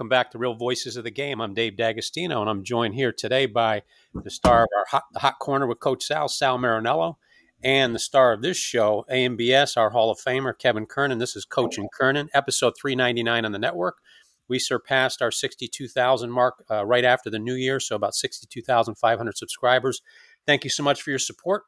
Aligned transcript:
Welcome 0.00 0.08
back 0.08 0.30
to 0.30 0.38
Real 0.38 0.54
Voices 0.54 0.96
of 0.96 1.04
the 1.04 1.10
Game. 1.10 1.42
I'm 1.42 1.52
Dave 1.52 1.76
D'Agostino, 1.76 2.40
and 2.40 2.48
I'm 2.48 2.64
joined 2.64 2.94
here 2.94 3.12
today 3.12 3.44
by 3.44 3.82
the 4.14 4.30
star 4.30 4.62
of 4.62 4.68
our 4.74 4.86
hot, 4.90 5.04
the 5.12 5.18
hot 5.18 5.38
Corner 5.38 5.66
with 5.66 5.78
Coach 5.78 6.04
Sal, 6.04 6.26
Sal 6.26 6.58
Marinello, 6.58 7.16
and 7.62 7.94
the 7.94 7.98
star 7.98 8.32
of 8.32 8.40
this 8.40 8.56
show, 8.56 9.04
AMBS, 9.10 9.76
our 9.76 9.90
Hall 9.90 10.10
of 10.10 10.16
Famer, 10.18 10.58
Kevin 10.58 10.86
Kernan. 10.86 11.18
This 11.18 11.36
is 11.36 11.44
Coach 11.44 11.76
and 11.76 11.90
Kernan, 11.92 12.30
episode 12.32 12.72
399 12.80 13.44
on 13.44 13.52
the 13.52 13.58
network. 13.58 13.98
We 14.48 14.58
surpassed 14.58 15.20
our 15.20 15.30
62,000 15.30 16.30
mark 16.30 16.64
uh, 16.70 16.86
right 16.86 17.04
after 17.04 17.28
the 17.28 17.38
new 17.38 17.52
year, 17.52 17.78
so 17.78 17.94
about 17.94 18.14
62,500 18.14 19.36
subscribers. 19.36 20.00
Thank 20.46 20.64
you 20.64 20.70
so 20.70 20.82
much 20.82 21.02
for 21.02 21.10
your 21.10 21.18
support. 21.18 21.64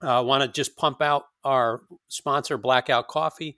I 0.00 0.18
uh, 0.18 0.22
want 0.22 0.44
to 0.44 0.48
just 0.48 0.76
pump 0.76 1.02
out 1.02 1.24
our 1.42 1.80
sponsor, 2.06 2.56
Blackout 2.56 3.08
Coffee. 3.08 3.56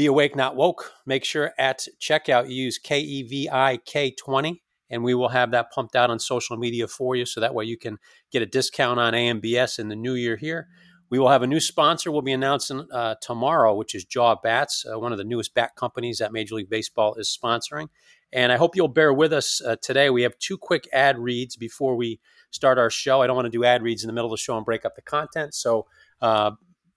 Be 0.00 0.06
awake, 0.06 0.34
not 0.34 0.56
woke. 0.56 0.94
Make 1.04 1.26
sure 1.26 1.52
at 1.58 1.86
checkout 2.00 2.48
you 2.48 2.54
use 2.54 2.78
K 2.78 3.00
E 3.00 3.22
V 3.22 3.50
I 3.52 3.76
K 3.84 4.10
20, 4.10 4.62
and 4.88 5.04
we 5.04 5.14
will 5.14 5.28
have 5.28 5.50
that 5.50 5.70
pumped 5.72 5.94
out 5.94 6.08
on 6.08 6.18
social 6.18 6.56
media 6.56 6.88
for 6.88 7.16
you 7.16 7.26
so 7.26 7.38
that 7.38 7.54
way 7.54 7.66
you 7.66 7.76
can 7.76 7.98
get 8.32 8.40
a 8.40 8.46
discount 8.46 8.98
on 8.98 9.12
AMBS 9.12 9.78
in 9.78 9.88
the 9.88 9.94
new 9.94 10.14
year 10.14 10.36
here. 10.36 10.68
We 11.10 11.18
will 11.18 11.28
have 11.28 11.42
a 11.42 11.46
new 11.46 11.60
sponsor 11.60 12.10
we'll 12.10 12.22
be 12.22 12.32
announcing 12.32 12.86
uh, 12.90 13.16
tomorrow, 13.20 13.74
which 13.74 13.94
is 13.94 14.06
Jaw 14.06 14.36
Bats, 14.42 14.86
uh, 14.90 14.98
one 14.98 15.12
of 15.12 15.18
the 15.18 15.24
newest 15.24 15.52
bat 15.52 15.76
companies 15.76 16.16
that 16.16 16.32
Major 16.32 16.54
League 16.54 16.70
Baseball 16.70 17.14
is 17.16 17.28
sponsoring. 17.28 17.88
And 18.32 18.52
I 18.52 18.56
hope 18.56 18.76
you'll 18.76 18.88
bear 18.88 19.12
with 19.12 19.34
us 19.34 19.60
uh, 19.60 19.76
today. 19.82 20.08
We 20.08 20.22
have 20.22 20.38
two 20.38 20.56
quick 20.56 20.88
ad 20.94 21.18
reads 21.18 21.56
before 21.56 21.94
we 21.94 22.20
start 22.52 22.78
our 22.78 22.88
show. 22.88 23.20
I 23.20 23.26
don't 23.26 23.36
want 23.36 23.44
to 23.44 23.50
do 23.50 23.64
ad 23.64 23.82
reads 23.82 24.02
in 24.02 24.06
the 24.06 24.14
middle 24.14 24.32
of 24.32 24.38
the 24.38 24.42
show 24.42 24.56
and 24.56 24.64
break 24.64 24.86
up 24.86 24.96
the 24.96 25.02
content. 25.02 25.54
So 25.54 25.88
uh, 26.22 26.52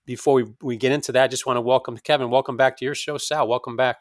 before 0.06 0.34
we, 0.34 0.44
we 0.62 0.76
get 0.76 0.92
into 0.92 1.12
that, 1.12 1.24
I 1.24 1.28
just 1.28 1.46
want 1.46 1.56
to 1.56 1.60
welcome 1.60 1.96
Kevin. 1.98 2.30
Welcome 2.30 2.56
back 2.56 2.76
to 2.78 2.84
your 2.84 2.94
show, 2.94 3.18
Sal. 3.18 3.48
Welcome 3.48 3.76
back. 3.76 3.98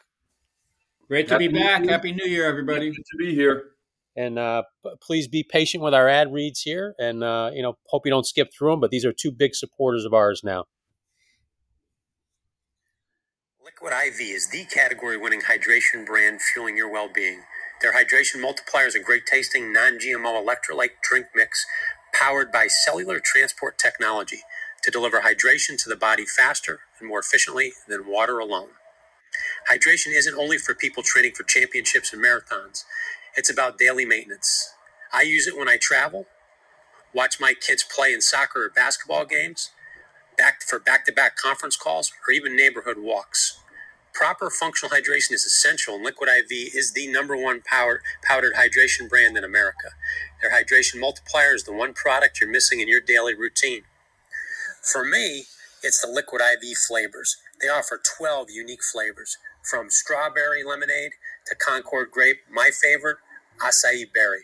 Great 1.08 1.28
to 1.28 1.36
Happy 1.36 1.48
be 1.48 1.60
back. 1.60 1.88
Happy 1.88 2.12
New 2.12 2.26
Year, 2.26 2.46
everybody. 2.48 2.90
Good 2.90 3.06
to 3.12 3.18
be 3.18 3.36
here. 3.36 3.72
And 4.16 4.38
uh, 4.38 4.64
please 5.02 5.28
be 5.28 5.44
patient 5.44 5.84
with 5.84 5.94
our 5.94 6.08
ad 6.08 6.32
reads 6.32 6.62
here, 6.62 6.94
and 7.00 7.24
uh, 7.24 7.50
you 7.54 7.64
know, 7.64 7.78
hope 7.88 8.06
you 8.06 8.12
don't 8.12 8.26
skip 8.26 8.50
through 8.54 8.72
them. 8.72 8.80
But 8.80 8.92
these 8.92 9.06
are 9.06 9.12
two 9.12 9.32
big 9.32 9.56
supporters 9.56 10.06
of 10.06 10.14
ours 10.14 10.42
now. 10.44 10.66
Liquid 13.64 13.92
IV 13.92 14.22
is 14.22 14.50
the 14.50 14.66
category-winning 14.66 15.42
hydration 15.42 16.06
brand 16.06 16.42
fueling 16.42 16.78
your 16.78 16.92
well-being. 16.92 17.42
Their 17.82 17.94
hydration 17.94 18.40
multiplier 18.40 18.86
is 18.86 18.96
a 18.96 19.00
great 19.00 19.26
tasting, 19.26 19.74
non 19.74 19.98
GMO 19.98 20.46
electrolyte 20.46 21.02
drink 21.02 21.28
mix 21.36 21.66
powered 22.14 22.52
by 22.52 22.68
cellular 22.68 23.20
transport 23.20 23.80
technology 23.80 24.42
to 24.84 24.92
deliver 24.92 25.22
hydration 25.22 25.82
to 25.84 25.90
the 25.90 25.96
body 25.98 26.26
faster 26.26 26.82
and 27.00 27.10
more 27.10 27.20
efficiently 27.20 27.74
than 27.88 28.08
water 28.08 28.40
alone. 28.40 28.70
Hydration 29.72 30.14
isn't 30.16 30.38
only 30.38 30.58
for 30.58 30.76
people 30.76 31.04
training 31.04 31.34
for 31.36 31.44
championships 31.44 32.14
and 32.14 32.24
marathons, 32.24 32.84
it's 33.38 33.50
about 33.52 33.80
daily 33.80 34.06
maintenance. 34.06 34.74
I 35.14 35.24
use 35.24 35.48
it 35.48 35.58
when 35.58 35.70
I 35.70 35.78
travel, 35.78 36.28
watch 37.14 37.40
my 37.40 37.54
kids 37.54 37.84
play 37.84 38.14
in 38.14 38.22
soccer 38.22 38.66
or 38.66 38.70
basketball 38.70 39.26
games, 39.26 39.72
back 40.38 40.64
for 40.64 40.80
back 40.80 41.06
to 41.06 41.12
back 41.12 41.38
conference 41.38 41.78
calls, 41.78 42.12
or 42.28 42.34
even 42.34 42.56
neighborhood 42.58 42.98
walks. 43.00 43.60
Proper 44.14 44.50
functional 44.50 44.96
hydration 44.96 45.34
is 45.34 45.46
essential, 45.46 45.96
and 45.96 46.04
Liquid 46.06 46.30
IV 46.30 46.76
is 46.76 46.94
the 46.94 47.08
number 47.08 47.38
one 47.38 47.62
powdered 47.62 48.02
hydration 48.56 49.10
brand 49.10 49.38
in 49.38 49.44
America. 49.44 49.90
Their 50.42 50.52
hydration 50.52 51.00
multiplier 51.00 51.56
is 51.56 51.64
the 51.64 51.74
one 51.74 51.94
product 51.94 52.42
you're 52.42 52.50
missing 52.50 52.80
in 52.82 52.90
your 52.90 53.02
daily 53.02 53.36
routine. 53.36 53.84
For 54.84 55.06
me, 55.06 55.46
it's 55.82 56.02
the 56.02 56.12
Liquid 56.12 56.42
IV 56.42 56.78
flavors. 56.78 57.38
They 57.62 57.70
offer 57.70 58.02
12 58.20 58.52
unique 58.52 58.84
flavors, 58.84 59.38
from 59.64 59.90
strawberry 59.90 60.64
lemonade 60.64 61.14
to 61.48 61.56
Concord 61.56 62.12
grape, 62.12 62.40
my 62.52 62.70
favorite, 62.70 63.18
acai 63.62 64.12
berry. 64.14 64.44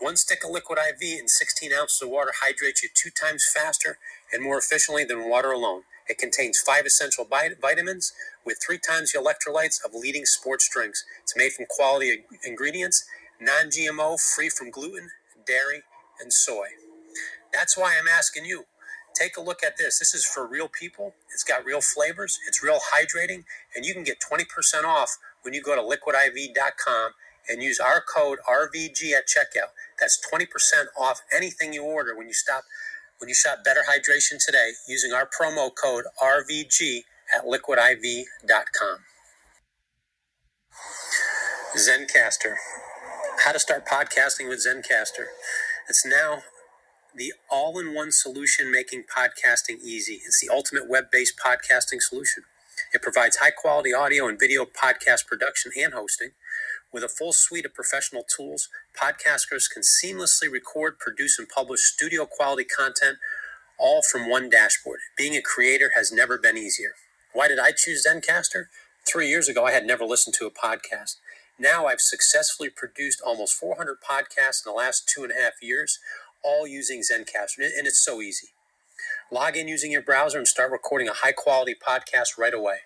One 0.00 0.16
stick 0.16 0.44
of 0.44 0.50
Liquid 0.50 0.78
IV 0.78 1.20
in 1.20 1.28
16 1.28 1.72
ounces 1.72 2.02
of 2.02 2.08
water 2.08 2.32
hydrates 2.42 2.82
you 2.82 2.88
two 2.94 3.10
times 3.10 3.46
faster 3.46 3.98
and 4.32 4.42
more 4.42 4.58
efficiently 4.58 5.04
than 5.04 5.28
water 5.28 5.52
alone. 5.52 5.82
It 6.08 6.18
contains 6.18 6.60
five 6.60 6.86
essential 6.86 7.26
vitamins 7.60 8.12
with 8.46 8.58
three 8.64 8.78
times 8.78 9.12
the 9.12 9.18
electrolytes 9.18 9.84
of 9.84 9.94
leading 9.94 10.24
sports 10.26 10.68
drinks. 10.68 11.04
It's 11.22 11.36
made 11.36 11.52
from 11.52 11.66
quality 11.68 12.24
ingredients, 12.44 13.04
non 13.40 13.66
GMO, 13.66 14.18
free 14.18 14.48
from 14.48 14.70
gluten, 14.70 15.10
dairy, 15.46 15.82
and 16.20 16.32
soy. 16.32 16.68
That's 17.52 17.76
why 17.76 17.96
I'm 17.98 18.08
asking 18.08 18.46
you 18.46 18.64
take 19.20 19.36
a 19.36 19.40
look 19.40 19.62
at 19.64 19.76
this. 19.76 19.98
This 19.98 20.14
is 20.14 20.24
for 20.24 20.46
real 20.46 20.68
people. 20.68 21.14
It's 21.32 21.44
got 21.44 21.64
real 21.64 21.80
flavors, 21.80 22.38
it's 22.48 22.62
real 22.62 22.78
hydrating, 22.94 23.44
and 23.74 23.84
you 23.84 23.94
can 23.94 24.04
get 24.04 24.18
20% 24.20 24.84
off 24.84 25.18
when 25.42 25.54
you 25.54 25.62
go 25.62 25.74
to 25.76 25.82
liquidiv.com 25.82 27.12
and 27.48 27.62
use 27.62 27.80
our 27.80 28.00
code 28.02 28.38
RVG 28.48 29.12
at 29.12 29.26
checkout. 29.26 29.72
That's 29.98 30.20
20% 30.32 30.46
off 30.98 31.20
anything 31.34 31.72
you 31.72 31.84
order 31.84 32.16
when 32.16 32.28
you 32.28 32.34
stop 32.34 32.64
when 33.18 33.28
you 33.28 33.34
shop 33.34 33.58
Better 33.62 33.82
Hydration 33.86 34.38
today 34.44 34.70
using 34.88 35.12
our 35.12 35.28
promo 35.28 35.70
code 35.74 36.06
RVG 36.22 37.00
at 37.34 37.44
liquidiv.com. 37.44 38.98
Zencastr. 41.76 42.54
How 43.44 43.52
to 43.52 43.58
start 43.58 43.86
podcasting 43.86 44.48
with 44.48 44.66
Zencastr. 44.66 45.26
It's 45.88 46.06
now 46.06 46.42
the 47.14 47.34
all 47.50 47.78
in 47.78 47.94
one 47.94 48.12
solution 48.12 48.70
making 48.72 49.04
podcasting 49.04 49.80
easy. 49.82 50.20
It's 50.26 50.40
the 50.40 50.52
ultimate 50.52 50.88
web 50.88 51.06
based 51.12 51.34
podcasting 51.38 52.00
solution. 52.00 52.44
It 52.94 53.02
provides 53.02 53.36
high 53.36 53.50
quality 53.52 53.94
audio 53.94 54.28
and 54.28 54.38
video 54.38 54.64
podcast 54.64 55.26
production 55.26 55.72
and 55.78 55.94
hosting 55.94 56.30
with 56.92 57.04
a 57.04 57.08
full 57.08 57.32
suite 57.32 57.66
of 57.66 57.74
professional 57.74 58.24
tools, 58.24 58.68
podcasters 59.00 59.70
can 59.70 59.82
seamlessly 59.82 60.50
record, 60.50 60.98
produce, 60.98 61.38
and 61.38 61.48
publish 61.48 61.82
studio 61.82 62.26
quality 62.26 62.64
content 62.64 63.18
all 63.78 64.02
from 64.02 64.28
one 64.28 64.50
dashboard. 64.50 65.00
Being 65.16 65.36
a 65.36 65.42
creator 65.42 65.92
has 65.94 66.12
never 66.12 66.38
been 66.38 66.56
easier. 66.56 66.92
Why 67.32 67.48
did 67.48 67.58
I 67.58 67.72
choose 67.72 68.06
Zencastr? 68.06 68.66
Three 69.06 69.28
years 69.28 69.48
ago, 69.48 69.64
I 69.66 69.72
had 69.72 69.86
never 69.86 70.04
listened 70.04 70.34
to 70.36 70.46
a 70.46 70.50
podcast. 70.50 71.16
Now 71.58 71.86
I've 71.86 72.00
successfully 72.00 72.70
produced 72.70 73.20
almost 73.24 73.54
400 73.54 73.98
podcasts 74.02 74.66
in 74.66 74.72
the 74.72 74.76
last 74.76 75.08
two 75.08 75.22
and 75.22 75.32
a 75.32 75.36
half 75.40 75.62
years, 75.62 75.98
all 76.42 76.66
using 76.66 77.00
Zencastr, 77.00 77.58
and 77.58 77.86
it's 77.86 78.04
so 78.04 78.20
easy. 78.20 78.48
Log 79.30 79.56
in 79.56 79.68
using 79.68 79.92
your 79.92 80.02
browser 80.02 80.38
and 80.38 80.48
start 80.48 80.72
recording 80.72 81.08
a 81.08 81.14
high 81.14 81.32
quality 81.32 81.74
podcast 81.74 82.38
right 82.38 82.54
away 82.54 82.78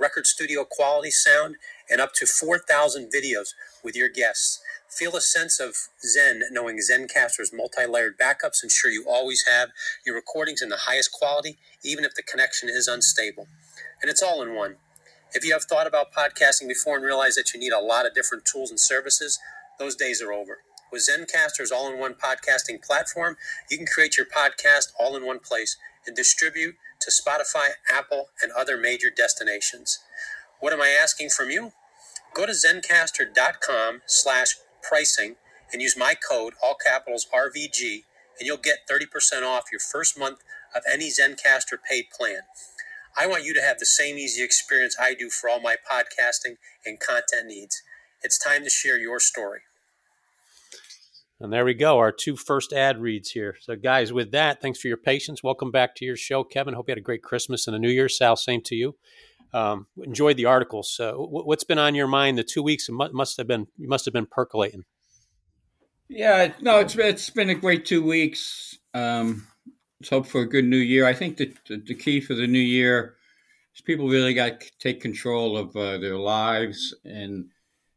record 0.00 0.26
studio 0.26 0.64
quality 0.64 1.10
sound, 1.10 1.56
and 1.88 2.00
up 2.00 2.14
to 2.14 2.26
4,000 2.26 3.12
videos 3.12 3.48
with 3.84 3.94
your 3.94 4.08
guests. 4.08 4.60
Feel 4.88 5.14
a 5.14 5.20
sense 5.20 5.60
of 5.60 5.74
zen 6.02 6.42
knowing 6.50 6.78
Zencastr's 6.78 7.52
multi 7.52 7.86
layered 7.86 8.18
backups 8.18 8.64
ensure 8.64 8.90
you 8.90 9.04
always 9.08 9.44
have 9.46 9.70
your 10.04 10.16
recordings 10.16 10.62
in 10.62 10.68
the 10.68 10.86
highest 10.88 11.12
quality, 11.12 11.58
even 11.84 12.04
if 12.04 12.14
the 12.14 12.22
connection 12.22 12.68
is 12.68 12.88
unstable. 12.88 13.46
And 14.02 14.10
it's 14.10 14.22
all 14.22 14.42
in 14.42 14.54
one. 14.54 14.76
If 15.32 15.44
you 15.44 15.52
have 15.52 15.64
thought 15.64 15.86
about 15.86 16.12
podcasting 16.12 16.66
before 16.66 16.96
and 16.96 17.04
realize 17.04 17.36
that 17.36 17.54
you 17.54 17.60
need 17.60 17.72
a 17.72 17.78
lot 17.78 18.04
of 18.04 18.14
different 18.14 18.44
tools 18.44 18.70
and 18.70 18.80
services, 18.80 19.38
those 19.78 19.94
days 19.94 20.20
are 20.20 20.32
over. 20.32 20.58
With 20.92 21.06
Zencastr's 21.08 21.70
all 21.70 21.92
in 21.92 21.98
one 21.98 22.14
podcasting 22.14 22.82
platform, 22.82 23.36
you 23.70 23.76
can 23.76 23.86
create 23.86 24.16
your 24.16 24.26
podcast 24.26 24.92
all 24.98 25.16
in 25.16 25.24
one 25.24 25.38
place 25.38 25.76
and 26.06 26.16
distribute 26.16 26.76
to 27.00 27.10
Spotify, 27.10 27.70
Apple, 27.88 28.30
and 28.42 28.50
other 28.52 28.76
major 28.76 29.08
destinations. 29.14 29.98
What 30.58 30.72
am 30.72 30.82
I 30.82 30.88
asking 30.88 31.30
from 31.30 31.50
you? 31.50 31.72
Go 32.34 32.46
to 32.46 32.52
zencastr.com 32.52 34.02
slash 34.06 34.56
pricing 34.82 35.36
and 35.72 35.80
use 35.80 35.96
my 35.96 36.14
code, 36.14 36.54
all 36.62 36.74
capitals 36.74 37.26
RVG, 37.32 38.04
and 38.38 38.46
you'll 38.46 38.56
get 38.56 38.88
30% 38.90 39.42
off 39.46 39.64
your 39.72 39.80
first 39.80 40.18
month 40.18 40.40
of 40.74 40.82
any 40.90 41.10
Zencastr 41.10 41.78
paid 41.88 42.06
plan. 42.16 42.40
I 43.16 43.26
want 43.26 43.44
you 43.44 43.54
to 43.54 43.62
have 43.62 43.78
the 43.78 43.86
same 43.86 44.16
easy 44.18 44.42
experience 44.42 44.96
I 45.00 45.14
do 45.14 45.30
for 45.30 45.50
all 45.50 45.60
my 45.60 45.76
podcasting 45.76 46.56
and 46.86 47.00
content 47.00 47.46
needs. 47.46 47.82
It's 48.22 48.38
time 48.38 48.64
to 48.64 48.70
share 48.70 48.98
your 48.98 49.20
story. 49.20 49.60
And 51.42 51.50
there 51.50 51.64
we 51.64 51.72
go, 51.72 51.96
our 51.96 52.12
two 52.12 52.36
first 52.36 52.74
ad 52.74 53.00
reads 53.00 53.30
here. 53.30 53.56
So, 53.60 53.74
guys, 53.74 54.12
with 54.12 54.32
that, 54.32 54.60
thanks 54.60 54.78
for 54.78 54.88
your 54.88 54.98
patience. 54.98 55.42
Welcome 55.42 55.70
back 55.70 55.94
to 55.96 56.04
your 56.04 56.16
show, 56.16 56.44
Kevin. 56.44 56.74
Hope 56.74 56.88
you 56.88 56.92
had 56.92 56.98
a 56.98 57.02
great 57.02 57.22
Christmas 57.22 57.66
and 57.66 57.74
a 57.74 57.78
New 57.78 57.88
Year. 57.88 58.10
Sal, 58.10 58.36
same 58.36 58.60
to 58.64 58.74
you. 58.74 58.96
Um, 59.54 59.86
enjoyed 59.96 60.36
the 60.36 60.44
articles. 60.44 61.00
Uh, 61.00 61.14
what's 61.14 61.64
been 61.64 61.78
on 61.78 61.94
your 61.94 62.06
mind? 62.06 62.36
The 62.36 62.44
two 62.44 62.62
weeks 62.62 62.88
must 62.90 63.38
have 63.38 63.46
been 63.46 63.68
you 63.78 63.88
must 63.88 64.04
have 64.04 64.12
been 64.12 64.26
percolating. 64.26 64.84
Yeah, 66.08 66.52
no, 66.60 66.80
it's 66.80 66.94
it's 66.96 67.30
been 67.30 67.48
a 67.48 67.54
great 67.54 67.86
two 67.86 68.04
weeks. 68.04 68.78
Um, 68.92 69.46
let's 69.98 70.10
hope 70.10 70.26
for 70.26 70.42
a 70.42 70.48
good 70.48 70.66
New 70.66 70.76
Year. 70.76 71.06
I 71.06 71.14
think 71.14 71.38
that 71.38 71.56
the, 71.68 71.94
key 71.94 72.20
for 72.20 72.34
the 72.34 72.46
New 72.46 72.58
Year 72.58 73.16
is 73.74 73.80
people 73.80 74.08
really 74.08 74.34
got 74.34 74.60
to 74.60 74.70
take 74.78 75.00
control 75.00 75.56
of 75.56 75.74
uh, 75.74 75.96
their 75.98 76.16
lives 76.16 76.94
and 77.04 77.46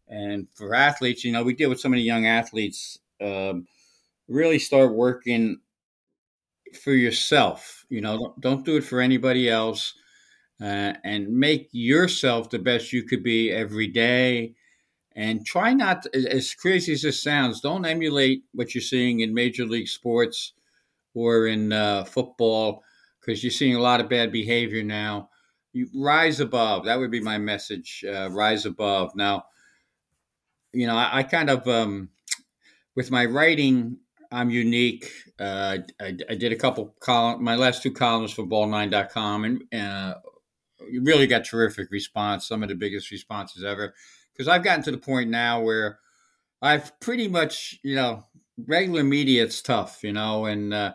and 0.07 0.47
for 0.53 0.75
athletes, 0.75 1.23
you 1.23 1.31
know, 1.31 1.43
we 1.43 1.53
deal 1.53 1.69
with 1.69 1.79
so 1.79 1.89
many 1.89 2.03
young 2.03 2.27
athletes 2.27 2.99
um, 3.23 3.67
really 4.27 4.59
start 4.59 4.93
working 4.95 5.59
for 6.83 6.93
yourself. 6.93 7.85
You 7.89 8.01
know, 8.01 8.17
don't, 8.17 8.41
don't 8.41 8.65
do 8.65 8.77
it 8.77 8.83
for 8.83 8.99
anybody 9.01 9.49
else, 9.49 9.93
uh, 10.61 10.93
and 11.03 11.29
make 11.29 11.69
yourself 11.73 12.49
the 12.49 12.59
best 12.59 12.93
you 12.93 13.03
could 13.03 13.23
be 13.23 13.51
every 13.51 13.87
day. 13.87 14.55
and 15.15 15.45
try 15.45 15.73
not 15.73 16.03
to, 16.03 16.09
as 16.31 16.53
crazy 16.55 16.93
as 16.93 17.01
this 17.03 17.21
sounds 17.23 17.61
don't 17.61 17.85
emulate 17.85 18.43
what 18.53 18.73
you're 18.75 18.81
seeing 18.81 19.21
in 19.21 19.33
major 19.33 19.65
league 19.65 19.87
sports 19.89 20.53
or 21.15 21.47
in 21.47 21.73
uh, 21.73 22.03
football 22.05 22.83
because 23.21 23.43
you're 23.43 23.51
seeing 23.61 23.75
a 23.75 23.81
lot 23.81 24.01
of 24.01 24.09
bad 24.09 24.31
behavior 24.31 24.83
now 24.83 25.29
you 25.73 25.89
rise 25.95 26.39
above 26.41 26.85
that 26.85 26.99
would 26.99 27.11
be 27.11 27.21
my 27.21 27.37
message 27.37 28.05
uh, 28.07 28.29
rise 28.31 28.65
above 28.65 29.15
now 29.15 29.45
you 30.73 30.87
know 30.87 30.95
i, 30.95 31.19
I 31.19 31.23
kind 31.23 31.49
of 31.49 31.67
um, 31.67 32.09
with 32.95 33.11
my 33.11 33.25
writing 33.25 33.97
i'm 34.31 34.49
unique. 34.49 35.11
Uh, 35.39 35.77
I, 36.01 36.15
I, 36.29 36.35
did 36.35 36.51
a 36.51 36.55
couple 36.55 36.95
columns 36.99 37.41
my 37.41 37.55
last 37.55 37.83
two 37.83 37.91
columns 37.91 38.31
for 38.31 38.43
ball9.com 38.43 39.45
and 39.71 39.81
uh, 39.81 40.15
really 41.01 41.27
got 41.27 41.45
terrific 41.45 41.91
response 41.91 42.47
some 42.47 42.63
of 42.63 42.69
the 42.69 42.75
biggest 42.75 43.11
responses 43.11 43.63
ever. 43.63 43.93
Because 44.33 44.47
I've 44.47 44.63
gotten 44.63 44.83
to 44.85 44.91
the 44.91 44.97
point 44.97 45.29
now 45.29 45.61
where 45.61 45.99
I've 46.61 46.99
pretty 46.99 47.27
much, 47.27 47.79
you 47.83 47.95
know, 47.95 48.25
regular 48.67 49.03
media, 49.03 49.43
it's 49.43 49.61
tough, 49.61 50.03
you 50.03 50.13
know, 50.13 50.45
and 50.45 50.73
uh, 50.73 50.93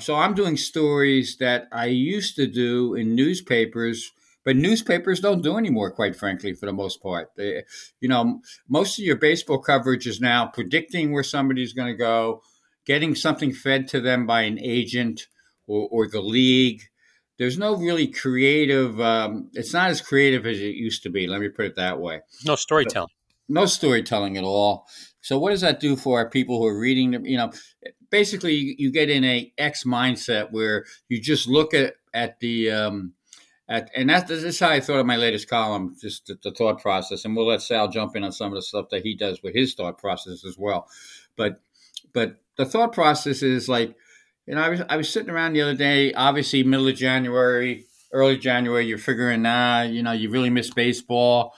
so 0.00 0.16
I'm 0.16 0.34
doing 0.34 0.56
stories 0.56 1.38
that 1.38 1.68
I 1.72 1.86
used 1.86 2.36
to 2.36 2.46
do 2.46 2.94
in 2.94 3.14
newspapers, 3.14 4.12
but 4.46 4.56
newspapers 4.56 5.20
don't 5.20 5.42
do 5.42 5.58
anymore, 5.58 5.90
quite 5.90 6.16
frankly, 6.16 6.54
for 6.54 6.64
the 6.64 6.72
most 6.72 7.02
part. 7.02 7.32
They, 7.36 7.64
you 8.00 8.08
know, 8.08 8.40
most 8.66 8.98
of 8.98 9.04
your 9.04 9.16
baseball 9.16 9.58
coverage 9.58 10.06
is 10.06 10.22
now 10.22 10.46
predicting 10.46 11.12
where 11.12 11.22
somebody's 11.22 11.74
going 11.74 11.88
to 11.88 11.98
go, 11.98 12.40
getting 12.86 13.14
something 13.14 13.52
fed 13.52 13.88
to 13.88 14.00
them 14.00 14.26
by 14.26 14.42
an 14.42 14.58
agent 14.58 15.26
or, 15.66 15.86
or 15.90 16.08
the 16.08 16.22
league 16.22 16.80
there's 17.38 17.58
no 17.58 17.76
really 17.76 18.06
creative. 18.06 19.00
Um, 19.00 19.50
it's 19.52 19.72
not 19.72 19.90
as 19.90 20.00
creative 20.00 20.46
as 20.46 20.58
it 20.58 20.74
used 20.74 21.02
to 21.02 21.10
be. 21.10 21.26
Let 21.26 21.40
me 21.40 21.48
put 21.48 21.66
it 21.66 21.76
that 21.76 22.00
way. 22.00 22.20
No 22.44 22.56
storytelling. 22.56 23.10
no 23.48 23.66
storytelling 23.66 24.36
at 24.36 24.44
all. 24.44 24.86
So 25.20 25.38
what 25.38 25.50
does 25.50 25.60
that 25.60 25.80
do 25.80 25.96
for 25.96 26.18
our 26.18 26.30
people 26.30 26.58
who 26.58 26.66
are 26.66 26.78
reading? 26.78 27.10
Them? 27.10 27.26
You 27.26 27.36
know, 27.36 27.52
basically 28.10 28.54
you, 28.54 28.74
you 28.78 28.92
get 28.92 29.10
in 29.10 29.24
a 29.24 29.52
X 29.58 29.84
mindset 29.84 30.50
where 30.50 30.84
you 31.08 31.20
just 31.20 31.48
look 31.48 31.74
at 31.74 31.94
at 32.14 32.40
the 32.40 32.70
um, 32.70 33.12
at, 33.68 33.90
and 33.96 34.08
that's 34.08 34.28
this 34.28 34.44
is 34.44 34.60
how 34.60 34.70
I 34.70 34.80
thought 34.80 35.00
of 35.00 35.06
my 35.06 35.16
latest 35.16 35.48
column, 35.48 35.96
just 36.00 36.26
the, 36.26 36.38
the, 36.42 36.52
thought 36.52 36.80
process. 36.80 37.24
And 37.24 37.36
we'll 37.36 37.48
let 37.48 37.62
Sal 37.62 37.88
jump 37.88 38.14
in 38.14 38.22
on 38.22 38.32
some 38.32 38.52
of 38.52 38.54
the 38.54 38.62
stuff 38.62 38.86
that 38.90 39.02
he 39.02 39.16
does 39.16 39.42
with 39.42 39.54
his 39.54 39.74
thought 39.74 39.98
process 39.98 40.44
as 40.44 40.56
well. 40.56 40.88
But 41.36 41.60
but 42.12 42.36
the 42.56 42.64
thought 42.64 42.92
process 42.92 43.42
is 43.42 43.68
like 43.68 43.96
you 44.46 44.54
know, 44.54 44.62
I 44.62 44.68
was 44.68 44.82
I 44.88 44.96
was 44.96 45.08
sitting 45.08 45.30
around 45.30 45.52
the 45.52 45.62
other 45.62 45.74
day, 45.74 46.12
obviously 46.12 46.62
middle 46.62 46.86
of 46.86 46.94
January, 46.94 47.84
early 48.12 48.38
January, 48.38 48.86
you're 48.86 48.98
figuring, 48.98 49.42
nah, 49.42 49.82
you 49.82 50.02
know, 50.02 50.12
you 50.12 50.30
really 50.30 50.50
miss 50.50 50.70
baseball. 50.70 51.54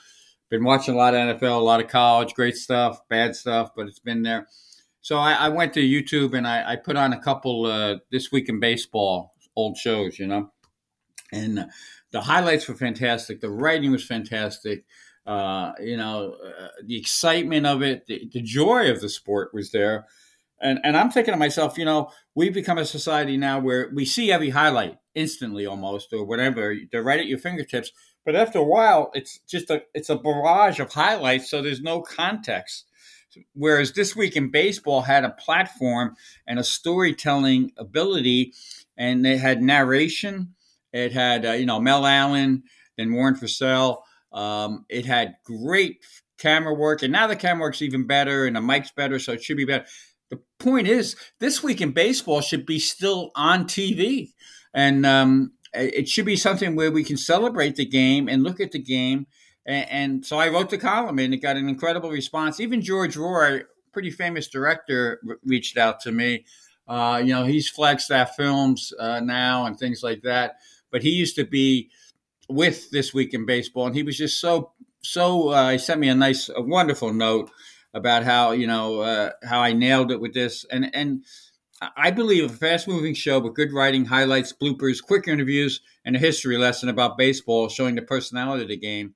Been 0.49 0.65
watching 0.65 0.95
a 0.95 0.97
lot 0.97 1.15
of 1.15 1.39
NFL, 1.39 1.61
a 1.61 1.63
lot 1.63 1.81
of 1.81 1.89
college, 1.89 2.33
great 2.33 2.57
stuff, 2.57 3.07
bad 3.09 3.37
stuff, 3.37 3.73
but 3.77 3.87
it's 3.87 3.99
been 3.99 4.23
there. 4.23 4.49
So 5.03 5.19
I, 5.19 5.33
I 5.35 5.49
went 5.51 5.75
to 5.75 5.81
YouTube 5.81 6.35
and 6.35 6.47
I, 6.47 6.73
I 6.73 6.77
put 6.77 6.97
on 6.97 7.13
a 7.13 7.21
couple 7.21 7.67
uh, 7.67 7.97
this 8.11 8.33
week 8.33 8.49
in 8.49 8.59
baseball 8.59 9.35
old 9.55 9.77
shows, 9.77 10.19
you 10.19 10.27
know, 10.27 10.51
and 11.33 11.67
the 12.11 12.23
highlights 12.23 12.69
were 12.69 12.75
fantastic. 12.75 13.41
The 13.41 13.51
writing 13.51 13.91
was 13.91 14.05
fantastic. 14.05 14.85
Uh, 15.27 15.73
you 15.81 15.97
know, 15.97 16.37
uh, 16.43 16.69
the 16.85 16.99
excitement 16.99 17.67
of 17.67 17.83
it, 17.83 18.07
the, 18.07 18.29
the 18.33 18.41
joy 18.41 18.91
of 18.91 19.01
the 19.01 19.09
sport 19.09 19.51
was 19.53 19.71
there. 19.73 20.07
And 20.61 20.81
and 20.83 20.97
I'm 20.97 21.11
thinking 21.11 21.33
to 21.33 21.39
myself, 21.39 21.79
you 21.79 21.85
know, 21.85 22.11
we've 22.35 22.55
become 22.55 22.79
a 22.79 22.85
society 22.85 23.37
now 23.37 23.61
where 23.61 23.91
we 23.95 24.05
see 24.05 24.33
every 24.33 24.51
highlight 24.51 24.97
instantly 25.15 25.67
almost 25.67 26.13
or 26.13 26.25
whatever. 26.25 26.75
They're 26.91 27.03
right 27.03 27.21
at 27.21 27.27
your 27.27 27.39
fingertips. 27.39 27.93
But 28.25 28.37
after 28.37 28.59
a 28.59 28.65
while, 28.65 29.11
it's 29.15 29.39
just 29.49 29.71
a 29.71 29.83
it's 29.95 30.11
a 30.11 30.17
barrage 30.17 30.81
of 30.81 30.93
highlights, 30.93 31.51
so 31.51 31.63
there's 31.63 31.81
no 31.81 32.01
context. 32.03 32.87
Whereas 33.55 33.93
this 33.93 34.17
week 34.17 34.37
in 34.37 34.51
baseball 34.51 35.03
had 35.03 35.25
a 35.25 35.31
platform 35.31 36.17
and 36.47 36.59
a 36.59 36.65
storytelling 36.65 37.73
ability, 37.77 38.55
and 38.97 39.25
they 39.25 39.37
had 39.37 39.63
narration. 39.63 40.55
It 40.93 41.13
had 41.13 41.47
uh, 41.47 41.53
you 41.53 41.67
know 41.67 41.81
Mel 41.81 42.07
Allen, 42.07 42.65
then 42.97 43.13
Warner 43.13 43.37
Fusselle. 43.37 44.03
Um, 44.33 44.85
it 44.89 45.07
had 45.07 45.37
great 45.45 46.05
camera 46.39 46.75
work, 46.75 47.03
and 47.03 47.13
now 47.13 47.27
the 47.27 47.37
camera 47.37 47.63
work's 47.63 47.83
even 47.83 48.07
better, 48.07 48.47
and 48.47 48.57
the 48.57 48.61
mic's 48.61 48.93
better, 48.93 49.19
so 49.19 49.33
it 49.33 49.43
should 49.43 49.57
be 49.57 49.65
better 49.65 49.87
the 50.31 50.41
point 50.59 50.89
is, 50.89 51.17
this 51.41 51.63
week 51.63 51.81
in 51.81 51.93
baseball 51.93 52.41
should 52.41 52.67
be 52.67 52.79
still 52.79 53.31
on 53.35 53.65
TV, 53.65 54.33
and 54.75 55.07
um, 55.07 55.53
it 55.73 56.09
should 56.09 56.27
be 56.27 56.37
something 56.37 56.77
where 56.77 56.91
we 56.91 57.05
can 57.05 57.17
celebrate 57.17 57.77
the 57.77 57.87
game 57.87 58.29
and 58.29 58.43
look 58.43 58.61
at 58.61 58.73
the 58.73 58.79
game. 58.79 59.27
And, 59.67 59.91
and, 59.91 60.27
so 60.27 60.39
I 60.39 60.49
wrote 60.49 60.71
the 60.71 60.79
column, 60.79 61.19
and 61.19 61.33
it 61.33 61.39
got 61.39 61.57
an 61.57 61.69
incredible 61.69 62.11
response. 62.11 62.61
Even 62.61 62.83
George 62.83 63.17
Roy, 63.17 63.63
pretty 63.93 64.11
famous 64.11 64.49
director, 64.49 65.21
reached 65.45 65.77
out 65.77 66.01
to 66.01 66.13
me. 66.13 66.45
Uh, 66.87 67.21
you 67.23 67.35
know, 67.35 67.45
he's 67.45 67.69
Flagstaff 67.69 68.35
Films 68.35 68.93
uh, 68.99 69.21
now 69.21 69.67
and 69.67 69.79
things 69.79 70.03
like 70.03 70.23
that. 70.23 70.57
But 70.91 71.03
he 71.03 71.11
used 71.11 71.37
to 71.37 71.45
be 71.45 71.91
with 72.49 72.91
this 72.91 73.13
week 73.13 73.35
in 73.35 73.47
baseball, 73.47 73.87
and 73.87 73.95
he 73.95 74.03
was 74.03 74.17
just 74.17 74.41
so 74.41 74.73
so. 75.03 75.51
Uh, 75.51 75.71
he 75.71 75.79
sent 75.79 76.01
me 76.01 76.09
a 76.09 76.15
nice, 76.15 76.49
a 76.49 76.63
wonderful 76.63 77.13
note 77.13 77.51
about 77.95 78.25
how 78.25 78.53
you 78.53 78.67
know 78.67 79.01
uh, 79.01 79.31
how 79.45 79.61
I 79.61 79.73
nailed 79.73 80.11
it 80.11 80.21
with 80.21 80.35
this, 80.35 80.65
and 80.71 80.95
and 80.95 81.25
I 81.97 82.11
believe 82.11 82.45
a 82.45 82.49
fast 82.49 82.89
moving 82.89 83.15
show 83.15 83.39
with 83.39 83.55
good 83.55 83.73
writing, 83.73 84.07
highlights, 84.07 84.53
bloopers, 84.53 85.03
quick 85.03 85.29
interviews, 85.29 85.81
and 86.05 86.17
a 86.17 86.19
history 86.19 86.57
lesson 86.57 86.89
about 86.89 87.19
baseball 87.19 87.69
showing 87.69 87.95
the 87.95 88.03
personality 88.03 88.63
of 88.63 88.69
the 88.69 88.77
game. 88.77 89.15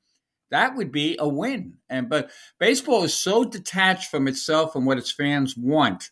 That 0.50 0.76
would 0.76 0.92
be 0.92 1.16
a 1.18 1.26
win. 1.26 1.78
And 1.88 2.08
but 2.08 2.30
baseball 2.60 3.02
is 3.04 3.14
so 3.14 3.44
detached 3.44 4.10
from 4.10 4.28
itself 4.28 4.76
and 4.76 4.86
what 4.86 4.98
its 4.98 5.10
fans 5.10 5.56
want 5.56 6.10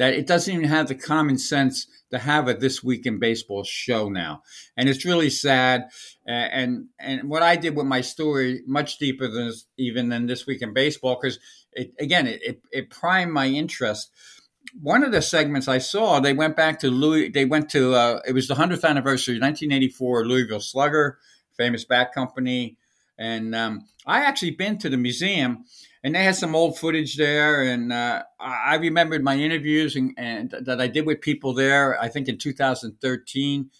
that 0.00 0.14
it 0.14 0.26
doesn't 0.26 0.54
even 0.54 0.66
have 0.66 0.88
the 0.88 0.94
common 0.94 1.36
sense 1.36 1.86
to 2.10 2.18
have 2.18 2.48
a 2.48 2.54
this 2.54 2.82
week 2.82 3.04
in 3.04 3.18
baseball 3.18 3.64
show 3.64 4.08
now, 4.08 4.42
and 4.74 4.88
it's 4.88 5.04
really 5.04 5.28
sad. 5.28 5.90
And 6.26 6.86
and 6.98 7.28
what 7.28 7.42
I 7.42 7.56
did 7.56 7.76
with 7.76 7.84
my 7.84 8.00
story 8.00 8.62
much 8.66 8.96
deeper 8.96 9.28
than 9.28 9.52
even 9.76 10.08
than 10.08 10.24
this 10.24 10.46
week 10.46 10.62
in 10.62 10.72
baseball 10.72 11.18
because 11.20 11.38
it, 11.72 11.92
again, 12.00 12.26
it, 12.26 12.40
it, 12.42 12.62
it 12.72 12.90
primed 12.90 13.32
my 13.32 13.46
interest. 13.46 14.10
One 14.80 15.04
of 15.04 15.12
the 15.12 15.20
segments 15.20 15.68
I 15.68 15.76
saw, 15.76 16.18
they 16.18 16.32
went 16.32 16.56
back 16.56 16.78
to 16.78 16.90
Louis. 16.90 17.28
They 17.28 17.44
went 17.44 17.68
to 17.72 17.94
uh, 17.94 18.20
it 18.26 18.32
was 18.32 18.48
the 18.48 18.54
hundredth 18.54 18.86
anniversary, 18.86 19.34
1984, 19.34 20.24
Louisville 20.24 20.60
Slugger, 20.60 21.18
famous 21.58 21.84
bat 21.84 22.14
company, 22.14 22.78
and 23.18 23.54
um, 23.54 23.84
I 24.06 24.20
actually 24.20 24.52
been 24.52 24.78
to 24.78 24.88
the 24.88 24.96
museum, 24.96 25.66
and 26.02 26.14
they 26.14 26.24
had 26.24 26.36
some 26.36 26.54
old 26.54 26.78
footage 26.78 27.16
there, 27.16 27.62
and 27.62 27.92
uh, 27.92 28.22
I 28.38 28.76
remembered 28.76 29.22
my 29.22 29.36
interviews 29.36 29.96
and, 29.96 30.14
and 30.16 30.54
that 30.62 30.80
I 30.80 30.86
did 30.86 31.06
with 31.06 31.20
people 31.20 31.52
there. 31.52 32.00
I 32.00 32.08
think 32.08 32.28
in 32.28 32.38
2013 32.38 33.70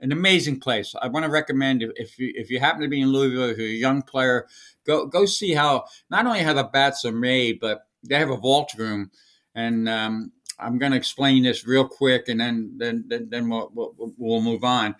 an 0.00 0.12
amazing 0.12 0.60
place. 0.60 0.94
I 1.00 1.08
want 1.08 1.24
to 1.24 1.30
recommend 1.30 1.82
if 1.96 2.18
you, 2.18 2.32
if 2.34 2.50
you 2.50 2.60
happen 2.60 2.82
to 2.82 2.88
be 2.88 3.00
in 3.00 3.08
Louisville, 3.08 3.50
if 3.50 3.58
you're 3.58 3.66
a 3.66 3.70
young 3.70 4.02
player, 4.02 4.46
go 4.86 5.06
go 5.06 5.26
see 5.26 5.54
how 5.54 5.84
not 6.10 6.26
only 6.26 6.40
how 6.40 6.52
the 6.52 6.64
bats 6.64 7.04
are 7.04 7.12
made, 7.12 7.60
but 7.60 7.86
they 8.02 8.18
have 8.18 8.30
a 8.30 8.36
vault 8.36 8.74
room, 8.76 9.10
and 9.54 9.88
um, 9.88 10.32
I'm 10.58 10.78
going 10.78 10.92
to 10.92 10.98
explain 10.98 11.42
this 11.42 11.66
real 11.66 11.88
quick, 11.88 12.28
and 12.28 12.40
then 12.40 12.74
then 12.76 13.04
then, 13.08 13.28
then 13.30 13.48
we'll, 13.48 13.70
we'll, 13.74 14.12
we'll 14.16 14.42
move 14.42 14.64
on. 14.64 14.96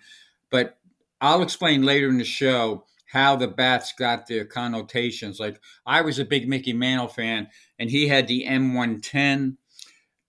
But 0.49 0.77
I'll 1.21 1.43
explain 1.43 1.83
later 1.83 2.09
in 2.09 2.17
the 2.17 2.23
show 2.25 2.85
how 3.07 3.35
the 3.35 3.47
bats 3.47 3.93
got 3.93 4.27
their 4.27 4.45
connotations. 4.45 5.39
Like 5.39 5.59
I 5.85 6.01
was 6.01 6.17
a 6.19 6.25
big 6.25 6.47
Mickey 6.47 6.73
Mantle 6.73 7.07
fan, 7.07 7.47
and 7.79 7.89
he 7.89 8.07
had 8.07 8.27
the 8.27 8.45
M110. 8.45 9.57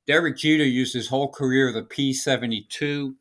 Derek 0.06 0.38
Jeter 0.38 0.64
used 0.64 0.94
his 0.94 1.08
whole 1.08 1.30
career 1.30 1.70
the 1.72 1.82
P72. 1.82 3.14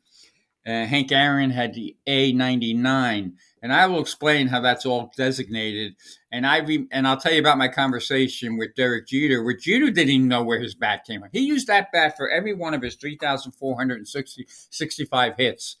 Uh, 0.66 0.84
Hank 0.84 1.12
Aaron 1.12 1.50
had 1.50 1.74
the 1.74 1.96
A99, 2.06 3.32
and 3.62 3.72
I 3.72 3.86
will 3.86 4.00
explain 4.00 4.48
how 4.48 4.60
that's 4.60 4.84
all 4.84 5.12
designated. 5.16 5.94
And 6.30 6.46
I 6.46 6.58
re- 6.58 6.86
and 6.90 7.08
I'll 7.08 7.16
tell 7.16 7.32
you 7.32 7.40
about 7.40 7.56
my 7.56 7.68
conversation 7.68 8.58
with 8.58 8.74
Derek 8.74 9.06
Jeter, 9.06 9.42
where 9.42 9.56
Jeter 9.56 9.90
didn't 9.90 10.10
even 10.10 10.28
know 10.28 10.42
where 10.42 10.60
his 10.60 10.74
bat 10.74 11.06
came 11.06 11.20
from. 11.20 11.30
He 11.32 11.40
used 11.40 11.68
that 11.68 11.90
bat 11.90 12.18
for 12.18 12.28
every 12.28 12.52
one 12.52 12.74
of 12.74 12.82
his 12.82 12.96
3,465 12.96 15.36
hits. 15.38 15.76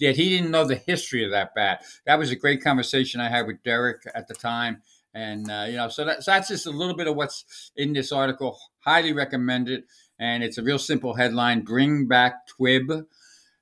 Yet 0.00 0.16
he 0.16 0.30
didn't 0.30 0.50
know 0.50 0.64
the 0.64 0.76
history 0.76 1.24
of 1.24 1.30
that 1.30 1.54
bat. 1.54 1.84
That 2.06 2.18
was 2.18 2.30
a 2.30 2.36
great 2.36 2.62
conversation 2.64 3.20
I 3.20 3.28
had 3.28 3.46
with 3.46 3.62
Derek 3.62 4.02
at 4.14 4.26
the 4.28 4.34
time. 4.34 4.82
And, 5.14 5.50
uh, 5.50 5.66
you 5.68 5.76
know, 5.76 5.88
so, 5.88 6.04
that, 6.04 6.22
so 6.24 6.30
that's 6.32 6.48
just 6.48 6.66
a 6.66 6.70
little 6.70 6.96
bit 6.96 7.06
of 7.06 7.16
what's 7.16 7.70
in 7.76 7.92
this 7.92 8.10
article. 8.10 8.58
Highly 8.80 9.12
recommend 9.12 9.68
it. 9.68 9.84
And 10.18 10.42
it's 10.42 10.58
a 10.58 10.62
real 10.62 10.78
simple 10.78 11.14
headline 11.14 11.62
Bring 11.62 12.06
Back 12.06 12.48
TWIB 12.48 13.06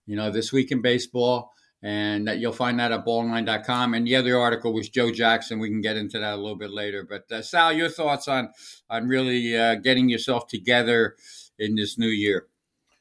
you 0.09 0.17
know, 0.17 0.31
this 0.31 0.53
week 0.53 0.73
in 0.73 0.83
baseball. 0.83 1.53
And 1.81 2.27
that 2.27 2.39
you'll 2.39 2.53
find 2.53 2.81
that 2.81 2.91
at 2.91 3.07
ball9.com. 3.07 3.95
And 3.95 4.05
the 4.05 4.17
other 4.17 4.37
article 4.37 4.73
was 4.73 4.89
Joe 4.89 5.13
Jackson. 5.13 5.61
We 5.61 5.69
can 5.69 5.81
get 5.81 5.97
into 5.97 6.19
that 6.19 6.35
a 6.35 6.37
little 6.37 6.57
bit 6.57 6.73
later. 6.73 7.07
But 7.09 7.31
uh, 7.31 7.41
Sal, 7.41 7.73
your 7.73 7.89
thoughts 7.89 8.27
on 8.27 8.49
on 8.91 9.07
really 9.07 9.57
uh, 9.57 9.77
getting 9.77 10.09
yourself 10.09 10.49
together 10.49 11.15
in 11.57 11.77
this 11.77 11.97
new 11.97 12.09
year? 12.09 12.49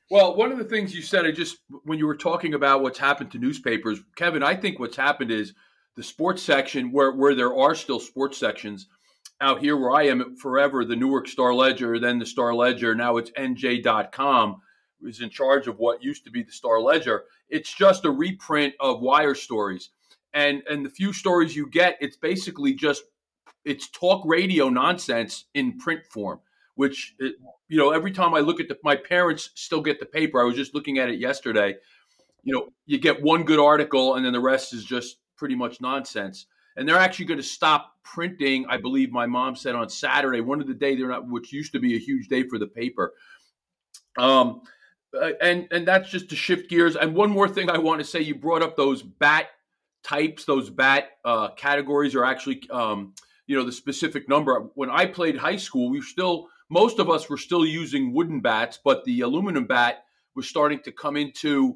Well, 0.10 0.36
one 0.36 0.52
of 0.52 0.58
the 0.58 0.64
things 0.64 0.96
you 0.96 1.02
said, 1.02 1.26
I 1.26 1.32
just 1.32 1.58
when 1.84 2.00
you 2.00 2.08
were 2.08 2.16
talking 2.16 2.54
about 2.54 2.82
what's 2.82 3.00
happened 3.00 3.32
to 3.32 3.40
newspapers, 3.40 4.00
Kevin, 4.16 4.42
I 4.44 4.56
think 4.56 4.80
what's 4.80 4.96
happened 4.96 5.32
is 5.32 5.54
the 5.96 6.04
sports 6.04 6.42
section, 6.42 6.92
where 6.92 7.12
where 7.12 7.36
there 7.36 7.56
are 7.56 7.76
still 7.76 8.00
sports 8.00 8.38
sections, 8.38 8.88
out 9.42 9.60
here 9.60 9.78
where 9.78 9.92
I 9.92 10.04
am 10.04 10.36
forever, 10.38 10.86
the 10.86 10.96
Newark 10.96 11.28
Star 11.28 11.54
Ledger, 11.54 12.00
then 12.00 12.20
the 12.20 12.26
Star 12.26 12.54
Ledger, 12.54 12.96
now 12.96 13.18
it's 13.18 13.32
NJ.com, 13.32 14.62
is 15.04 15.22
in 15.22 15.30
charge 15.30 15.68
of 15.68 15.78
what 15.78 16.04
used 16.04 16.24
to 16.26 16.32
be 16.32 16.42
the 16.42 16.52
Star 16.52 16.82
Ledger. 16.82 17.26
It's 17.50 17.74
just 17.74 18.06
a 18.06 18.12
reprint 18.12 18.74
of 18.80 19.02
wire 19.02 19.36
stories. 19.36 19.90
And 20.34 20.64
and 20.70 20.86
the 20.86 20.90
few 20.90 21.14
stories 21.14 21.56
you 21.56 21.68
get, 21.70 21.98
it's 22.02 22.18
basically 22.18 22.74
just 22.74 23.04
it's 23.66 23.90
talk 23.90 24.24
radio 24.26 24.70
nonsense 24.70 25.46
in 25.54 25.78
print 25.78 26.02
form, 26.10 26.40
which 26.78 27.16
you 27.20 27.78
know, 27.78 27.92
every 27.92 28.12
time 28.12 28.34
I 28.34 28.40
look 28.40 28.60
at 28.60 28.70
the 28.70 28.78
my 28.84 28.96
parents 28.96 29.50
still 29.56 29.82
get 29.82 30.00
the 30.00 30.06
paper. 30.06 30.42
I 30.42 30.46
was 30.46 30.56
just 30.56 30.74
looking 30.74 30.98
at 30.98 31.10
it 31.10 31.20
yesterday. 31.20 31.76
You 32.44 32.54
know, 32.56 32.70
you 32.86 32.98
get 32.98 33.22
one 33.22 33.44
good 33.44 33.60
article 33.60 34.16
and 34.16 34.26
then 34.26 34.32
the 34.32 34.40
rest 34.40 34.74
is 34.74 34.86
just 34.86 35.18
pretty 35.36 35.56
much 35.56 35.82
nonsense 35.82 36.46
and 36.78 36.88
they're 36.88 36.98
actually 36.98 37.26
going 37.26 37.40
to 37.40 37.44
stop 37.44 37.96
printing. 38.04 38.66
I 38.70 38.78
believe 38.78 39.12
my 39.12 39.26
mom 39.26 39.56
said 39.56 39.76
on 39.76 39.90
Saturday, 39.90 40.42
one 40.42 40.62
of 40.62 40.68
the 40.68 40.74
day 40.76 40.96
they're 40.96 41.08
not, 41.08 41.28
which 41.28 41.52
used 41.52 41.74
to 41.74 41.80
be 41.80 41.96
a 41.96 42.00
huge 42.00 42.28
day 42.28 42.44
for 42.48 42.60
the 42.60 42.68
paper. 42.68 43.14
Um, 44.18 44.62
uh, 45.20 45.32
and 45.42 45.68
and 45.72 45.88
that's 45.88 46.10
just 46.10 46.30
to 46.30 46.36
shift 46.36 46.70
gears. 46.70 46.96
And 46.96 47.16
one 47.16 47.32
more 47.32 47.50
thing 47.50 47.70
I 47.70 47.78
want 47.80 48.00
to 48.00 48.06
say: 48.06 48.22
you 48.22 48.36
brought 48.36 48.62
up 48.62 48.78
those 48.78 49.02
bat 49.02 49.48
types, 50.04 50.46
those 50.46 50.70
bat 50.70 51.10
uh, 51.26 51.50
categories 51.52 52.14
are 52.14 52.24
actually, 52.24 52.62
um, 52.70 53.14
you 53.48 53.58
know, 53.58 53.64
the 53.64 53.72
specific 53.72 54.30
number. 54.30 54.68
When 54.76 54.90
I 54.90 55.06
played 55.06 55.38
high 55.38 55.56
school, 55.56 55.90
we 55.90 56.02
still 56.02 56.48
most 56.70 57.00
of 57.00 57.10
us 57.10 57.30
were 57.30 57.38
still 57.38 57.66
using 57.66 58.14
wooden 58.14 58.42
bats, 58.42 58.80
but 58.84 59.04
the 59.06 59.22
aluminum 59.22 59.66
bat 59.66 60.04
was 60.36 60.48
starting 60.48 60.80
to 60.84 60.92
come 60.92 61.18
into 61.18 61.76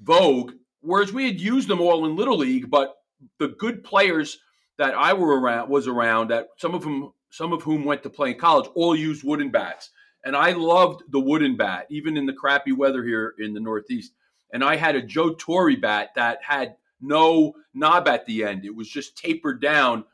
vogue. 0.00 0.52
Whereas 0.80 1.12
we 1.12 1.26
had 1.26 1.40
used 1.40 1.68
them 1.68 1.80
all 1.80 2.06
in 2.06 2.16
little 2.16 2.38
league, 2.38 2.70
but 2.70 2.96
the 3.38 3.48
good 3.48 3.84
players 3.84 4.38
that 4.78 4.94
I 4.94 5.12
were 5.12 5.40
around 5.40 5.68
was 5.68 5.86
around 5.86 6.30
that 6.30 6.48
some 6.56 6.74
of 6.74 6.82
them 6.82 7.12
some 7.30 7.52
of 7.54 7.62
whom 7.62 7.84
went 7.84 8.02
to 8.02 8.10
play 8.10 8.32
in 8.32 8.38
college 8.38 8.68
all 8.74 8.94
used 8.94 9.24
wooden 9.24 9.50
bats. 9.50 9.90
And 10.24 10.36
I 10.36 10.52
loved 10.52 11.02
the 11.10 11.18
wooden 11.18 11.56
bat, 11.56 11.86
even 11.90 12.18
in 12.18 12.26
the 12.26 12.32
crappy 12.34 12.72
weather 12.72 13.02
here 13.02 13.34
in 13.38 13.54
the 13.54 13.60
Northeast. 13.60 14.12
And 14.52 14.62
I 14.62 14.76
had 14.76 14.96
a 14.96 15.02
Joe 15.02 15.34
Torre 15.34 15.76
bat 15.76 16.10
that 16.14 16.40
had 16.42 16.76
no 17.00 17.54
knob 17.72 18.06
at 18.06 18.26
the 18.26 18.44
end. 18.44 18.66
It 18.66 18.74
was 18.74 18.88
just 18.88 19.16
tapered 19.16 19.62
down. 19.62 20.04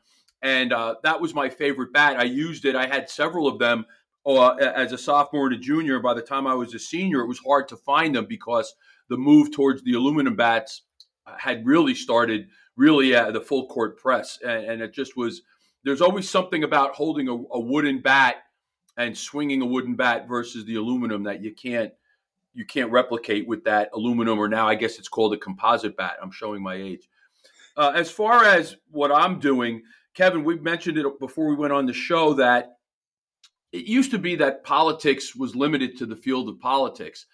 And 0.41 0.71
uh, 0.71 0.95
that 1.03 1.19
was 1.19 1.33
my 1.33 1.49
favorite 1.49 1.91
bat. 1.91 2.17
I 2.17 2.23
used 2.23 2.63
it. 2.63 2.75
I 2.75 2.87
had 2.87 3.09
several 3.09 3.47
of 3.47 3.59
them 3.59 3.85
uh, 4.37 4.55
as 4.55 4.91
a 4.91 4.97
sophomore 4.97 5.47
and 5.47 5.55
a 5.55 5.59
junior. 5.59 5.99
By 5.99 6.13
the 6.13 6.21
time 6.21 6.47
I 6.47 6.53
was 6.53 6.73
a 6.73 6.79
senior, 6.79 7.21
it 7.21 7.27
was 7.27 7.39
hard 7.39 7.67
to 7.69 7.77
find 7.77 8.15
them 8.15 8.25
because 8.27 8.73
the 9.09 9.17
move 9.17 9.51
towards 9.51 9.83
the 9.83 9.93
aluminum 9.93 10.35
bats 10.35 10.83
had 11.37 11.65
really 11.65 11.95
started 11.95 12.47
really 12.75 13.13
uh, 13.13 13.31
the 13.31 13.41
full 13.41 13.67
court 13.67 13.97
press, 13.97 14.39
and, 14.43 14.65
and, 14.65 14.81
it 14.81 14.93
just 14.93 15.17
was. 15.17 15.41
There's 15.83 16.01
always 16.01 16.29
something 16.29 16.63
about 16.63 16.95
holding 16.95 17.27
a, 17.27 17.33
a, 17.33 17.59
wooden 17.59 18.01
bat 18.01 18.37
and 18.97 19.17
swinging 19.17 19.61
a 19.61 19.65
wooden 19.65 19.95
bat 19.95 20.27
versus 20.27 20.65
the 20.65 20.75
aluminum 20.75 21.23
that 21.23 21.41
you 21.41 21.53
can't 21.53 21.91
you 22.53 22.65
can't 22.65 22.91
replicate 22.91 23.47
with 23.47 23.63
that 23.65 23.89
aluminum, 23.93 24.39
or 24.39 24.47
now 24.47 24.67
I 24.67 24.75
guess 24.75 24.97
it's 24.97 25.07
called 25.07 25.33
a 25.33 25.37
composite 25.37 25.95
bat. 25.95 26.17
I'm 26.21 26.31
showing 26.31 26.63
my 26.63 26.75
age. 26.75 27.07
Uh, 27.77 27.91
as 27.95 28.11
far 28.11 28.43
as 28.43 28.75
what 28.91 29.11
I'm 29.11 29.39
doing, 29.39 29.83
Kevin, 30.13 30.43
we 30.43 30.59
mentioned 30.59 30.97
it 30.97 31.19
before 31.19 31.47
we 31.47 31.55
went 31.55 31.73
on 31.73 31.85
the 31.85 31.93
show 31.93 32.33
that 32.33 32.78
it 33.71 33.85
used 33.85 34.11
to 34.11 34.17
be 34.17 34.35
that 34.37 34.63
politics 34.63 35.35
was 35.35 35.55
limited 35.55 35.97
to 35.97 36.05
the 36.05 36.15
field 36.15 36.49
of 36.49 36.59
politics, 36.59 37.25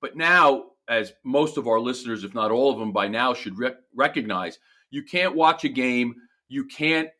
but 0.00 0.16
now, 0.16 0.66
as 0.88 1.12
most 1.24 1.56
of 1.56 1.66
our 1.66 1.80
listeners, 1.80 2.24
if 2.24 2.34
not 2.34 2.50
all 2.50 2.72
of 2.72 2.78
them 2.78 2.92
by 2.92 3.08
now, 3.08 3.34
should 3.34 3.56
recognize 3.94 4.58
you 4.90 5.02
can't 5.02 5.34
watch 5.34 5.64
a 5.64 5.68
game. 5.68 6.14
You 6.48 6.64
can't 6.64 7.10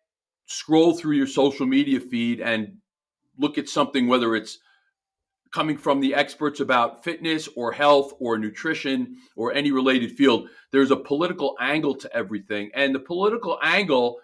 scroll 0.46 0.94
through 0.94 1.16
your 1.16 1.26
social 1.26 1.66
media 1.66 2.00
feed 2.00 2.40
and 2.40 2.78
look 3.38 3.58
at 3.58 3.68
something, 3.68 4.06
whether 4.06 4.34
it's 4.34 4.58
coming 5.52 5.76
from 5.76 6.00
the 6.00 6.14
experts 6.14 6.60
about 6.60 7.04
fitness 7.04 7.48
or 7.56 7.72
health 7.72 8.12
or 8.20 8.38
nutrition 8.38 9.16
or 9.36 9.52
any 9.52 9.70
related 9.70 10.12
field. 10.12 10.48
There's 10.72 10.90
a 10.90 10.96
political 10.96 11.56
angle 11.60 11.94
to 11.96 12.16
everything. 12.16 12.70
And 12.74 12.94
the 12.94 13.00
political 13.00 13.58
angle, 13.62 14.18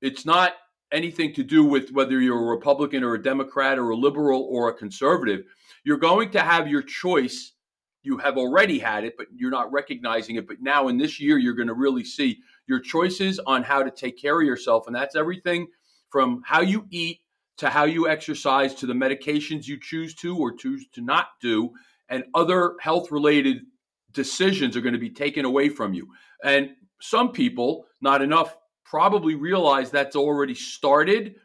it's 0.00 0.24
not 0.24 0.54
anything 0.92 1.32
to 1.34 1.42
do 1.42 1.64
with 1.64 1.90
whether 1.90 2.20
you're 2.20 2.38
a 2.38 2.50
Republican 2.50 3.04
or 3.04 3.14
a 3.14 3.22
Democrat 3.22 3.78
or 3.78 3.90
a 3.90 3.96
liberal 3.96 4.46
or 4.50 4.68
a 4.68 4.74
conservative. 4.74 5.44
You're 5.84 5.98
going 5.98 6.30
to 6.32 6.40
have 6.40 6.68
your 6.68 6.82
choice. 6.82 7.52
You 8.02 8.18
have 8.18 8.36
already 8.36 8.78
had 8.78 9.04
it, 9.04 9.14
but 9.16 9.26
you're 9.34 9.50
not 9.50 9.70
recognizing 9.72 10.36
it. 10.36 10.46
But 10.46 10.60
now 10.60 10.88
in 10.88 10.98
this 10.98 11.20
year, 11.20 11.38
you're 11.38 11.54
going 11.54 11.68
to 11.68 11.74
really 11.74 12.04
see 12.04 12.38
your 12.66 12.80
choices 12.80 13.38
on 13.40 13.62
how 13.62 13.82
to 13.82 13.90
take 13.90 14.20
care 14.20 14.40
of 14.40 14.46
yourself. 14.46 14.86
And 14.86 14.96
that's 14.96 15.16
everything 15.16 15.68
from 16.10 16.42
how 16.44 16.60
you 16.60 16.86
eat 16.90 17.20
to 17.58 17.68
how 17.68 17.84
you 17.84 18.08
exercise 18.08 18.74
to 18.74 18.86
the 18.86 18.94
medications 18.94 19.66
you 19.66 19.78
choose 19.78 20.14
to 20.14 20.36
or 20.36 20.52
choose 20.54 20.86
to 20.94 21.02
not 21.02 21.28
do. 21.42 21.70
And 22.08 22.24
other 22.34 22.76
health 22.80 23.10
related 23.10 23.58
decisions 24.12 24.76
are 24.76 24.80
going 24.80 24.94
to 24.94 24.98
be 24.98 25.10
taken 25.10 25.44
away 25.44 25.68
from 25.68 25.92
you. 25.92 26.08
And 26.42 26.70
some 27.00 27.32
people, 27.32 27.86
not 28.00 28.22
enough, 28.22 28.56
probably 28.90 29.36
realize 29.36 29.88
that's 29.88 30.16
already 30.16 30.54
started 30.54 31.36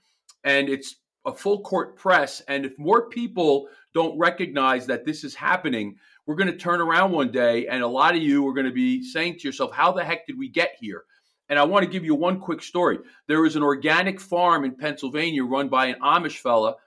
and 0.46 0.68
it's 0.68 0.96
a 1.26 1.34
full 1.34 1.62
court 1.62 1.96
press. 1.96 2.42
And 2.48 2.66
if 2.66 2.78
more 2.80 3.08
people 3.08 3.68
don't 3.94 4.18
recognize 4.18 4.88
that 4.88 5.06
this 5.06 5.24
is 5.24 5.36
happening, 5.36 5.96
we're 6.26 6.36
going 6.36 6.52
to 6.52 6.58
turn 6.58 6.82
around 6.82 7.12
one 7.12 7.32
day 7.32 7.68
and 7.68 7.84
a 7.84 7.88
lot 7.88 8.16
of 8.16 8.24
you 8.24 8.48
are 8.48 8.54
going 8.54 8.66
to 8.66 8.72
be 8.72 9.04
saying 9.04 9.38
to 9.38 9.48
yourself, 9.48 9.72
How 9.72 9.92
the 9.92 10.04
heck 10.04 10.26
did 10.26 10.40
we 10.40 10.50
get 10.50 10.76
here? 10.80 11.04
And 11.48 11.60
I 11.60 11.64
want 11.64 11.86
to 11.86 11.92
give 11.92 12.04
you 12.04 12.16
one 12.16 12.40
quick 12.40 12.64
story. 12.64 12.98
There 13.28 13.46
is 13.46 13.56
an 13.56 13.62
organic 13.62 14.20
farm 14.20 14.66
in 14.66 14.76
Pennsylvania 14.76 15.44
run 15.44 15.70
by 15.70 15.86
an 15.86 16.00
Amish 16.02 16.40
fella 16.40 16.78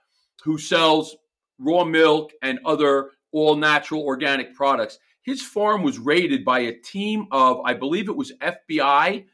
who 0.42 0.58
sells 0.58 1.14
raw 1.60 1.84
milk 1.84 2.32
and 2.42 2.58
other 2.64 3.12
all 3.30 3.54
natural 3.54 4.02
organic 4.02 4.56
products. 4.56 4.98
His 5.22 5.40
farm 5.40 5.84
was 5.84 6.00
raided 6.00 6.44
by 6.44 6.60
a 6.60 6.72
team 6.72 7.28
of, 7.30 7.60
I 7.64 7.74
believe 7.74 8.08
it 8.08 8.16
was 8.16 8.32
FBI 8.40 9.24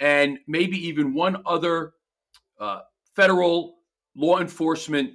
and 0.00 0.38
maybe 0.48 0.76
even 0.88 1.14
one 1.14 1.42
other 1.46 1.92
uh, 2.58 2.80
federal 3.14 3.76
law 4.16 4.40
enforcement 4.40 5.12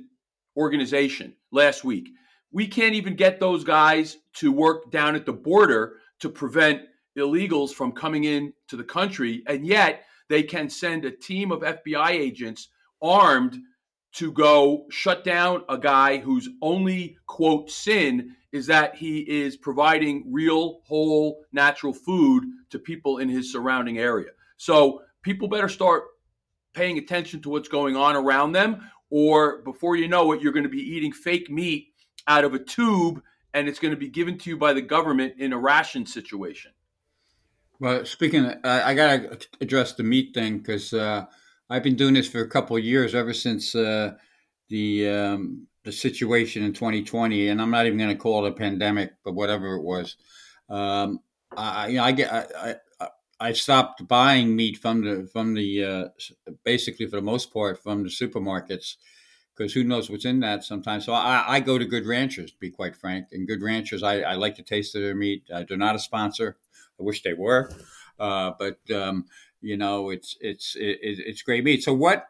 organization 0.55 1.33
last 1.51 1.83
week. 1.83 2.09
We 2.51 2.67
can't 2.67 2.95
even 2.95 3.15
get 3.15 3.39
those 3.39 3.63
guys 3.63 4.17
to 4.35 4.51
work 4.51 4.91
down 4.91 5.15
at 5.15 5.25
the 5.25 5.33
border 5.33 5.97
to 6.19 6.29
prevent 6.29 6.83
illegals 7.17 7.71
from 7.71 7.91
coming 7.91 8.23
in 8.23 8.53
to 8.69 8.77
the 8.77 8.83
country, 8.83 9.43
and 9.47 9.65
yet 9.65 10.05
they 10.29 10.43
can 10.43 10.69
send 10.69 11.05
a 11.05 11.11
team 11.11 11.51
of 11.51 11.61
FBI 11.61 12.11
agents 12.11 12.69
armed 13.01 13.57
to 14.13 14.31
go 14.31 14.85
shut 14.89 15.25
down 15.25 15.63
a 15.67 15.77
guy 15.77 16.17
whose 16.17 16.47
only 16.61 17.17
quote 17.27 17.69
sin 17.69 18.35
is 18.53 18.65
that 18.67 18.95
he 18.95 19.19
is 19.19 19.57
providing 19.57 20.23
real 20.31 20.79
whole 20.85 21.43
natural 21.51 21.93
food 21.93 22.45
to 22.69 22.79
people 22.79 23.17
in 23.17 23.27
his 23.27 23.51
surrounding 23.51 23.97
area. 23.97 24.29
So 24.57 25.01
people 25.21 25.47
better 25.47 25.69
start 25.69 26.03
paying 26.73 26.97
attention 26.97 27.41
to 27.41 27.49
what's 27.49 27.69
going 27.69 27.95
on 27.95 28.15
around 28.15 28.51
them 28.51 28.89
or 29.09 29.61
before 29.61 29.95
you 29.95 30.07
know 30.07 30.31
it 30.33 30.41
you're 30.41 30.51
going 30.51 30.63
to 30.63 30.69
be 30.69 30.81
eating 30.81 31.11
fake 31.11 31.49
meat 31.49 31.87
out 32.27 32.43
of 32.43 32.53
a 32.53 32.59
tube 32.59 33.21
and 33.53 33.69
it's 33.69 33.79
going 33.79 33.93
to 33.93 33.97
be 33.97 34.09
given 34.09 34.37
to 34.37 34.49
you 34.49 34.57
by 34.57 34.73
the 34.73 34.81
government 34.81 35.33
in 35.37 35.53
a 35.53 35.57
ration 35.57 36.05
situation. 36.05 36.71
Well, 37.79 38.05
speaking, 38.05 38.45
of, 38.45 38.57
I, 38.63 38.91
I 38.91 38.93
got 38.93 39.39
to 39.41 39.47
address 39.61 39.93
the 39.93 40.03
meat 40.03 40.33
thing 40.33 40.59
because 40.59 40.93
uh, 40.93 41.25
I've 41.69 41.83
been 41.83 41.95
doing 41.95 42.13
this 42.13 42.27
for 42.27 42.41
a 42.41 42.49
couple 42.49 42.75
of 42.75 42.83
years, 42.83 43.15
ever 43.15 43.33
since 43.33 43.75
uh, 43.75 44.13
the 44.69 45.09
um, 45.09 45.67
the 45.83 45.91
situation 45.91 46.63
in 46.63 46.73
2020, 46.73 47.49
and 47.49 47.61
I'm 47.61 47.71
not 47.71 47.85
even 47.85 47.97
going 47.97 48.09
to 48.09 48.15
call 48.15 48.45
it 48.45 48.49
a 48.49 48.53
pandemic, 48.53 49.13
but 49.23 49.35
whatever 49.35 49.75
it 49.75 49.83
was. 49.83 50.17
Um, 50.69 51.19
I, 51.55 51.87
you 51.87 51.97
know, 51.97 52.03
I 52.03 52.11
get, 52.11 52.33
I, 52.33 52.75
I, 53.39 53.53
stopped 53.53 54.07
buying 54.07 54.55
meat 54.55 54.77
from 54.77 55.03
the 55.03 55.27
from 55.31 55.53
the 55.53 55.83
uh, 55.83 56.05
basically 56.63 57.05
for 57.07 57.17
the 57.17 57.21
most 57.21 57.53
part 57.53 57.81
from 57.81 58.03
the 58.03 58.09
supermarkets 58.09 58.95
because 59.55 59.73
who 59.73 59.83
knows 59.83 60.09
what's 60.09 60.25
in 60.25 60.41
that 60.41 60.63
sometimes. 60.63 61.05
So 61.05 61.13
I, 61.13 61.43
I, 61.47 61.59
go 61.59 61.77
to 61.77 61.85
Good 61.85 62.05
Ranchers, 62.05 62.51
to 62.51 62.57
be 62.59 62.69
quite 62.69 62.95
frank. 62.95 63.27
And 63.31 63.47
Good 63.47 63.61
Ranchers, 63.61 64.03
I, 64.03 64.21
I 64.21 64.33
like 64.33 64.57
the 64.57 64.63
taste 64.63 64.95
of 64.95 65.01
their 65.01 65.15
meat. 65.15 65.43
Uh, 65.51 65.63
they're 65.67 65.77
not 65.77 65.95
a 65.95 65.99
sponsor. 65.99 66.57
I 66.99 67.03
wish 67.03 67.23
they 67.23 67.33
were, 67.33 67.71
uh, 68.19 68.51
but 68.57 68.79
um, 68.93 69.25
you 69.61 69.77
know, 69.77 70.09
it's 70.09 70.37
it's 70.39 70.75
it, 70.75 70.99
it's 71.01 71.41
great 71.41 71.63
meat. 71.63 71.83
So 71.83 71.93
what? 71.93 72.27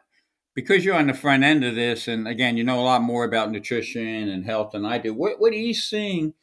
Because 0.54 0.84
you're 0.84 0.96
on 0.96 1.06
the 1.06 1.14
front 1.14 1.44
end 1.44 1.64
of 1.64 1.74
this, 1.74 2.08
and 2.08 2.26
again, 2.26 2.56
you 2.56 2.64
know 2.64 2.80
a 2.80 2.82
lot 2.82 3.02
more 3.02 3.24
about 3.24 3.50
nutrition 3.50 4.28
and 4.28 4.46
health 4.46 4.72
than 4.72 4.86
I 4.86 4.98
do. 4.98 5.12
What 5.12 5.38
what 5.38 5.52
are 5.52 5.56
you 5.56 5.74
seeing? 5.74 6.34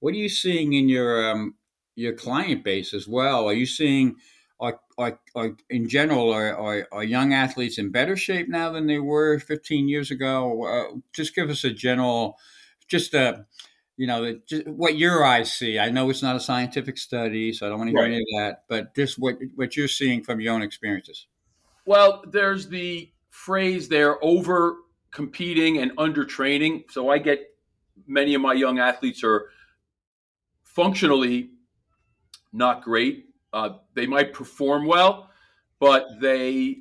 What 0.00 0.14
are 0.14 0.18
you 0.18 0.28
seeing 0.28 0.72
in 0.74 0.88
your 0.88 1.30
um, 1.30 1.54
your 1.94 2.14
client 2.14 2.64
base 2.64 2.94
as 2.94 3.06
well? 3.06 3.46
Are 3.46 3.52
you 3.52 3.66
seeing 3.66 4.16
like 4.60 4.78
are, 4.96 5.18
are 5.34 5.56
in 5.70 5.88
general 5.88 6.32
are, 6.32 6.56
are, 6.56 6.86
are, 6.92 7.02
young 7.02 7.32
athletes 7.32 7.78
in 7.78 7.90
better 7.90 8.16
shape 8.16 8.48
now 8.48 8.70
than 8.70 8.86
they 8.86 8.98
were 8.98 9.38
15 9.38 9.88
years 9.88 10.10
ago? 10.10 10.64
Uh, 10.64 10.98
just 11.12 11.34
give 11.34 11.50
us 11.50 11.64
a 11.64 11.70
general, 11.70 12.36
just 12.88 13.14
a 13.14 13.46
you 13.96 14.06
know, 14.06 14.38
just 14.48 14.66
what 14.66 14.96
your 14.96 15.24
eyes 15.24 15.52
see. 15.52 15.78
I 15.78 15.90
know 15.90 16.08
it's 16.10 16.22
not 16.22 16.34
a 16.34 16.40
scientific 16.40 16.96
study, 16.96 17.52
so 17.52 17.66
I 17.66 17.68
don't 17.68 17.78
want 17.78 17.88
to 17.88 17.92
hear 17.92 18.02
right. 18.02 18.12
any 18.12 18.20
of 18.20 18.26
that. 18.38 18.64
But 18.68 18.94
just 18.94 19.18
what 19.18 19.36
what 19.54 19.76
you're 19.76 19.88
seeing 19.88 20.22
from 20.22 20.40
your 20.40 20.54
own 20.54 20.62
experiences. 20.62 21.26
Well, 21.84 22.24
there's 22.30 22.68
the 22.68 23.10
phrase 23.30 23.88
they're 23.88 24.22
over 24.24 24.76
competing 25.10 25.78
and 25.78 25.92
under 25.98 26.24
training. 26.24 26.84
So 26.90 27.10
I 27.10 27.18
get 27.18 27.40
many 28.06 28.34
of 28.34 28.40
my 28.40 28.54
young 28.54 28.78
athletes 28.78 29.22
are 29.22 29.50
functionally 30.62 31.50
not 32.52 32.82
great. 32.82 33.26
Uh, 33.52 33.78
they 33.94 34.06
might 34.06 34.32
perform 34.32 34.86
well, 34.86 35.28
but 35.78 36.06
they 36.20 36.78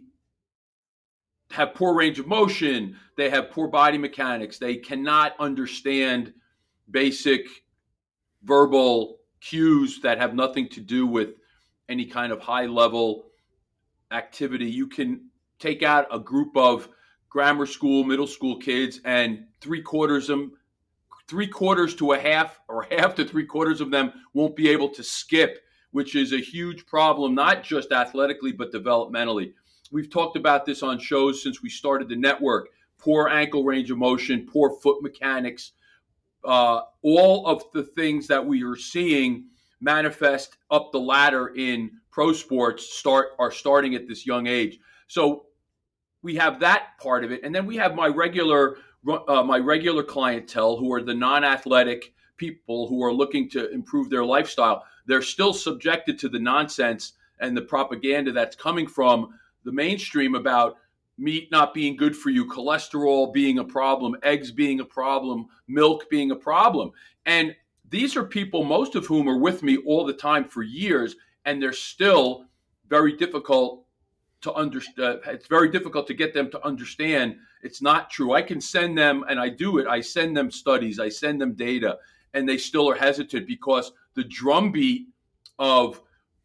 have 1.51 1.73
poor 1.73 1.93
range 1.93 2.19
of 2.19 2.27
motion. 2.27 2.97
They 3.17 3.29
have 3.29 3.51
poor 3.51 3.67
body 3.67 3.97
mechanics. 3.97 4.57
They 4.57 4.77
cannot 4.77 5.33
understand 5.39 6.33
basic 6.89 7.45
verbal 8.43 9.19
cues 9.41 9.99
that 10.01 10.17
have 10.17 10.33
nothing 10.33 10.69
to 10.69 10.79
do 10.79 11.05
with 11.05 11.29
any 11.89 12.05
kind 12.05 12.31
of 12.31 12.39
high 12.39 12.67
level 12.67 13.25
activity. 14.11 14.69
You 14.69 14.87
can 14.87 15.29
take 15.59 15.83
out 15.83 16.07
a 16.11 16.19
group 16.19 16.55
of 16.55 16.87
grammar 17.29 17.65
school, 17.65 18.03
middle 18.03 18.27
school 18.27 18.57
kids, 18.57 18.99
and 19.05 19.45
three 19.61 19.81
quarters 19.81 20.29
of 20.29 20.39
them, 20.39 20.51
three 21.31 21.47
quarters 21.47 21.95
to 21.95 22.11
a 22.11 22.19
half, 22.19 22.59
or 22.67 22.85
half 22.91 23.15
to 23.15 23.23
three 23.23 23.45
quarters 23.45 23.79
of 23.79 23.89
them 23.89 24.11
won't 24.33 24.55
be 24.55 24.69
able 24.69 24.89
to 24.89 25.01
skip, 25.01 25.59
which 25.91 26.13
is 26.13 26.33
a 26.33 26.37
huge 26.37 26.85
problem, 26.85 27.33
not 27.33 27.63
just 27.63 27.93
athletically, 27.93 28.51
but 28.51 28.73
developmentally. 28.73 29.53
We've 29.91 30.09
talked 30.09 30.35
about 30.35 30.65
this 30.65 30.83
on 30.83 30.99
shows 30.99 31.41
since 31.41 31.63
we 31.63 31.69
started 31.69 32.09
the 32.09 32.17
network 32.17 32.67
poor 32.97 33.29
ankle 33.29 33.63
range 33.63 33.89
of 33.89 33.97
motion, 33.97 34.45
poor 34.45 34.77
foot 34.81 35.01
mechanics, 35.01 35.71
uh, 36.45 36.81
all 37.01 37.47
of 37.47 37.63
the 37.73 37.81
things 37.81 38.27
that 38.27 38.45
we 38.45 38.63
are 38.63 38.75
seeing 38.75 39.45
manifest 39.79 40.57
up 40.69 40.91
the 40.91 40.99
ladder 40.99 41.53
in 41.55 41.89
pro 42.11 42.31
sports 42.31 42.93
start 42.93 43.29
are 43.39 43.51
starting 43.51 43.95
at 43.95 44.07
this 44.07 44.25
young 44.27 44.45
age. 44.45 44.79
So 45.07 45.45
we 46.21 46.35
have 46.35 46.59
that 46.59 46.89
part 47.01 47.23
of 47.23 47.31
it, 47.31 47.41
and 47.43 47.55
then 47.55 47.65
we 47.65 47.77
have 47.77 47.95
my 47.95 48.07
regular 48.07 48.77
uh, 49.07 49.43
my 49.43 49.57
regular 49.57 50.03
clientele 50.03 50.77
who 50.77 50.93
are 50.93 51.01
the 51.01 51.13
non-athletic 51.13 52.13
people 52.37 52.87
who 52.87 53.03
are 53.03 53.13
looking 53.13 53.49
to 53.49 53.69
improve 53.71 54.09
their 54.09 54.25
lifestyle. 54.25 54.83
They're 55.05 55.21
still 55.21 55.53
subjected 55.53 56.19
to 56.19 56.29
the 56.29 56.39
nonsense 56.39 57.13
and 57.39 57.55
the 57.55 57.61
propaganda 57.61 58.31
that's 58.31 58.55
coming 58.55 58.87
from 58.87 59.29
the 59.63 59.71
mainstream 59.71 60.35
about 60.35 60.77
meat 61.17 61.51
not 61.51 61.73
being 61.73 61.95
good 61.95 62.15
for 62.15 62.29
you, 62.29 62.45
cholesterol 62.45 63.31
being 63.31 63.59
a 63.59 63.63
problem, 63.63 64.15
eggs 64.23 64.51
being 64.51 64.79
a 64.79 64.85
problem, 64.85 65.47
milk 65.67 66.09
being 66.09 66.31
a 66.31 66.35
problem. 66.35 66.91
And 67.25 67.55
these 67.89 68.15
are 68.15 68.23
people, 68.23 68.63
most 68.63 68.95
of 68.95 69.05
whom 69.05 69.27
are 69.27 69.37
with 69.37 69.61
me 69.61 69.77
all 69.85 70.05
the 70.05 70.13
time 70.13 70.45
for 70.45 70.63
years, 70.63 71.15
and 71.45 71.61
they're 71.61 71.73
still 71.73 72.45
very 72.87 73.15
difficult 73.17 73.85
to 74.41 74.53
understand. 74.53 75.21
Uh, 75.25 75.31
it's 75.31 75.47
very 75.47 75.69
difficult 75.69 76.07
to 76.07 76.13
get 76.13 76.33
them 76.33 76.49
to 76.51 76.65
understand 76.65 77.37
it's 77.61 77.81
not 77.81 78.09
true. 78.09 78.33
I 78.33 78.41
can 78.41 78.59
send 78.59 78.97
them, 78.97 79.23
and 79.29 79.39
I 79.39 79.49
do 79.49 79.77
it. 79.77 79.87
I 79.87 80.01
send 80.01 80.35
them 80.35 80.49
studies, 80.49 80.99
I 80.99 81.09
send 81.09 81.39
them 81.39 81.53
data, 81.53 81.97
and 82.33 82.47
they 82.47 82.57
still 82.57 82.89
are 82.89 82.95
hesitant 82.95 83.47
because 83.47 83.91
the 84.15 84.23
drumbeat 84.23 85.07
of 85.59 86.01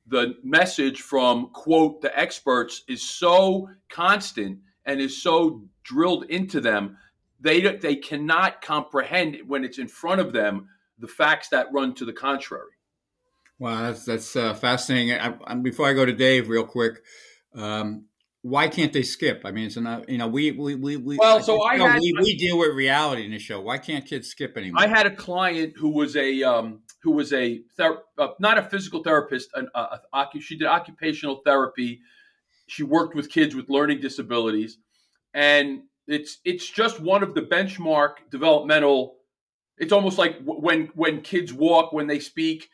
the 0.09 0.37
message 0.45 1.01
from 1.01 1.49
quote 1.49 2.01
the 2.01 2.17
experts 2.19 2.83
is 2.87 3.03
so 3.03 3.69
constant 3.89 4.59
and 4.85 5.01
is 5.01 5.21
so 5.21 5.65
drilled 5.83 6.25
into 6.25 6.61
them 6.61 6.97
they 7.41 7.61
they 7.61 7.97
cannot 7.97 8.63
comprehend 8.63 9.37
when 9.49 9.65
it's 9.65 9.79
in 9.79 9.89
front 9.89 10.21
of 10.21 10.33
them 10.33 10.69
the 11.01 11.09
facts 11.09 11.49
that 11.49 11.73
run 11.73 11.93
to 11.93 12.05
the 12.05 12.13
contrary 12.13 12.71
Wow, 13.59 13.83
that's 13.83 14.05
that's 14.05 14.37
uh, 14.37 14.53
fascinating. 14.53 15.19
I, 15.19 15.35
I, 15.45 15.55
before 15.55 15.89
I 15.89 15.95
go 15.95 16.05
to 16.05 16.13
Dave, 16.13 16.49
real 16.49 16.67
quick, 16.67 17.03
um, 17.57 18.05
why 18.43 18.69
can't 18.69 18.93
they 18.93 19.03
skip? 19.03 19.43
I 19.45 19.51
mean, 19.51 19.67
it's 19.67 19.77
not 19.77 20.09
you 20.09 20.19
know 20.19 20.29
we 20.29 20.53
we 20.53 20.75
we, 20.75 20.97
we 20.97 21.17
well, 21.17 21.43
so 21.43 21.67
I 21.67 21.77
know, 21.77 21.89
had, 21.89 22.01
we, 22.01 22.15
we, 22.21 22.37
deal 22.37 22.59
with 22.59 22.75
reality 22.75 23.25
in 23.25 23.33
the 23.33 23.39
show. 23.39 23.61
Why 23.61 23.79
can't 23.79 24.07
kids 24.07 24.29
skip 24.29 24.57
anymore? 24.57 24.83
I 24.83 24.87
had 24.87 25.07
a 25.07 25.15
client 25.15 25.75
who 25.77 25.91
was 25.91 26.17
a 26.17 26.43
um, 26.45 26.83
who 27.03 27.13
was 27.13 27.33
a 27.33 27.63
ther- 27.77 28.03
uh, 28.19 28.29
not 28.39 28.59
a 28.59 28.63
physical 28.63 29.03
therapist. 29.03 29.51
An, 29.55 29.69
uh, 29.75 29.99
she 30.41 30.57
did 30.57 30.69
occupational 30.69 31.43
therapy. 31.45 32.01
She 32.69 32.83
worked 32.83 33.17
with 33.17 33.31
kids 33.31 33.55
with 33.55 33.69
learning 33.69 34.01
disabilities, 34.01 34.79
and 35.35 35.83
it's 36.07 36.39
it's 36.45 36.69
just 36.69 37.01
one 37.01 37.23
of 37.23 37.35
the 37.35 37.43
benchmark 37.43 38.15
developmental. 38.31 39.17
It's 39.79 39.93
almost 39.93 40.19
like 40.19 40.37
when 40.45 40.91
when 40.95 41.21
kids 41.23 41.53
walk, 41.53 41.93
when 41.93 42.07
they 42.07 42.21
speak 42.21 42.69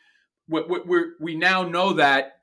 we 0.47 1.03
we 1.19 1.35
now 1.35 1.63
know 1.63 1.93
that 1.93 2.39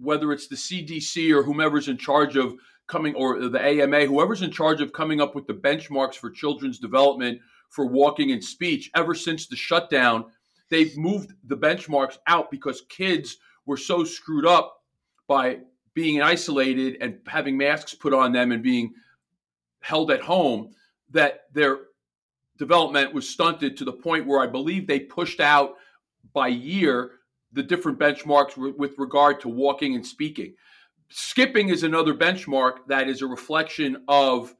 whether 0.00 0.32
it's 0.32 0.48
the 0.48 0.56
CDC 0.56 1.32
or 1.32 1.42
whomever's 1.42 1.88
in 1.88 1.96
charge 1.96 2.36
of 2.36 2.54
coming, 2.86 3.14
or 3.14 3.48
the 3.48 3.64
AMA, 3.64 4.06
whoever's 4.06 4.42
in 4.42 4.50
charge 4.50 4.80
of 4.80 4.92
coming 4.92 5.20
up 5.20 5.34
with 5.34 5.46
the 5.46 5.54
benchmarks 5.54 6.14
for 6.14 6.30
children's 6.30 6.78
development 6.78 7.40
for 7.68 7.86
walking 7.86 8.32
and 8.32 8.42
speech, 8.42 8.90
ever 8.94 9.14
since 9.14 9.46
the 9.46 9.56
shutdown, 9.56 10.24
they've 10.70 10.96
moved 10.96 11.32
the 11.44 11.56
benchmarks 11.56 12.18
out 12.26 12.50
because 12.50 12.82
kids 12.88 13.36
were 13.66 13.76
so 13.76 14.04
screwed 14.04 14.46
up 14.46 14.82
by 15.28 15.58
being 15.94 16.20
isolated 16.20 16.96
and 17.00 17.18
having 17.26 17.56
masks 17.56 17.94
put 17.94 18.12
on 18.12 18.32
them 18.32 18.52
and 18.52 18.62
being 18.62 18.92
held 19.80 20.10
at 20.10 20.20
home 20.20 20.70
that 21.10 21.42
their 21.52 21.78
development 22.58 23.14
was 23.14 23.28
stunted 23.28 23.76
to 23.76 23.84
the 23.84 23.92
point 23.92 24.26
where 24.26 24.40
I 24.40 24.46
believe 24.46 24.86
they 24.86 25.00
pushed 25.00 25.40
out 25.40 25.74
by 26.32 26.48
year 26.48 27.12
the 27.52 27.62
different 27.62 27.98
benchmarks 27.98 28.56
with 28.56 28.94
regard 28.98 29.40
to 29.40 29.48
walking 29.48 29.94
and 29.94 30.06
speaking. 30.06 30.54
Skipping 31.08 31.68
is 31.68 31.82
another 31.82 32.14
benchmark 32.14 32.86
that 32.86 33.08
is 33.08 33.22
a 33.22 33.26
reflection 33.26 34.04
of 34.06 34.54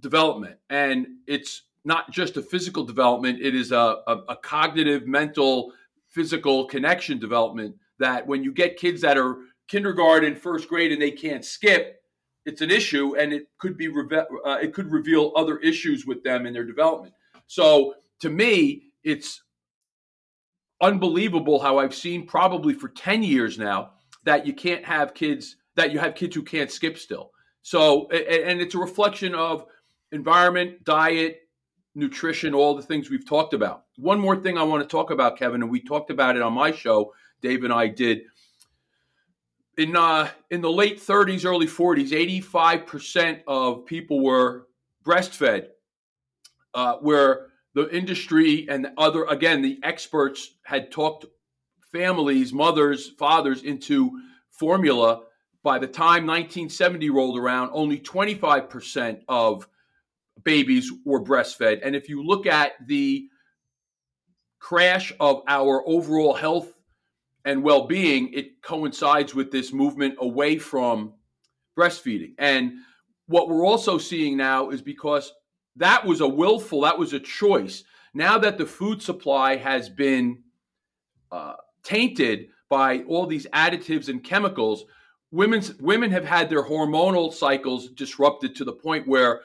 development, 0.00 0.58
and 0.70 1.06
it's 1.26 1.62
not 1.84 2.10
just 2.10 2.36
a 2.36 2.42
physical 2.42 2.84
development, 2.84 3.40
it 3.40 3.54
is 3.54 3.72
a, 3.72 3.98
a, 4.06 4.16
a 4.28 4.36
cognitive, 4.36 5.06
mental, 5.06 5.72
physical 6.08 6.66
connection 6.66 7.18
development. 7.18 7.76
That 7.98 8.26
when 8.26 8.44
you 8.44 8.52
get 8.52 8.76
kids 8.76 9.00
that 9.02 9.16
are 9.16 9.38
kindergarten, 9.68 10.36
first 10.36 10.68
grade, 10.68 10.92
and 10.92 11.00
they 11.00 11.10
can't 11.10 11.44
skip, 11.44 12.02
it's 12.44 12.60
an 12.60 12.70
issue, 12.70 13.16
and 13.16 13.32
it 13.32 13.48
could 13.58 13.76
be 13.76 13.88
uh, 13.88 14.58
it 14.62 14.72
could 14.72 14.92
reveal 14.92 15.32
other 15.34 15.58
issues 15.58 16.06
with 16.06 16.22
them 16.22 16.46
in 16.46 16.52
their 16.52 16.64
development. 16.64 17.14
So 17.46 17.94
to 18.20 18.30
me, 18.30 18.84
it's 19.02 19.42
unbelievable 20.80 21.58
how 21.58 21.78
I've 21.78 21.94
seen 21.94 22.26
probably 22.26 22.74
for 22.74 22.88
10 22.88 23.22
years 23.22 23.58
now 23.58 23.92
that 24.24 24.46
you 24.46 24.52
can't 24.52 24.84
have 24.84 25.14
kids, 25.14 25.56
that 25.74 25.92
you 25.92 25.98
have 25.98 26.14
kids 26.14 26.34
who 26.34 26.42
can't 26.42 26.70
skip 26.70 26.98
still. 26.98 27.30
So, 27.62 28.08
and 28.10 28.60
it's 28.60 28.74
a 28.74 28.78
reflection 28.78 29.34
of 29.34 29.66
environment, 30.12 30.84
diet, 30.84 31.40
nutrition, 31.94 32.54
all 32.54 32.74
the 32.74 32.82
things 32.82 33.10
we've 33.10 33.26
talked 33.26 33.54
about. 33.54 33.84
One 33.96 34.20
more 34.20 34.36
thing 34.36 34.58
I 34.58 34.62
want 34.62 34.82
to 34.82 34.88
talk 34.88 35.10
about, 35.10 35.38
Kevin, 35.38 35.62
and 35.62 35.70
we 35.70 35.80
talked 35.80 36.10
about 36.10 36.36
it 36.36 36.42
on 36.42 36.52
my 36.52 36.70
show, 36.70 37.12
Dave 37.40 37.64
and 37.64 37.72
I 37.72 37.88
did. 37.88 38.22
In, 39.78 39.96
uh, 39.96 40.28
in 40.50 40.60
the 40.60 40.70
late 40.70 41.00
30s, 41.00 41.44
early 41.44 41.66
40s, 41.66 42.10
85% 42.48 43.40
of 43.46 43.84
people 43.86 44.22
were 44.22 44.68
breastfed, 45.04 45.68
uh, 46.74 46.96
where 46.96 47.48
the 47.76 47.94
industry 47.94 48.66
and 48.70 48.88
other 48.96 49.26
again 49.26 49.60
the 49.60 49.78
experts 49.82 50.56
had 50.64 50.90
talked 50.90 51.26
families 51.92 52.52
mothers 52.52 53.10
fathers 53.18 53.62
into 53.62 54.10
formula. 54.50 55.20
By 55.62 55.78
the 55.78 55.86
time 55.86 56.26
1970 56.26 57.10
rolled 57.10 57.38
around 57.38 57.70
only 57.74 58.00
25% 58.00 59.20
of 59.28 59.68
babies 60.42 60.90
were 61.04 61.22
breastfed. 61.22 61.80
And 61.84 61.94
if 61.94 62.08
you 62.08 62.24
look 62.24 62.46
at 62.46 62.72
the 62.86 63.28
crash 64.58 65.12
of 65.20 65.42
our 65.46 65.86
overall 65.86 66.32
health 66.32 66.72
and 67.44 67.62
well-being 67.62 68.32
it 68.32 68.62
coincides 68.62 69.34
with 69.34 69.50
this 69.52 69.74
movement 69.74 70.14
away 70.18 70.56
from 70.56 71.12
breastfeeding. 71.78 72.32
And 72.38 72.72
what 73.26 73.50
we're 73.50 73.66
also 73.66 73.98
seeing 73.98 74.38
now 74.38 74.70
is 74.70 74.80
because 74.80 75.30
that 75.76 76.04
was 76.04 76.20
a 76.20 76.28
willful, 76.28 76.82
that 76.82 76.98
was 76.98 77.12
a 77.12 77.20
choice. 77.20 77.84
Now 78.14 78.38
that 78.38 78.58
the 78.58 78.66
food 78.66 79.02
supply 79.02 79.56
has 79.56 79.88
been 79.88 80.42
uh, 81.30 81.54
tainted 81.82 82.48
by 82.68 83.00
all 83.00 83.26
these 83.26 83.46
additives 83.52 84.08
and 84.08 84.24
chemicals, 84.24 84.84
women's 85.30 85.74
women 85.74 86.10
have 86.10 86.24
had 86.24 86.48
their 86.48 86.64
hormonal 86.64 87.32
cycles 87.32 87.90
disrupted 87.90 88.56
to 88.56 88.64
the 88.64 88.72
point 88.72 89.06
where 89.06 89.42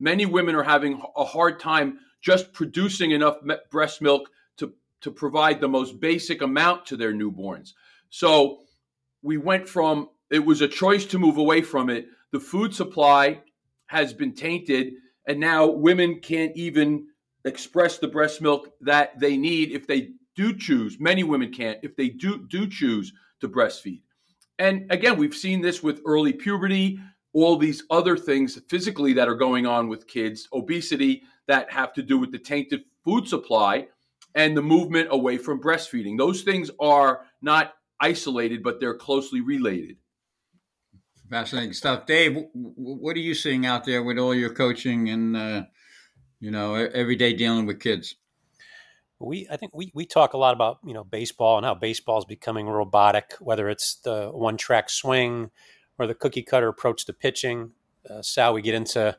many 0.00 0.26
women 0.26 0.54
are 0.54 0.62
having 0.62 1.02
a 1.16 1.24
hard 1.24 1.60
time 1.60 1.98
just 2.22 2.52
producing 2.52 3.10
enough 3.10 3.36
breast 3.70 4.00
milk 4.00 4.30
to 4.56 4.72
to 5.00 5.10
provide 5.10 5.60
the 5.60 5.68
most 5.68 6.00
basic 6.00 6.42
amount 6.42 6.86
to 6.86 6.96
their 6.96 7.12
newborns. 7.12 7.74
So 8.08 8.60
we 9.22 9.36
went 9.36 9.68
from 9.68 10.08
it 10.30 10.44
was 10.44 10.60
a 10.60 10.68
choice 10.68 11.04
to 11.06 11.18
move 11.18 11.36
away 11.36 11.62
from 11.62 11.90
it. 11.90 12.06
The 12.32 12.40
food 12.40 12.74
supply 12.74 13.42
has 13.86 14.12
been 14.12 14.34
tainted 14.34 14.94
and 15.26 15.40
now 15.40 15.66
women 15.66 16.20
can't 16.20 16.56
even 16.56 17.06
express 17.44 17.98
the 17.98 18.08
breast 18.08 18.42
milk 18.42 18.70
that 18.80 19.18
they 19.18 19.36
need 19.36 19.70
if 19.70 19.86
they 19.86 20.10
do 20.34 20.54
choose. 20.56 20.98
Many 21.00 21.24
women 21.24 21.52
can't 21.52 21.78
if 21.82 21.96
they 21.96 22.08
do 22.08 22.46
do 22.48 22.66
choose 22.68 23.12
to 23.40 23.48
breastfeed. 23.48 24.02
And 24.58 24.90
again, 24.90 25.16
we've 25.16 25.34
seen 25.34 25.60
this 25.60 25.82
with 25.82 26.00
early 26.06 26.32
puberty, 26.32 26.98
all 27.32 27.56
these 27.56 27.84
other 27.90 28.16
things 28.16 28.58
physically 28.68 29.12
that 29.12 29.28
are 29.28 29.34
going 29.34 29.66
on 29.66 29.88
with 29.88 30.06
kids, 30.06 30.48
obesity 30.52 31.22
that 31.48 31.70
have 31.70 31.92
to 31.94 32.02
do 32.02 32.18
with 32.18 32.32
the 32.32 32.38
tainted 32.38 32.82
food 33.04 33.28
supply 33.28 33.86
and 34.34 34.56
the 34.56 34.62
movement 34.62 35.08
away 35.10 35.38
from 35.38 35.60
breastfeeding. 35.60 36.16
Those 36.16 36.42
things 36.42 36.70
are 36.80 37.26
not 37.42 37.74
isolated, 38.00 38.62
but 38.62 38.80
they're 38.80 38.96
closely 38.96 39.40
related. 39.40 39.96
Fascinating 41.30 41.72
stuff, 41.72 42.06
Dave. 42.06 42.38
What 42.52 43.16
are 43.16 43.20
you 43.20 43.34
seeing 43.34 43.66
out 43.66 43.84
there 43.84 44.02
with 44.02 44.18
all 44.18 44.34
your 44.34 44.50
coaching 44.50 45.08
and 45.08 45.36
uh, 45.36 45.62
you 46.38 46.50
know 46.50 46.74
every 46.74 47.16
day 47.16 47.32
dealing 47.32 47.66
with 47.66 47.80
kids? 47.80 48.14
We, 49.18 49.48
I 49.50 49.56
think 49.56 49.74
we, 49.74 49.90
we 49.94 50.04
talk 50.04 50.34
a 50.34 50.38
lot 50.38 50.54
about 50.54 50.78
you 50.84 50.94
know 50.94 51.02
baseball 51.02 51.56
and 51.56 51.66
how 51.66 51.74
baseball 51.74 52.18
is 52.18 52.24
becoming 52.24 52.66
robotic, 52.66 53.34
whether 53.40 53.68
it's 53.68 53.96
the 53.96 54.28
one 54.28 54.56
track 54.56 54.88
swing 54.88 55.50
or 55.98 56.06
the 56.06 56.14
cookie 56.14 56.42
cutter 56.42 56.68
approach 56.68 57.06
to 57.06 57.12
pitching. 57.12 57.72
Uh, 58.08 58.22
Sal, 58.22 58.54
we 58.54 58.62
get 58.62 58.74
into 58.74 59.16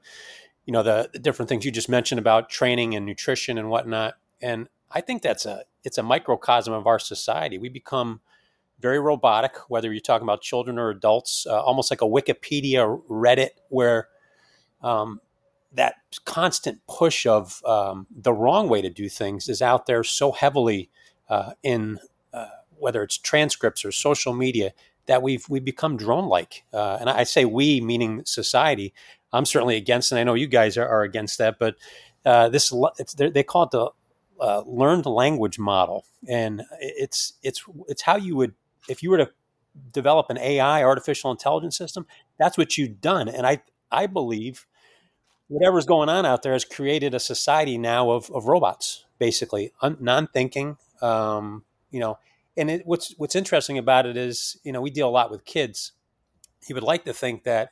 you 0.65 0.72
know 0.72 0.84
the, 0.84 1.10
the 1.12 1.20
different 1.20 1.50
things 1.50 1.65
you 1.65 1.72
just 1.72 1.89
mentioned 1.89 2.20
about 2.20 2.50
training 2.50 2.96
and 2.96 3.06
nutrition 3.06 3.58
and 3.58 3.70
whatnot, 3.70 4.15
and 4.41 4.70
I 4.91 5.02
think 5.02 5.24
that's 5.24 5.46
a 5.46 5.63
it's 5.84 5.98
a 5.98 6.04
microcosm 6.04 6.74
of 6.74 6.88
our 6.88 7.00
society. 7.00 7.58
We 7.58 7.70
become 7.70 8.22
very 8.80 9.00
robotic, 9.00 9.56
whether 9.70 9.92
you're 9.92 10.02
talking 10.02 10.26
about 10.26 10.42
children 10.42 10.78
or 10.78 10.90
adults, 10.90 11.46
uh, 11.50 11.62
almost 11.62 11.92
like 11.92 12.02
a 12.02 12.06
Wikipedia, 12.06 13.02
Reddit, 13.10 13.50
where 13.70 14.08
um, 14.82 15.20
that 15.74 15.96
constant 16.26 16.80
push 16.88 17.26
of 17.26 17.63
um, 17.66 18.08
the 18.16 18.34
wrong 18.34 18.70
way 18.70 18.82
to 18.82 18.90
do 18.90 19.10
things 19.10 19.50
is 19.50 19.62
out 19.62 19.86
there 19.86 20.04
so 20.04 20.32
heavily 20.32 20.90
uh, 21.30 21.52
in 21.63 22.00
uh, 22.34 22.48
whether 22.78 23.04
it's 23.04 23.18
transcripts 23.18 23.84
or 23.84 23.92
social 23.92 24.34
media 24.34 24.74
that 25.08 25.22
we've 25.22 25.48
we 25.50 25.60
become 25.60 25.98
drone 25.98 26.28
like. 26.28 26.63
Uh, 26.74 26.98
and 27.00 27.10
I 27.10 27.24
say 27.24 27.46
we, 27.46 27.82
meaning 27.82 28.24
society. 28.26 28.94
I'm 29.34 29.46
certainly 29.46 29.76
against, 29.76 30.12
and 30.12 30.20
I 30.20 30.24
know 30.24 30.36
you 30.36 30.48
guys 30.48 30.78
are, 30.78 30.88
are 30.88 31.04
against 31.04 31.38
that. 31.40 31.58
But 31.60 31.76
uh, 32.26 32.50
this 32.50 32.74
they 33.18 33.44
call 33.44 33.63
it 33.63 33.72
the 33.72 33.90
uh, 34.40 34.62
learned 34.66 35.06
language 35.06 35.58
model, 35.58 36.06
and 36.28 36.63
it's 36.80 37.34
it's 37.42 37.63
it's 37.88 38.04
how 38.04 38.18
you 38.18 38.36
would 38.36 38.54
if 38.89 39.04
you 39.04 39.10
were 39.10 39.17
to 39.17 39.32
develop 39.91 40.30
an 40.30 40.38
AI, 40.38 40.84
artificial 40.84 41.32
intelligence 41.32 41.78
system. 41.78 42.06
That's 42.39 42.58
what 42.58 42.78
you've 42.78 43.02
done, 43.02 43.28
and 43.28 43.45
I 43.45 43.62
I 43.91 44.08
believe 44.08 44.65
whatever's 45.47 45.86
going 45.86 46.10
on 46.10 46.26
out 46.26 46.43
there 46.43 46.54
has 46.54 46.65
created 46.65 47.13
a 47.13 47.19
society 47.19 47.78
now 47.78 48.12
of, 48.12 48.30
of 48.32 48.45
robots, 48.45 49.06
basically 49.17 49.71
un, 49.82 49.97
non-thinking. 50.00 50.78
Um, 51.02 51.63
you 51.89 52.00
know, 52.00 52.17
and 52.58 52.69
it, 52.69 52.82
what's 52.86 53.13
what's 53.17 53.36
interesting 53.36 53.78
about 53.78 54.06
it 54.06 54.17
is, 54.17 54.58
you 54.63 54.71
know, 54.71 54.82
we 54.82 54.89
deal 54.89 55.08
a 55.08 55.12
lot 55.12 55.32
with 55.32 55.45
kids. 55.45 55.93
You 56.67 56.76
would 56.76 56.84
like 56.84 57.06
to 57.06 57.13
think 57.13 57.43
that 57.43 57.71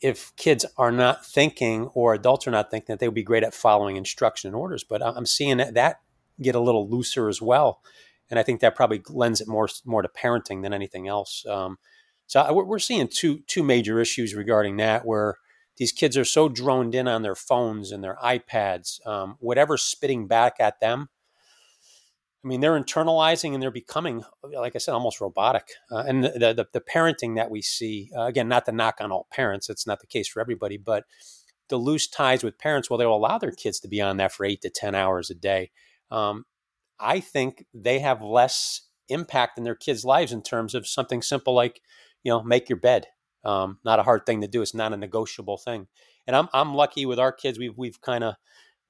if 0.00 0.34
kids 0.36 0.64
are 0.78 0.92
not 0.92 1.26
thinking 1.26 1.88
or 1.88 2.14
adults 2.14 2.46
are 2.46 2.50
not 2.50 2.70
thinking, 2.70 2.94
that 2.94 3.00
they 3.00 3.08
would 3.08 3.14
be 3.14 3.22
great 3.22 3.42
at 3.42 3.52
following 3.52 3.96
instruction 3.96 4.48
and 4.48 4.56
orders. 4.56 4.82
But 4.82 5.02
I'm 5.02 5.26
seeing 5.26 5.58
that 5.58 6.00
get 6.40 6.54
a 6.54 6.60
little 6.60 6.88
looser 6.88 7.28
as 7.28 7.42
well, 7.42 7.82
and 8.30 8.38
I 8.38 8.42
think 8.42 8.60
that 8.60 8.76
probably 8.76 9.02
lends 9.08 9.40
it 9.40 9.48
more 9.48 9.68
more 9.84 10.02
to 10.02 10.08
parenting 10.08 10.62
than 10.62 10.72
anything 10.72 11.08
else. 11.08 11.44
Um, 11.46 11.78
so 12.26 12.52
we're 12.52 12.78
seeing 12.78 13.08
two 13.08 13.40
two 13.46 13.62
major 13.62 14.00
issues 14.00 14.34
regarding 14.34 14.76
that 14.76 15.04
where 15.04 15.36
these 15.76 15.92
kids 15.92 16.16
are 16.16 16.24
so 16.24 16.48
droned 16.48 16.94
in 16.94 17.08
on 17.08 17.22
their 17.22 17.34
phones 17.34 17.90
and 17.90 18.04
their 18.04 18.16
iPads, 18.22 19.04
um, 19.06 19.36
whatever's 19.40 19.82
spitting 19.82 20.26
back 20.26 20.56
at 20.60 20.78
them. 20.78 21.08
I 22.44 22.48
mean, 22.48 22.60
they're 22.60 22.78
internalizing 22.78 23.54
and 23.54 23.62
they're 23.62 23.70
becoming, 23.70 24.22
like 24.42 24.74
I 24.74 24.78
said, 24.78 24.92
almost 24.92 25.20
robotic. 25.20 25.72
Uh, 25.90 26.04
and 26.06 26.24
the, 26.24 26.54
the, 26.54 26.66
the 26.72 26.80
parenting 26.80 27.36
that 27.36 27.50
we 27.50 27.62
see, 27.62 28.10
uh, 28.16 28.24
again, 28.24 28.46
not 28.48 28.66
to 28.66 28.72
knock 28.72 28.96
on 29.00 29.10
all 29.10 29.26
parents, 29.30 29.68
it's 29.68 29.86
not 29.86 30.00
the 30.00 30.06
case 30.06 30.28
for 30.28 30.40
everybody, 30.40 30.76
but 30.76 31.04
the 31.68 31.78
loose 31.78 32.06
ties 32.06 32.42
with 32.42 32.58
parents, 32.58 32.90
well, 32.90 32.98
they'll 32.98 33.14
allow 33.14 33.38
their 33.38 33.50
kids 33.50 33.80
to 33.80 33.88
be 33.88 34.00
on 34.00 34.18
that 34.18 34.32
for 34.32 34.44
eight 34.44 34.60
to 34.62 34.70
10 34.70 34.94
hours 34.94 35.30
a 35.30 35.34
day. 35.34 35.70
Um, 36.10 36.44
I 37.00 37.20
think 37.20 37.64
they 37.74 38.00
have 38.00 38.22
less 38.22 38.82
impact 39.08 39.58
in 39.58 39.64
their 39.64 39.74
kids' 39.74 40.04
lives 40.04 40.32
in 40.32 40.42
terms 40.42 40.74
of 40.74 40.86
something 40.86 41.22
simple 41.22 41.54
like, 41.54 41.80
you 42.22 42.30
know, 42.30 42.42
make 42.42 42.68
your 42.68 42.78
bed. 42.78 43.06
Um, 43.44 43.78
not 43.84 43.98
a 43.98 44.02
hard 44.02 44.26
thing 44.26 44.42
to 44.42 44.48
do. 44.48 44.62
It's 44.62 44.74
not 44.74 44.92
a 44.92 44.96
negotiable 44.96 45.56
thing. 45.56 45.86
And 46.26 46.36
I'm 46.36 46.48
I'm 46.52 46.74
lucky 46.74 47.06
with 47.06 47.18
our 47.18 47.32
kids. 47.32 47.58
We've 47.58 47.76
we've 47.76 48.00
kind 48.00 48.22
of 48.22 48.34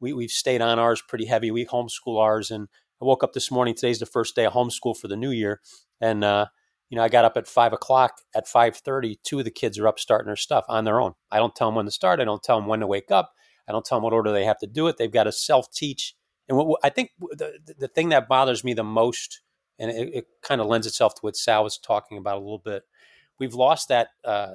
we 0.01 0.13
we've 0.13 0.31
stayed 0.31 0.61
on 0.61 0.79
ours 0.79 1.03
pretty 1.07 1.27
heavy. 1.27 1.51
We 1.51 1.65
homeschool 1.65 2.19
ours, 2.21 2.51
and 2.51 2.69
I 3.01 3.05
woke 3.05 3.23
up 3.23 3.33
this 3.33 3.51
morning. 3.51 3.75
Today's 3.75 4.01
the 4.01 4.07
first 4.07 4.35
day 4.35 4.45
of 4.47 4.53
homeschool 4.53 4.97
for 4.97 5.09
the 5.09 5.17
new 5.17 5.31
year, 5.31 5.61
and 6.01 6.25
uh, 6.25 6.47
you 6.89 6.97
know 6.97 7.05
I 7.05 7.09
got 7.09 7.25
up 7.25 7.37
at 7.37 7.47
five 7.47 7.73
o'clock. 7.73 8.15
At 8.35 8.49
five 8.49 8.77
thirty, 8.77 9.21
two 9.23 9.39
of 9.39 9.45
the 9.45 9.51
kids 9.53 9.79
are 9.79 9.87
up 9.87 10.01
starting 10.01 10.27
their 10.27 10.37
stuff 10.37 10.65
on 10.69 10.85
their 10.85 11.01
own. 11.01 11.15
I 11.31 11.39
don't 11.39 11.55
tell 11.55 11.69
them 11.69 11.77
when 11.77 11.87
to 11.87 11.93
start. 11.93 12.21
I 12.21 12.25
don't 12.25 12.43
tell 12.43 12.59
them 12.59 12.67
when 12.67 12.81
to 12.81 12.87
wake 12.87 13.11
up. 13.13 13.33
I 13.69 13.73
don't 13.73 13.85
tell 13.85 13.99
them 13.99 14.05
what 14.05 14.13
order 14.13 14.33
they 14.33 14.45
have 14.45 14.59
to 14.59 14.67
do 14.67 14.89
it. 14.89 14.97
They've 14.99 15.13
got 15.13 15.25
to 15.25 15.33
self 15.33 15.71
teach. 15.73 16.17
And 16.51 16.59
what, 16.59 16.81
I 16.85 16.91
think 16.91 17.13
the 17.21 17.61
the 17.79 17.89
thing 17.89 18.11
that 18.11 18.29
bothers 18.29 18.65
me 18.65 18.75
the 18.75 18.85
most, 18.85 19.41
and 19.79 19.91
it, 19.91 20.15
it 20.15 20.27
kind 20.43 20.61
of 20.61 20.69
lends 20.69 20.87
itself 20.87 21.15
to 21.15 21.23
what 21.23 21.39
Sal 21.39 21.65
was 21.65 21.79
talking 21.79 22.19
about 22.19 22.37
a 22.37 22.41
little 22.41 22.59
bit 22.59 22.85
we've 23.41 23.55
lost 23.55 23.89
that 23.89 24.11
uh, 24.25 24.53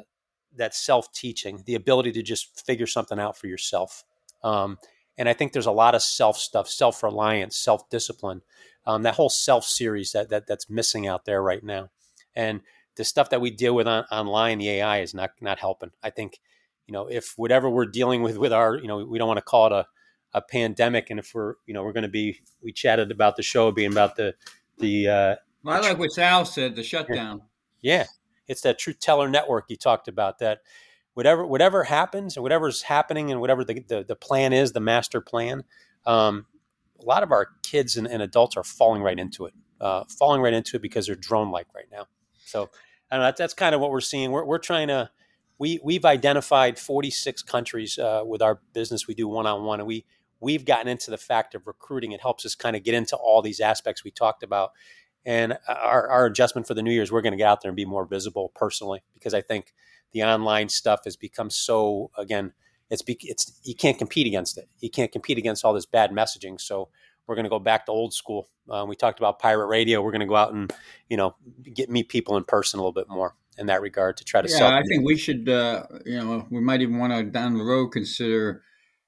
that 0.55 0.73
self 0.73 1.12
teaching, 1.12 1.63
the 1.65 1.75
ability 1.75 2.13
to 2.13 2.23
just 2.23 2.63
figure 2.65 2.88
something 2.88 3.19
out 3.19 3.38
for 3.38 3.47
yourself. 3.47 4.05
Um, 4.43 4.77
and 5.17 5.27
I 5.27 5.34
think 5.34 5.51
there's 5.51 5.65
a 5.65 5.71
lot 5.71 5.95
of 5.95 6.01
self 6.01 6.38
stuff, 6.38 6.69
self 6.69 7.03
reliance, 7.03 7.58
self 7.58 7.89
discipline, 7.89 8.43
um, 8.86 9.03
that 9.03 9.15
whole 9.15 9.29
self 9.29 9.65
series 9.65 10.13
that, 10.13 10.29
that 10.29 10.47
that's 10.47 10.69
missing 10.69 11.08
out 11.08 11.25
there 11.25 11.43
right 11.43 11.63
now. 11.63 11.89
And 12.36 12.62
the 12.95 13.03
stuff 13.03 13.29
that 13.31 13.41
we 13.41 13.51
deal 13.51 13.75
with 13.75 13.88
on, 13.88 14.05
online, 14.12 14.60
the 14.60 14.69
AI 14.69 14.99
is 15.01 15.13
not 15.13 15.31
not 15.41 15.60
helping. 15.60 15.91
I 16.01 16.12
think, 16.12 16.39
you 16.88 16.93
know, 16.93 17.08
if 17.08 17.34
whatever 17.36 17.69
we're 17.69 17.86
dealing 17.88 18.21
with 18.23 18.38
with 18.38 18.53
our, 18.53 18.77
you 18.77 18.88
know, 18.88 19.03
we 19.03 19.17
don't 19.17 19.27
want 19.27 19.39
to 19.39 19.43
call 19.43 19.67
it 19.67 19.73
a, 19.73 19.88
a 20.35 20.41
pandemic, 20.41 21.09
and 21.09 21.19
if 21.19 21.33
we're, 21.33 21.55
you 21.65 21.73
know, 21.73 21.83
we're 21.83 21.93
going 21.93 22.03
to 22.03 22.09
be, 22.09 22.41
we 22.61 22.71
chatted 22.71 23.09
about 23.09 23.37
the 23.37 23.43
show 23.43 23.71
being 23.71 23.91
about 23.91 24.15
the 24.17 24.35
the. 24.77 25.07
Uh, 25.07 25.35
well, 25.63 25.77
I 25.77 25.79
like 25.79 25.97
what 25.97 26.11
Sal 26.11 26.45
said, 26.45 26.75
the 26.75 26.83
shutdown. 26.83 27.41
Yeah, 27.81 28.05
it's 28.47 28.61
that 28.61 28.77
truth 28.77 28.99
teller 28.99 29.29
network 29.29 29.65
you 29.69 29.77
talked 29.77 30.07
about 30.07 30.39
that 30.39 30.59
whatever 31.15 31.45
whatever 31.45 31.85
happens 31.85 32.35
and 32.35 32.43
whatever's 32.43 32.83
happening 32.83 33.31
and 33.31 33.41
whatever 33.41 33.63
the, 33.63 33.83
the, 33.87 34.03
the 34.03 34.15
plan 34.15 34.53
is, 34.53 34.73
the 34.73 34.79
master 34.79 35.21
plan, 35.21 35.63
um, 36.05 36.45
a 37.01 37.05
lot 37.05 37.23
of 37.23 37.31
our 37.31 37.47
kids 37.63 37.97
and, 37.97 38.05
and, 38.07 38.21
adults 38.21 38.55
are 38.55 38.63
falling 38.63 39.01
right 39.01 39.17
into 39.17 39.45
it, 39.45 39.53
uh, 39.81 40.03
falling 40.19 40.41
right 40.41 40.53
into 40.53 40.75
it 40.75 40.81
because 40.81 41.07
they're 41.07 41.15
drone 41.15 41.51
like 41.51 41.67
right 41.73 41.87
now. 41.91 42.05
So 42.45 42.69
I 43.09 43.17
know, 43.17 43.23
that's, 43.23 43.39
that's 43.39 43.53
kind 43.53 43.73
of 43.73 43.81
what 43.81 43.91
we're 43.91 44.01
seeing. 44.01 44.31
We're, 44.31 44.45
we're 44.45 44.59
trying 44.59 44.89
to, 44.89 45.09
we, 45.57 45.79
we've 45.83 46.05
identified 46.05 46.77
46 46.77 47.41
countries 47.43 47.97
uh, 47.97 48.23
with 48.25 48.41
our 48.41 48.59
business. 48.73 49.07
We 49.07 49.15
do 49.15 49.27
one-on-one 49.27 49.79
and 49.79 49.87
we, 49.87 50.05
we've 50.39 50.65
gotten 50.65 50.87
into 50.87 51.11
the 51.11 51.17
fact 51.17 51.55
of 51.55 51.67
recruiting. 51.67 52.11
It 52.11 52.21
helps 52.21 52.45
us 52.45 52.55
kind 52.55 52.75
of 52.75 52.83
get 52.83 52.93
into 52.93 53.15
all 53.15 53.41
these 53.41 53.59
aspects 53.59 54.03
we 54.03 54.11
talked 54.11 54.43
about. 54.43 54.71
And 55.25 55.57
our, 55.67 56.07
our 56.07 56.25
adjustment 56.27 56.67
for 56.67 56.75
the 56.75 56.83
New 56.83 56.91
year 56.91 57.01
is 57.01 57.11
we're 57.11 57.21
going 57.21 57.33
to 57.33 57.37
get 57.37 57.47
out 57.47 57.61
there 57.61 57.69
and 57.69 57.75
be 57.75 57.85
more 57.85 58.05
visible 58.05 58.51
personally 58.55 59.01
because 59.13 59.33
I 59.33 59.41
think 59.41 59.73
the 60.11 60.23
online 60.23 60.69
stuff 60.69 61.01
has 61.05 61.17
become 61.17 61.49
so 61.49 62.11
again, 62.17 62.53
it's 62.89 63.03
it's 63.07 63.59
you 63.63 63.75
can't 63.75 63.97
compete 63.97 64.27
against 64.27 64.57
it. 64.57 64.69
You 64.79 64.91
can't 64.91 65.11
compete 65.11 65.39
against 65.39 65.65
all 65.65 65.73
this 65.73 65.87
bad 65.87 66.11
messaging. 66.11 66.61
So 66.61 66.89
we're 67.25 67.35
going 67.35 67.45
to 67.45 67.49
go 67.49 67.59
back 67.59 67.87
to 67.87 67.91
old 67.91 68.13
school. 68.13 68.47
Uh, 68.69 68.85
we 68.87 68.95
talked 68.95 69.19
about 69.19 69.39
pirate 69.39 69.65
radio. 69.65 70.01
We're 70.01 70.11
going 70.11 70.21
to 70.21 70.27
go 70.27 70.35
out 70.35 70.53
and 70.53 70.71
you 71.09 71.17
know 71.17 71.35
get 71.73 71.89
meet 71.89 72.09
people 72.09 72.37
in 72.37 72.43
person 72.43 72.79
a 72.79 72.83
little 72.83 72.93
bit 72.93 73.09
more 73.09 73.35
in 73.57 73.67
that 73.67 73.81
regard 73.81 74.17
to 74.17 74.23
try 74.23 74.41
to 74.41 74.49
yeah, 74.49 74.57
sell. 74.57 74.71
I 74.71 74.83
think 74.83 75.05
we 75.05 75.17
should. 75.17 75.49
Uh, 75.49 75.85
you 76.05 76.19
know, 76.19 76.47
we 76.51 76.61
might 76.61 76.81
even 76.81 76.99
want 76.99 77.13
to 77.13 77.23
down 77.23 77.57
the 77.57 77.63
road 77.63 77.89
consider 77.89 78.61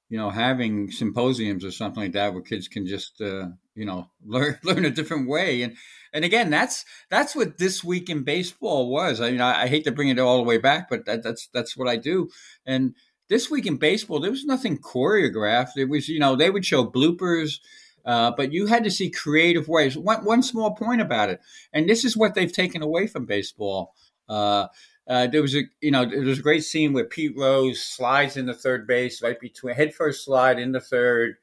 you 0.09 0.17
know, 0.17 0.29
having 0.29 0.89
symposiums 0.91 1.65
or 1.65 1.71
something 1.71 2.03
like 2.03 2.13
that 2.13 2.33
where 2.33 2.41
kids 2.41 2.67
can 2.67 2.85
just, 2.85 3.21
uh, 3.21 3.47
you 3.75 3.85
know, 3.85 4.09
learn 4.25 4.57
learn 4.63 4.85
a 4.85 4.89
different 4.89 5.27
way. 5.27 5.61
And 5.61 5.75
and 6.13 6.23
again, 6.23 6.49
that's 6.49 6.85
that's 7.09 7.35
what 7.35 7.57
this 7.57 7.83
week 7.83 8.09
in 8.09 8.23
baseball 8.23 8.89
was. 8.89 9.21
I 9.21 9.31
mean, 9.31 9.41
I, 9.41 9.63
I 9.63 9.67
hate 9.67 9.83
to 9.85 9.91
bring 9.91 10.09
it 10.09 10.19
all 10.19 10.37
the 10.37 10.43
way 10.43 10.57
back, 10.57 10.89
but 10.89 11.05
that, 11.05 11.23
that's 11.23 11.47
that's 11.53 11.77
what 11.77 11.87
I 11.87 11.97
do. 11.97 12.29
And 12.65 12.95
this 13.29 13.49
week 13.49 13.65
in 13.65 13.77
baseball, 13.77 14.19
there 14.19 14.31
was 14.31 14.45
nothing 14.45 14.77
choreographed. 14.77 15.75
It 15.75 15.89
was, 15.89 16.07
you 16.07 16.19
know, 16.19 16.35
they 16.35 16.49
would 16.49 16.65
show 16.65 16.85
bloopers. 16.85 17.59
Uh, 18.05 18.31
but 18.37 18.53
you 18.53 18.67
had 18.67 18.85
to 18.85 18.91
see 18.91 19.09
creative 19.09 19.67
ways. 19.67 19.97
One, 19.97 20.23
one 20.23 20.41
small 20.41 20.73
point 20.73 21.01
about 21.01 21.29
it, 21.29 21.41
and 21.73 21.89
this 21.89 22.05
is 22.05 22.15
what 22.15 22.35
they've 22.35 22.51
taken 22.51 22.81
away 22.81 23.05
from 23.05 23.25
baseball. 23.25 23.93
Uh, 24.29 24.67
uh, 25.07 25.27
there 25.27 25.41
was 25.41 25.55
a 25.55 25.61
you 25.81 25.91
know 25.91 26.05
there 26.05 26.21
was 26.21 26.39
a 26.39 26.43
great 26.43 26.63
scene 26.63 26.93
where 26.93 27.05
Pete 27.05 27.37
Rose 27.37 27.81
slides 27.81 28.35
in 28.35 28.45
the 28.45 28.53
third 28.53 28.85
base 28.85 29.21
right 29.21 29.39
between 29.39 29.75
head 29.75 29.93
first 29.93 30.25
slide 30.25 30.59
in 30.59 30.73
the 30.73 30.81
third, 30.81 31.35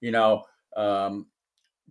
you 0.00 0.10
know, 0.10 0.44
um, 0.76 1.26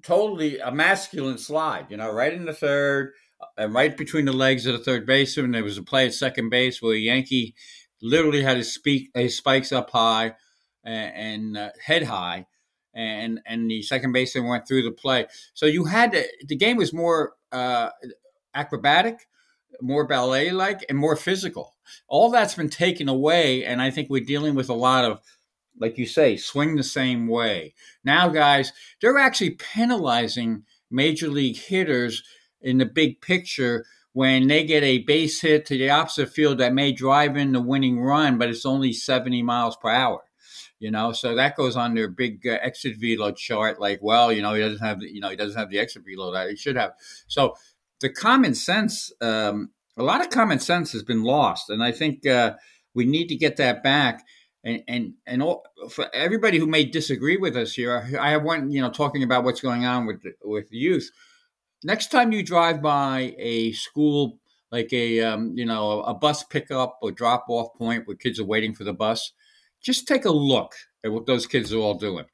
totally 0.03 0.59
a 0.59 0.71
masculine 0.71 1.39
slide, 1.39 1.87
you 1.89 1.97
know, 1.97 2.11
right 2.11 2.33
in 2.33 2.45
the 2.45 2.53
third 2.53 3.13
uh, 3.41 3.45
and 3.57 3.73
right 3.73 3.97
between 3.97 4.25
the 4.25 4.33
legs 4.33 4.67
of 4.67 4.77
the 4.77 4.83
third 4.83 5.07
baseman. 5.07 5.51
There 5.51 5.63
was 5.63 5.79
a 5.79 5.83
play 5.83 6.05
at 6.05 6.13
second 6.13 6.49
base 6.49 6.81
where 6.81 6.93
a 6.93 6.99
Yankee 6.99 7.55
literally 8.01 8.43
had 8.43 8.57
his 8.57 8.71
speak 8.71 9.09
his 9.15 9.35
spikes 9.35 9.71
up 9.71 9.89
high 9.89 10.35
and, 10.83 11.15
and 11.15 11.57
uh, 11.57 11.69
head 11.83 12.03
high. 12.03 12.45
And 12.93 13.41
and 13.45 13.69
the 13.69 13.81
second 13.81 14.13
baseman 14.13 14.47
went 14.47 14.67
through 14.67 14.83
the 14.83 14.91
play, 14.91 15.25
so 15.53 15.65
you 15.65 15.83
had 15.83 16.13
to, 16.13 16.23
the 16.47 16.55
game 16.55 16.77
was 16.77 16.93
more 16.93 17.33
uh, 17.51 17.89
acrobatic, 18.53 19.27
more 19.81 20.05
ballet 20.05 20.51
like, 20.51 20.85
and 20.89 20.97
more 20.97 21.15
physical. 21.15 21.75
All 22.07 22.29
that's 22.29 22.55
been 22.55 22.69
taken 22.69 23.09
away. 23.09 23.63
And 23.63 23.81
I 23.81 23.91
think 23.91 24.09
we're 24.09 24.23
dealing 24.23 24.55
with 24.55 24.69
a 24.69 24.73
lot 24.73 25.05
of, 25.05 25.19
like 25.79 25.97
you 25.97 26.05
say, 26.05 26.37
swing 26.37 26.75
the 26.75 26.83
same 26.83 27.27
way. 27.27 27.73
Now, 28.03 28.29
guys, 28.29 28.71
they're 29.01 29.17
actually 29.17 29.51
penalizing 29.51 30.63
major 30.89 31.27
league 31.27 31.57
hitters 31.57 32.23
in 32.61 32.77
the 32.77 32.85
big 32.85 33.21
picture 33.21 33.85
when 34.13 34.47
they 34.47 34.63
get 34.63 34.81
a 34.81 34.99
base 34.99 35.41
hit 35.41 35.65
to 35.65 35.77
the 35.77 35.89
opposite 35.89 36.29
field 36.29 36.57
that 36.57 36.73
may 36.73 36.93
drive 36.93 37.35
in 37.35 37.51
the 37.51 37.61
winning 37.61 37.99
run, 37.99 38.37
but 38.37 38.49
it's 38.49 38.65
only 38.65 38.93
70 38.93 39.43
miles 39.43 39.75
per 39.75 39.89
hour. 39.89 40.21
You 40.79 40.91
know, 40.91 41.11
so 41.11 41.35
that 41.35 41.55
goes 41.55 41.75
on 41.75 41.95
their 41.95 42.09
big 42.09 42.45
uh, 42.47 42.57
exit 42.61 42.95
velo 42.97 43.31
chart. 43.31 43.79
Like, 43.79 43.99
well, 44.01 44.31
you 44.31 44.41
know, 44.41 44.53
he 44.53 44.61
doesn't 44.61 44.85
have, 44.85 44.99
the, 44.99 45.13
you 45.13 45.19
know, 45.19 45.29
he 45.29 45.35
doesn't 45.35 45.57
have 45.57 45.69
the 45.69 45.79
exit 45.79 46.03
velo 46.05 46.31
that 46.31 46.49
he 46.49 46.55
should 46.55 46.75
have. 46.75 46.93
So 47.27 47.55
the 48.01 48.09
common 48.09 48.55
sense, 48.55 49.11
um, 49.21 49.71
a 49.97 50.03
lot 50.03 50.21
of 50.21 50.29
common 50.29 50.59
sense 50.59 50.91
has 50.91 51.03
been 51.03 51.23
lost, 51.23 51.69
and 51.69 51.83
I 51.83 51.91
think 51.91 52.25
uh, 52.25 52.55
we 52.93 53.05
need 53.05 53.27
to 53.27 53.35
get 53.35 53.57
that 53.57 53.83
back. 53.83 54.23
And 54.63 54.81
and 54.87 55.13
and 55.27 55.43
all, 55.43 55.63
for 55.89 56.13
everybody 56.13 56.57
who 56.57 56.67
may 56.67 56.85
disagree 56.85 57.37
with 57.37 57.55
us 57.55 57.73
here, 57.73 58.09
I 58.19 58.31
have 58.31 58.43
one, 58.43 58.71
you 58.71 58.81
know, 58.81 58.89
talking 58.89 59.23
about 59.23 59.43
what's 59.43 59.61
going 59.61 59.85
on 59.85 60.05
with 60.05 60.23
with 60.43 60.67
youth. 60.71 61.11
Next 61.83 62.07
time 62.07 62.31
you 62.31 62.43
drive 62.43 62.81
by 62.81 63.35
a 63.37 63.73
school 63.73 64.39
like 64.71 64.91
a 64.91 65.21
um, 65.21 65.53
you 65.55 65.65
know 65.65 66.01
a 66.01 66.13
bus 66.13 66.43
pickup 66.43 66.97
or 67.01 67.11
drop 67.11 67.45
off 67.47 67.73
point 67.77 68.07
where 68.07 68.17
kids 68.17 68.39
are 68.39 68.45
waiting 68.45 68.73
for 68.73 68.83
the 68.83 68.93
bus, 68.93 69.31
just 69.81 70.07
take 70.07 70.25
a 70.25 70.31
look 70.31 70.73
at 71.03 71.11
what 71.11 71.27
those 71.27 71.45
kids 71.45 71.71
are 71.71 71.77
all 71.79 71.93
doing. 71.93 72.25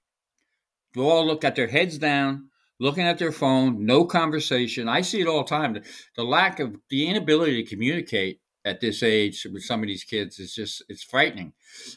They 0.94 1.02
all 1.02 1.26
look 1.26 1.44
at 1.44 1.56
their 1.56 1.68
heads 1.68 1.98
down, 1.98 2.50
looking 2.82 3.06
at 3.06 3.20
their 3.20 3.32
phone, 3.32 3.86
no 3.86 4.04
conversation. 4.04 4.90
I 4.90 5.02
see 5.02 5.22
it 5.22 5.28
all 5.28 5.44
the 5.44 5.50
time. 5.50 5.74
The, 5.74 5.84
the 6.16 6.24
lack 6.24 6.60
of 6.60 6.76
the 6.90 7.08
inability 7.08 7.64
to 7.64 7.70
communicate 7.70 8.42
at 8.66 8.82
this 8.82 9.04
age 9.04 9.46
with 9.54 9.64
some 9.64 9.82
of 9.82 9.88
these 9.88 10.04
kids 10.04 10.40
is 10.40 10.54
just 10.54 10.84
it's 10.90 11.04
frightening. 11.04 11.54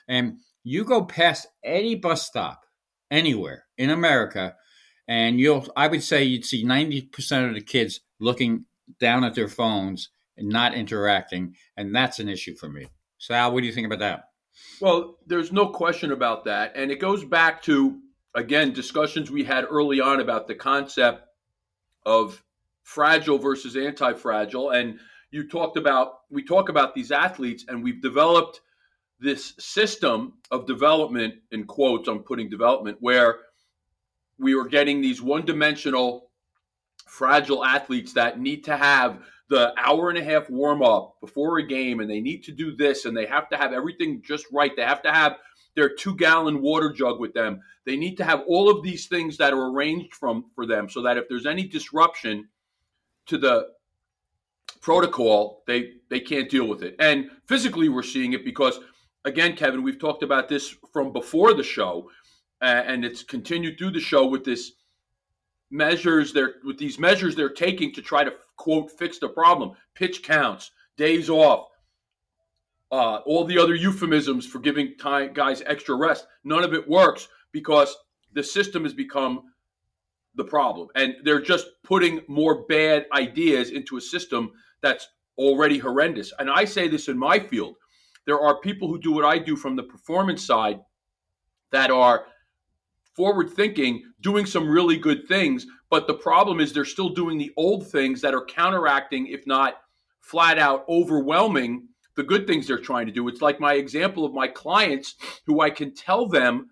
And 0.07 0.39
you 0.63 0.85
go 0.85 1.05
past 1.05 1.47
any 1.65 1.95
bus 1.95 2.27
stop 2.27 2.65
anywhere 3.11 3.65
in 3.79 3.91
America, 3.91 4.57
and 5.09 5.41
you'll 5.41 5.67
I 5.75 5.89
would 5.89 6.03
say 6.03 6.23
you'd 6.23 6.45
see 6.45 6.63
ninety 6.63 7.03
percent 7.03 7.49
of 7.49 7.55
the 7.55 7.61
kids 7.63 8.01
looking 8.21 8.67
down 9.01 9.25
at 9.25 9.35
their 9.35 9.49
phones 9.49 10.11
and 10.37 10.49
not 10.49 10.75
interacting, 10.75 11.57
and 11.77 11.95
that's 11.95 12.19
an 12.19 12.29
issue 12.29 12.55
for 12.57 12.69
me. 12.69 12.89
Sal, 13.19 13.53
what 13.53 13.61
do 13.61 13.67
you 13.67 13.73
think 13.73 13.87
about 13.87 14.01
that? 14.01 14.25
Well, 14.81 15.19
there's 15.27 15.53
no 15.53 15.69
question 15.69 16.13
about 16.13 16.45
that. 16.45 16.73
And 16.77 16.91
it 16.91 17.01
goes 17.01 17.25
back 17.25 17.63
to, 17.63 18.01
again, 18.35 18.73
discussions 18.73 19.31
we 19.31 19.45
had 19.45 19.67
early 19.71 20.01
on 20.01 20.21
about 20.21 20.47
the 20.47 20.55
concept 20.55 21.27
of 22.05 22.43
fragile 22.83 23.39
versus 23.39 23.77
anti 23.77 24.13
fragile. 24.15 24.71
And 24.71 24.99
you 25.31 25.49
talked 25.49 25.77
about, 25.77 26.21
we 26.31 26.45
talk 26.45 26.69
about 26.69 26.95
these 26.95 27.11
athletes, 27.11 27.65
and 27.69 27.83
we've 27.83 28.03
developed 28.03 28.61
this 29.21 29.55
system 29.59 30.35
of 30.51 30.67
development, 30.67 31.35
in 31.53 31.65
quotes, 31.65 32.09
I'm 32.09 32.21
putting 32.21 32.51
development, 32.51 32.99
where 33.01 33.39
we 34.39 34.55
were 34.55 34.69
getting 34.69 35.01
these 35.01 35.23
one 35.23 35.45
dimensional, 35.45 36.31
fragile 37.07 37.65
athletes 37.65 38.13
that 38.15 38.41
need 38.41 38.65
to 38.65 38.77
have 38.77 39.21
the 39.49 39.73
hour 39.79 40.09
and 40.09 40.19
a 40.19 40.25
half 40.25 40.49
warm 40.51 40.83
up 40.83 41.17
before 41.21 41.59
a 41.59 41.67
game 41.67 42.01
and 42.01 42.11
they 42.11 42.21
need 42.21 42.43
to 42.43 42.53
do 42.53 42.75
this 42.75 43.05
and 43.05 43.17
they 43.17 43.27
have 43.27 43.49
to 43.51 43.57
have 43.57 43.73
everything 43.73 44.23
just 44.23 44.47
right. 44.51 44.75
They 44.75 44.83
have 44.83 45.03
to 45.03 45.13
have 45.13 45.37
their 45.77 45.89
two 45.89 46.17
gallon 46.17 46.61
water 46.61 46.93
jug 46.93 47.21
with 47.21 47.35
them. 47.35 47.61
They 47.85 47.97
need 47.97 48.17
to 48.17 48.25
have 48.25 48.43
all 48.47 48.71
of 48.71 48.83
these 48.83 49.07
things 49.07 49.37
that 49.39 49.53
are 49.53 49.71
arranged 49.71 50.15
from 50.15 50.47
for 50.55 50.67
them 50.67 50.89
so 50.89 51.03
that 51.03 51.17
if 51.17 51.29
there's 51.29 51.47
any 51.47 51.67
disruption 51.67 52.49
to 53.27 53.39
the 53.39 53.69
protocol, 54.81 55.63
they 55.67 55.95
they 56.11 56.21
can't 56.21 56.51
deal 56.51 56.67
with 56.67 56.83
it. 56.83 56.97
And 56.99 57.31
physically 57.47 57.89
we're 57.89 58.03
seeing 58.03 58.33
it 58.33 58.45
because 58.45 58.79
again, 59.25 59.57
Kevin, 59.57 59.83
we've 59.83 59.99
talked 59.99 60.23
about 60.23 60.49
this 60.49 60.75
from 60.93 61.13
before 61.13 61.55
the 61.55 61.63
show 61.63 62.09
uh, 62.65 62.83
and 62.87 63.05
it's 63.05 63.23
continued 63.23 63.79
through 63.79 63.91
the 63.91 64.01
show 64.01 64.27
with 64.27 64.45
this 64.45 64.73
measures 65.71 66.33
they're 66.33 66.55
with 66.65 66.79
these 66.79 66.99
measures 66.99 67.35
they're 67.35 67.49
taking 67.49 67.93
to 67.93 68.01
try 68.01 68.23
to 68.23 68.33
quote 68.57 68.91
fix 68.91 69.19
the 69.19 69.29
problem 69.29 69.73
pitch 69.95 70.23
counts 70.23 70.71
days 70.97 71.29
off 71.29 71.69
uh, 72.95 73.17
all 73.27 73.45
the 73.45 73.59
other 73.59 73.75
euphemisms 73.75 74.47
for 74.47 74.61
giving 74.61 74.97
time, 74.97 75.33
guys 75.33 75.63
extra 75.67 75.95
rest 75.95 76.27
none 76.45 76.63
of 76.63 76.73
it 76.73 76.89
works 76.89 77.29
because 77.51 77.97
the 78.35 78.43
system 78.43 78.85
has 78.85 78.95
become 78.95 79.43
the 80.37 80.45
problem 80.45 80.89
and 80.95 81.17
they're 81.25 81.41
just 81.41 81.67
putting 81.83 82.21
more 82.29 82.65
bad 82.67 83.07
ideas 83.13 83.71
into 83.71 83.97
a 83.97 84.01
system 84.01 84.53
that's 84.81 85.09
already 85.39 85.79
horrendous 85.79 86.33
and 86.39 86.49
i 86.49 86.65
say 86.65 86.87
this 86.87 87.09
in 87.09 87.19
my 87.19 87.39
field 87.39 87.75
there 88.27 88.41
are 88.41 88.61
people 88.61 88.87
who 88.87 89.01
do 89.01 89.11
what 89.11 89.25
i 89.25 89.39
do 89.39 89.57
from 89.57 89.75
the 89.75 89.83
performance 89.83 90.45
side 90.45 90.79
that 91.73 91.91
are 91.91 92.27
forward 93.15 93.51
thinking, 93.51 94.03
doing 94.21 94.45
some 94.45 94.69
really 94.69 94.97
good 94.97 95.27
things. 95.29 95.67
But 95.91 96.07
the 96.07 96.15
problem 96.15 96.61
is 96.61 96.73
they're 96.73 96.85
still 96.85 97.11
doing 97.11 97.39
the 97.39 97.53
old 97.57 97.89
things 97.89 98.21
that 98.21 98.35
are 98.35 98.45
counteracting, 98.45 99.29
if 99.29 99.47
not 99.47 99.81
flat 100.21 100.59
out 100.59 100.85
overwhelming, 100.89 101.89
the 102.17 102.23
good 102.23 102.47
things 102.47 102.67
they're 102.67 102.79
trying 102.79 103.07
to 103.07 103.13
do. 103.13 103.29
It's 103.29 103.43
like 103.43 103.61
my 103.61 103.75
example 103.75 104.25
of 104.25 104.33
my 104.33 104.49
clients 104.49 105.17
who 105.47 105.61
I 105.61 105.71
can 105.71 105.95
tell 105.95 106.29
them 106.29 106.71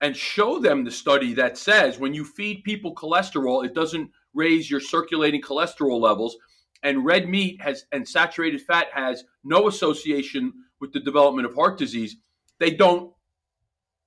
and 0.00 0.16
show 0.16 0.58
them 0.58 0.84
the 0.84 0.90
study 0.90 1.34
that 1.34 1.58
says 1.58 1.98
when 1.98 2.14
you 2.14 2.24
feed 2.24 2.64
people 2.64 2.94
cholesterol, 2.94 3.64
it 3.64 3.74
doesn't 3.74 4.10
raise 4.34 4.70
your 4.70 4.80
circulating 4.80 5.42
cholesterol 5.42 6.00
levels. 6.00 6.36
And 6.82 7.04
red 7.04 7.28
meat 7.28 7.60
has 7.60 7.84
and 7.90 8.08
saturated 8.08 8.62
fat 8.62 8.86
has 8.92 9.24
no 9.42 9.66
association 9.66 10.52
with 10.80 10.92
the 10.92 11.00
development 11.00 11.46
of 11.46 11.54
heart 11.54 11.76
disease. 11.76 12.16
They 12.60 12.70
don't 12.70 13.12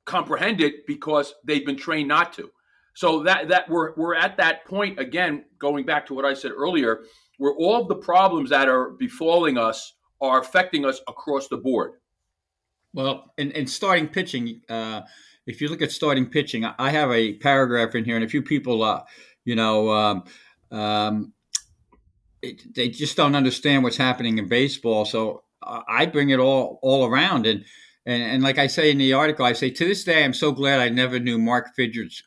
comprehend 0.05 0.61
it 0.61 0.87
because 0.87 1.33
they've 1.43 1.65
been 1.65 1.77
trained 1.77 2.07
not 2.07 2.33
to. 2.33 2.49
So 2.93 3.23
that 3.23 3.49
that 3.49 3.69
we're 3.69 3.93
we're 3.95 4.15
at 4.15 4.37
that 4.37 4.65
point 4.65 4.99
again, 4.99 5.45
going 5.59 5.85
back 5.85 6.05
to 6.07 6.13
what 6.13 6.25
I 6.25 6.33
said 6.33 6.51
earlier, 6.51 7.01
where 7.37 7.53
all 7.53 7.81
of 7.81 7.87
the 7.87 7.95
problems 7.95 8.49
that 8.49 8.69
are 8.69 8.91
befalling 8.91 9.57
us 9.57 9.93
are 10.21 10.39
affecting 10.39 10.85
us 10.85 11.01
across 11.07 11.47
the 11.47 11.57
board. 11.57 11.93
Well, 12.93 13.33
in, 13.37 13.51
in 13.51 13.67
starting 13.67 14.07
pitching, 14.07 14.61
uh, 14.69 15.01
if 15.45 15.61
you 15.61 15.69
look 15.69 15.81
at 15.81 15.91
starting 15.91 16.27
pitching, 16.27 16.65
I 16.65 16.89
have 16.89 17.11
a 17.11 17.33
paragraph 17.33 17.95
in 17.95 18.05
here, 18.05 18.15
and 18.15 18.25
a 18.25 18.29
few 18.29 18.41
people, 18.41 18.83
uh, 18.83 19.03
you 19.45 19.55
know, 19.55 19.89
um, 19.91 20.23
um, 20.71 21.33
it, 22.41 22.75
they 22.75 22.89
just 22.89 23.17
don't 23.17 23.35
understand 23.35 23.83
what's 23.83 23.97
happening 23.97 24.37
in 24.37 24.47
baseball. 24.47 25.05
So 25.05 25.43
I 25.63 26.05
bring 26.05 26.29
it 26.29 26.39
all 26.39 26.79
all 26.81 27.05
around, 27.05 27.45
and 27.45 27.65
and, 28.05 28.23
and 28.23 28.43
like 28.43 28.57
I 28.57 28.67
say 28.67 28.91
in 28.91 28.97
the 28.97 29.13
article, 29.13 29.45
I 29.45 29.53
say 29.53 29.69
to 29.69 29.85
this 29.85 30.03
day, 30.03 30.23
I'm 30.23 30.33
so 30.33 30.51
glad 30.51 30.79
I 30.79 30.89
never 30.89 31.19
knew 31.19 31.37
Mark 31.37 31.75
Fidrych, 31.77 32.23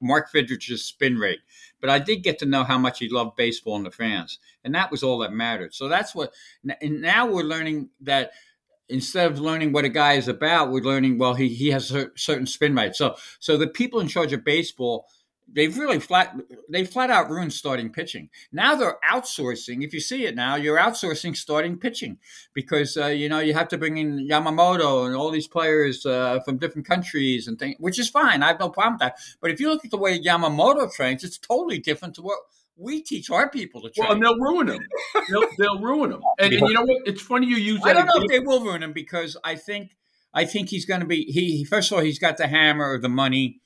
Mark 0.00 0.30
Fidrych's 0.32 0.84
spin 0.84 1.16
rate, 1.16 1.40
but 1.80 1.90
I 1.90 1.98
did 1.98 2.22
get 2.22 2.38
to 2.40 2.46
know 2.46 2.64
how 2.64 2.78
much 2.78 2.98
he 2.98 3.08
loved 3.08 3.36
baseball 3.36 3.76
and 3.76 3.86
the 3.86 3.90
fans, 3.90 4.38
and 4.64 4.74
that 4.74 4.90
was 4.90 5.02
all 5.02 5.18
that 5.18 5.32
mattered. 5.32 5.74
So 5.74 5.88
that's 5.88 6.14
what. 6.14 6.32
And 6.80 7.00
now 7.00 7.26
we're 7.26 7.42
learning 7.42 7.90
that 8.02 8.32
instead 8.88 9.30
of 9.30 9.40
learning 9.40 9.72
what 9.72 9.84
a 9.84 9.88
guy 9.88 10.14
is 10.14 10.28
about, 10.28 10.70
we're 10.70 10.82
learning 10.82 11.18
well 11.18 11.34
he 11.34 11.48
he 11.48 11.70
has 11.70 11.90
a 11.92 12.10
certain 12.16 12.46
spin 12.46 12.74
rate. 12.74 12.94
So 12.94 13.16
so 13.40 13.56
the 13.56 13.66
people 13.66 14.00
in 14.00 14.08
charge 14.08 14.32
of 14.32 14.44
baseball 14.44 15.06
they've 15.52 15.76
really 15.76 16.00
flat 16.00 16.36
they 16.68 16.84
flat 16.84 17.10
out 17.10 17.30
ruined 17.30 17.52
starting 17.52 17.90
pitching. 17.90 18.28
Now 18.52 18.74
they're 18.74 18.98
outsourcing. 19.08 19.84
If 19.84 19.92
you 19.92 20.00
see 20.00 20.24
it 20.26 20.34
now, 20.34 20.56
you're 20.56 20.78
outsourcing 20.78 21.36
starting 21.36 21.78
pitching 21.78 22.18
because 22.54 22.96
uh, 22.96 23.06
you 23.06 23.28
know 23.28 23.38
you 23.38 23.54
have 23.54 23.68
to 23.68 23.78
bring 23.78 23.96
in 23.96 24.28
Yamamoto 24.28 25.06
and 25.06 25.14
all 25.14 25.30
these 25.30 25.48
players 25.48 26.04
uh, 26.04 26.40
from 26.44 26.58
different 26.58 26.86
countries 26.86 27.46
and 27.46 27.58
things, 27.58 27.76
which 27.78 27.98
is 27.98 28.08
fine. 28.08 28.42
I 28.42 28.48
have 28.48 28.60
no 28.60 28.68
problem 28.68 28.94
with 28.94 29.00
that. 29.00 29.18
But 29.40 29.50
if 29.50 29.60
you 29.60 29.68
look 29.68 29.84
at 29.84 29.90
the 29.90 29.98
way 29.98 30.18
Yamamoto 30.18 30.92
trains, 30.92 31.24
it's 31.24 31.38
totally 31.38 31.78
different 31.78 32.14
to 32.16 32.22
what 32.22 32.38
we 32.76 33.02
teach 33.02 33.30
our 33.30 33.48
people 33.48 33.80
to 33.82 33.90
train. 33.90 34.06
Well, 34.06 34.12
and 34.12 34.22
they'll 34.22 34.38
ruin 34.38 34.66
them. 34.66 34.86
they'll, 35.30 35.48
they'll 35.58 35.80
ruin 35.80 36.10
them. 36.10 36.20
And, 36.38 36.52
and, 36.52 36.68
you 36.68 36.74
know 36.74 36.82
what? 36.82 37.02
It's 37.06 37.22
funny 37.22 37.46
you 37.46 37.56
use. 37.56 37.80
I 37.84 37.92
don't 37.92 38.06
know 38.06 38.16
if 38.16 38.28
they 38.28 38.40
will 38.40 38.62
ruin 38.62 38.82
him 38.82 38.92
because 38.92 39.36
I 39.42 39.54
think 39.54 39.96
I 40.34 40.44
think 40.44 40.68
he's 40.68 40.84
going 40.84 41.00
to 41.00 41.06
be. 41.06 41.24
He 41.24 41.64
first 41.64 41.90
of 41.90 41.98
all, 41.98 42.04
he's 42.04 42.18
got 42.18 42.36
the 42.36 42.46
hammer 42.46 42.94
of 42.94 43.02
the 43.02 43.08
money 43.08 43.60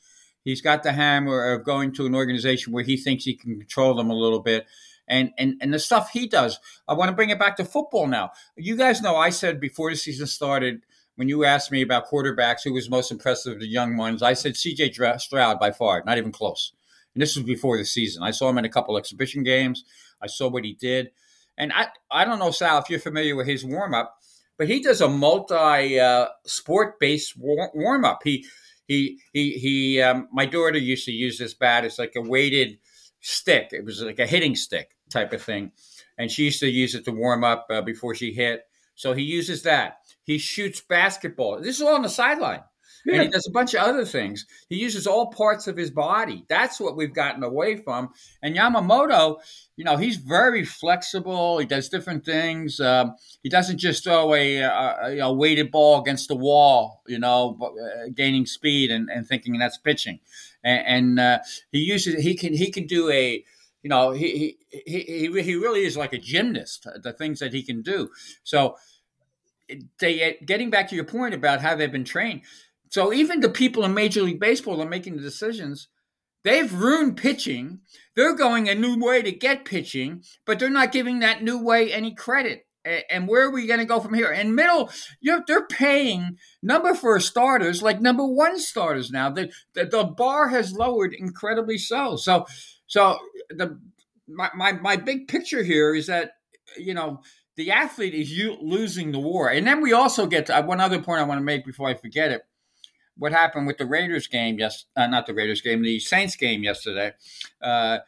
He's 0.45 0.61
got 0.61 0.83
the 0.83 0.93
hammer 0.93 1.53
of 1.53 1.65
going 1.65 1.93
to 1.95 2.07
an 2.07 2.15
organization 2.15 2.73
where 2.73 2.85
he 2.85 2.97
thinks 2.97 3.25
he 3.25 3.35
can 3.35 3.59
control 3.59 3.95
them 3.95 4.11
a 4.11 4.15
little 4.15 4.41
bit. 4.41 4.67
And, 5.07 5.33
and, 5.39 5.57
and 5.61 5.75
the 5.75 5.79
stuff 5.79 6.11
he 6.13 6.29
does. 6.29 6.61
I 6.87 6.95
want 6.95 7.09
to 7.11 7.17
bring 7.17 7.31
it 7.31 7.39
back 7.39 7.57
to 7.57 7.65
football 7.65 8.07
now. 8.07 8.31
You 8.57 8.77
guys 8.77 9.03
know 9.03 9.17
I 9.17 9.31
said 9.31 9.61
before 9.61 9.91
the 9.91 9.97
season 9.97 10.27
started, 10.27 10.83
when 11.17 11.29
you 11.29 11.45
asked 11.45 11.73
me 11.73 11.83
about 11.83 12.09
quarterbacks, 12.09 12.63
who 12.65 12.73
was 12.73 12.89
most 12.89 13.11
impressive 13.11 13.55
of 13.55 13.61
the 13.61 13.67
young 13.67 13.97
ones, 13.97 14.23
I 14.23 14.35
said 14.35 14.55
CJ 14.55 15.21
Stroud 15.21 15.59
by 15.59 15.73
far, 15.73 16.03
not 16.07 16.17
even 16.17 16.33
close. 16.33 16.73
And 17.15 17.21
this 17.21 17.37
was 17.37 17.45
before 17.45 17.77
the 17.77 17.85
season. 17.85 18.23
I 18.23 18.31
saw 18.31 18.49
him 18.49 18.59
in 18.59 18.65
a 18.65 18.71
couple 18.71 18.97
exhibition 18.97 19.43
games. 19.43 19.85
I 20.23 20.29
saw 20.29 20.49
what 20.49 20.65
he 20.65 20.75
did. 20.75 21.11
And 21.59 21.73
I, 21.73 21.89
I 22.11 22.25
don't 22.25 22.39
know, 22.39 22.53
Sal, 22.53 22.79
if 22.79 22.89
you're 22.89 23.01
familiar 23.01 23.37
with 23.37 23.47
his 23.47 23.65
warm 23.65 23.95
up, 23.95 24.17
but 24.57 24.69
he 24.69 24.81
does 24.81 25.01
a 25.01 25.09
multi 25.09 25.99
uh, 25.99 26.29
sport 26.45 27.01
based 27.01 27.35
warm 27.37 28.05
up. 28.05 28.21
He 28.25 28.47
he 28.91 29.21
he 29.33 29.53
he. 29.53 30.03
Um, 30.03 30.29
my 30.33 30.47
daughter 30.47 30.79
used 30.79 31.05
to 31.05 31.13
use 31.13 31.39
this 31.39 31.55
bat. 31.55 31.85
It's 31.85 31.99
like 31.99 32.15
a 32.17 32.21
weighted 32.21 32.79
stick. 33.21 33.69
It 33.73 33.85
was 33.85 34.03
like 34.03 34.19
a 34.19 34.27
hitting 34.27 34.57
stick 34.57 34.97
type 35.11 35.33
of 35.33 35.43
thing. 35.43 35.73
and 36.19 36.31
she 36.31 36.45
used 36.45 36.61
to 36.61 36.69
use 36.69 36.95
it 36.95 37.05
to 37.05 37.13
warm 37.13 37.45
up 37.45 37.67
uh, 37.71 37.83
before 37.83 38.15
she 38.17 38.33
hit. 38.33 38.63
So 38.97 39.13
he 39.13 39.23
uses 39.23 39.63
that. 39.63 39.99
He 40.25 40.39
shoots 40.39 40.81
basketball. 40.81 41.61
This 41.61 41.77
is 41.77 41.83
all 41.83 41.95
on 41.95 42.03
the 42.03 42.09
sideline. 42.09 42.63
Yeah. 43.05 43.15
And 43.15 43.23
he 43.25 43.29
does 43.29 43.47
a 43.47 43.51
bunch 43.51 43.75
of 43.75 43.81
other 43.81 44.05
things. 44.05 44.47
He 44.69 44.77
uses 44.77 45.07
all 45.07 45.29
parts 45.29 45.67
of 45.67 45.77
his 45.77 45.91
body. 45.91 46.45
That's 46.49 46.81
what 46.81 46.97
we've 46.97 47.15
gotten 47.15 47.43
away 47.43 47.77
from. 47.77 48.11
And 48.43 48.57
Yamamoto, 48.57 49.39
you 49.77 49.85
know, 49.85 49.97
he's 49.97 50.17
very 50.17 50.65
flexible. 50.65 51.59
He 51.59 51.67
does 51.67 51.89
different 51.89 52.25
things. 52.25 52.81
Um, 52.81 53.17
he 53.43 53.49
doesn't 53.49 53.79
just 53.79 54.05
throw 54.05 54.35
a, 54.35 54.59
a, 54.59 55.19
a, 55.21 55.33
weighted 55.33 55.71
ball 55.71 56.01
against 56.01 56.29
the 56.29 56.37
wall, 56.37 57.03
you 57.07 57.19
know, 57.19 57.59
uh, 57.63 58.09
gaining 58.15 58.47
speed 58.47 58.91
and, 58.91 59.09
and 59.09 59.27
thinking 59.27 59.59
that's 59.59 59.79
pitching. 59.79 60.21
And, 60.63 60.87
and 60.87 61.21
uh, 61.21 61.39
he 61.73 61.79
uses 61.79 62.23
he 62.23 62.35
can 62.35 62.53
he 62.53 62.71
can 62.71 62.87
do 62.87 63.11
a 63.11 63.43
you 63.83 63.89
know 63.89 64.11
he, 64.11 64.59
he 64.69 65.01
he 65.01 65.43
he 65.43 65.55
really 65.55 65.85
is 65.85 65.97
like 65.97 66.13
a 66.13 66.19
gymnast. 66.19 66.87
The 67.03 67.15
things 67.15 67.41
that 67.41 67.55
he 67.55 67.63
can 67.63 67.81
do. 67.81 68.11
So 68.43 68.77
they 69.99 70.39
getting 70.45 70.71
back 70.71 70.89
to 70.89 70.95
your 70.95 71.05
point 71.05 71.35
about 71.35 71.61
how 71.61 71.75
they've 71.75 71.91
been 71.91 72.05
trained 72.05 72.43
so 72.91 73.13
even 73.13 73.41
the 73.41 73.49
people 73.49 73.85
in 73.85 73.95
Major 73.95 74.23
League 74.23 74.41
Baseball 74.41 74.83
are 74.83 74.89
making 74.89 75.17
the 75.17 75.23
decisions. 75.23 75.89
They've 76.43 76.73
ruined 76.73 77.17
pitching. 77.17 77.81
They're 78.17 78.35
going 78.35 78.69
a 78.69 78.75
new 78.75 78.99
way 78.99 79.23
to 79.23 79.31
get 79.31 79.65
pitching, 79.65 80.25
but 80.45 80.59
they're 80.59 80.69
not 80.69 80.93
giving 80.93 81.21
that 81.21 81.43
new 81.43 81.63
way 81.63 81.93
any 81.93 82.15
credit. 82.15 82.67
And 82.85 83.29
where 83.29 83.47
are 83.47 83.53
we 83.53 83.67
going 83.67 83.79
to 83.79 83.87
go 83.87 84.01
from 84.01 84.15
here? 84.15 84.31
And 84.31 84.57
middle, 84.57 84.91
they're 85.23 85.67
paying 85.67 86.39
number 86.63 86.95
four 86.95 87.21
starters 87.21 87.83
like 87.83 88.01
number 88.01 88.27
one 88.27 88.59
starters 88.59 89.11
now. 89.11 89.31
The, 89.31 89.53
the, 89.75 89.85
the 89.85 90.05
bar 90.05 90.49
has 90.49 90.73
lowered 90.73 91.15
incredibly 91.15 91.79
so. 91.79 92.17
So, 92.17 92.47
so 92.87 93.19
the 93.51 93.79
my, 94.27 94.51
my 94.55 94.73
my 94.73 94.97
big 94.97 95.29
picture 95.29 95.63
here 95.63 95.95
is 95.95 96.07
that 96.07 96.33
you 96.79 96.95
know 96.95 97.21
the 97.57 97.71
athlete 97.71 98.15
is 98.15 98.37
you 98.37 98.57
losing 98.61 99.13
the 99.13 99.19
war. 99.19 99.51
And 99.51 99.67
then 99.67 99.83
we 99.83 99.93
also 99.93 100.27
get 100.27 100.47
to 100.47 100.59
uh, 100.59 100.63
one 100.63 100.81
other 100.81 101.03
point 101.03 101.21
I 101.21 101.25
want 101.25 101.39
to 101.39 101.45
make 101.45 101.67
before 101.67 101.89
I 101.89 101.95
forget 101.95 102.31
it 102.31 102.43
what 103.21 103.33
happened 103.33 103.67
with 103.67 103.77
the 103.77 103.85
Raiders 103.85 104.27
game, 104.27 104.59
yes, 104.59 104.87
uh, 104.97 105.07
not 105.07 105.27
the 105.27 105.35
Raiders 105.35 105.61
game, 105.61 105.83
the 105.83 106.01
Saints 106.01 106.37
game 106.37 106.65
yesterday. 106.65 107.13
Uh, 107.61 107.99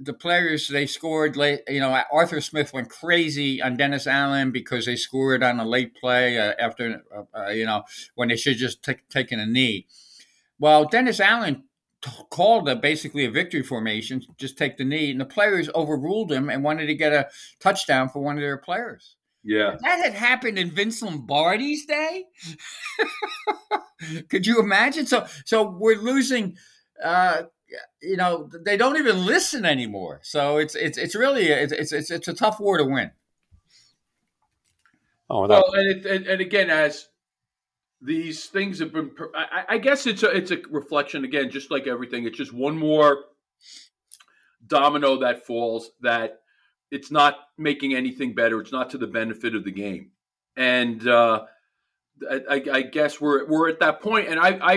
the 0.00 0.12
players 0.12 0.66
they 0.66 0.86
scored 0.86 1.36
late. 1.36 1.60
You 1.68 1.78
know, 1.78 2.02
Arthur 2.10 2.40
Smith 2.40 2.72
went 2.72 2.90
crazy 2.90 3.62
on 3.62 3.76
Dennis 3.76 4.08
Allen 4.08 4.50
because 4.50 4.86
they 4.86 4.96
scored 4.96 5.44
on 5.44 5.60
a 5.60 5.64
late 5.64 5.94
play 5.94 6.36
uh, 6.38 6.54
after 6.58 7.02
uh, 7.14 7.38
uh 7.38 7.50
you 7.50 7.64
know 7.64 7.84
when 8.16 8.28
they 8.28 8.36
should 8.36 8.56
just 8.56 8.82
t- 8.82 8.96
taken 9.08 9.38
a 9.38 9.46
knee. 9.46 9.86
Well, 10.58 10.86
Dennis 10.86 11.20
Allen 11.20 11.62
t- 12.02 12.10
called 12.30 12.68
a 12.68 12.74
basically 12.74 13.26
a 13.26 13.30
victory 13.30 13.62
formation, 13.62 14.20
just 14.36 14.58
take 14.58 14.78
the 14.78 14.84
knee, 14.84 15.12
and 15.12 15.20
the 15.20 15.26
players 15.26 15.70
overruled 15.76 16.32
him 16.32 16.50
and 16.50 16.64
wanted 16.64 16.86
to 16.86 16.94
get 16.94 17.12
a 17.12 17.28
touchdown 17.60 18.08
for 18.08 18.20
one 18.20 18.36
of 18.36 18.42
their 18.42 18.58
players. 18.58 19.14
Yeah. 19.44 19.74
If 19.74 19.80
that 19.80 20.04
had 20.04 20.14
happened 20.14 20.58
in 20.58 20.70
Vince 20.70 21.02
Lombardi's 21.02 21.84
day. 21.84 22.24
Could 24.28 24.46
you 24.46 24.60
imagine? 24.60 25.06
So 25.06 25.26
so 25.44 25.68
we're 25.68 26.00
losing 26.00 26.56
uh 27.02 27.42
you 28.02 28.16
know, 28.16 28.48
they 28.64 28.76
don't 28.76 28.96
even 28.96 29.26
listen 29.26 29.64
anymore. 29.64 30.20
So 30.22 30.58
it's 30.58 30.74
it's 30.74 30.98
it's 30.98 31.14
really 31.14 31.46
it's 31.46 31.72
it's 31.72 31.92
it's, 31.92 32.10
it's 32.10 32.28
a 32.28 32.34
tough 32.34 32.60
war 32.60 32.78
to 32.78 32.84
win. 32.84 33.10
Oh, 35.30 35.46
well, 35.46 35.72
and, 35.72 35.90
it, 35.90 36.06
and, 36.06 36.26
and 36.26 36.40
again, 36.40 36.68
as 36.68 37.08
these 38.00 38.46
things 38.46 38.78
have 38.78 38.92
been, 38.92 39.10
I, 39.34 39.64
I 39.70 39.78
guess 39.78 40.06
it's 40.06 40.22
a 40.22 40.28
it's 40.30 40.50
a 40.50 40.58
reflection 40.70 41.24
again, 41.24 41.50
just 41.50 41.70
like 41.70 41.86
everything. 41.86 42.26
It's 42.26 42.36
just 42.36 42.52
one 42.52 42.76
more 42.78 43.24
domino 44.66 45.18
that 45.18 45.46
falls 45.46 45.90
that 46.02 46.40
it's 46.90 47.10
not 47.10 47.36
making 47.58 47.94
anything 47.94 48.34
better. 48.34 48.60
It's 48.60 48.72
not 48.72 48.90
to 48.90 48.98
the 48.98 49.06
benefit 49.06 49.54
of 49.54 49.64
the 49.64 49.70
game. 49.70 50.10
And 50.56 51.06
uh, 51.06 51.44
I, 52.30 52.62
I, 52.72 52.82
guess 52.82 53.20
we're 53.20 53.46
we're 53.46 53.68
at 53.68 53.80
that 53.80 54.00
point. 54.00 54.28
And 54.28 54.38
I, 54.38 54.50
I, 54.62 54.74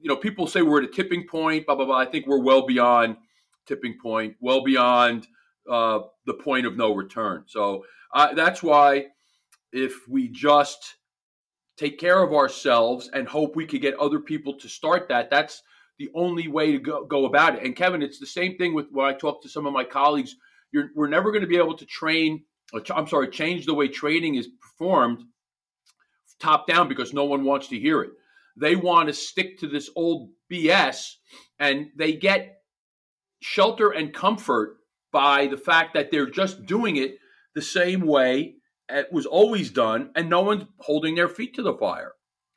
you 0.00 0.08
know, 0.08 0.16
people 0.16 0.46
say 0.46 0.62
we're 0.62 0.82
at 0.82 0.88
a 0.88 0.92
tipping 0.92 1.26
point. 1.26 1.66
Blah 1.66 1.74
blah 1.74 1.84
blah. 1.84 1.98
I 1.98 2.06
think 2.06 2.26
we're 2.26 2.42
well 2.42 2.66
beyond 2.66 3.16
tipping 3.66 3.98
point, 4.00 4.36
well 4.40 4.64
beyond 4.64 5.26
uh, 5.70 6.00
the 6.26 6.34
point 6.34 6.66
of 6.66 6.76
no 6.76 6.94
return. 6.94 7.44
So 7.46 7.84
uh, 8.14 8.34
that's 8.34 8.62
why 8.62 9.06
if 9.72 10.08
we 10.08 10.28
just 10.28 10.96
take 11.76 11.98
care 11.98 12.22
of 12.22 12.32
ourselves 12.32 13.10
and 13.12 13.28
hope 13.28 13.54
we 13.54 13.66
could 13.66 13.82
get 13.82 13.94
other 13.98 14.18
people 14.18 14.54
to 14.58 14.68
start 14.68 15.08
that, 15.08 15.30
that's 15.30 15.62
the 15.98 16.08
only 16.14 16.48
way 16.48 16.72
to 16.72 16.78
go, 16.78 17.04
go 17.04 17.26
about 17.26 17.56
it. 17.56 17.64
And 17.64 17.76
Kevin, 17.76 18.02
it's 18.02 18.18
the 18.18 18.26
same 18.26 18.56
thing 18.56 18.74
with 18.74 18.86
when 18.90 19.06
I 19.06 19.12
talk 19.12 19.42
to 19.42 19.48
some 19.48 19.66
of 19.66 19.72
my 19.72 19.84
colleagues 19.84 20.36
you're, 20.72 20.90
we're 20.94 21.08
never 21.08 21.30
going 21.30 21.42
to 21.42 21.48
be 21.48 21.56
able 21.56 21.76
to 21.76 21.86
train. 21.86 22.44
I'm 22.94 23.08
sorry, 23.08 23.28
change 23.28 23.66
the 23.66 23.74
way 23.74 23.88
training 23.88 24.34
is 24.34 24.48
performed 24.60 25.24
top 26.38 26.66
down 26.66 26.88
because 26.88 27.12
no 27.12 27.24
one 27.24 27.44
wants 27.44 27.68
to 27.68 27.78
hear 27.78 28.02
it. 28.02 28.10
They 28.56 28.76
want 28.76 29.08
to 29.08 29.14
stick 29.14 29.58
to 29.60 29.68
this 29.68 29.90
old 29.94 30.30
BS, 30.50 31.14
and 31.58 31.88
they 31.96 32.12
get 32.12 32.62
shelter 33.40 33.90
and 33.90 34.12
comfort 34.12 34.78
by 35.12 35.46
the 35.46 35.56
fact 35.56 35.94
that 35.94 36.10
they're 36.10 36.30
just 36.30 36.66
doing 36.66 36.96
it 36.96 37.18
the 37.54 37.62
same 37.62 38.06
way 38.06 38.56
it 38.88 39.12
was 39.12 39.26
always 39.26 39.70
done, 39.70 40.10
and 40.16 40.28
no 40.28 40.40
one's 40.40 40.64
holding 40.78 41.14
their 41.14 41.28
feet 41.28 41.54
to 41.54 41.62
the 41.62 41.74
fire. 41.74 42.12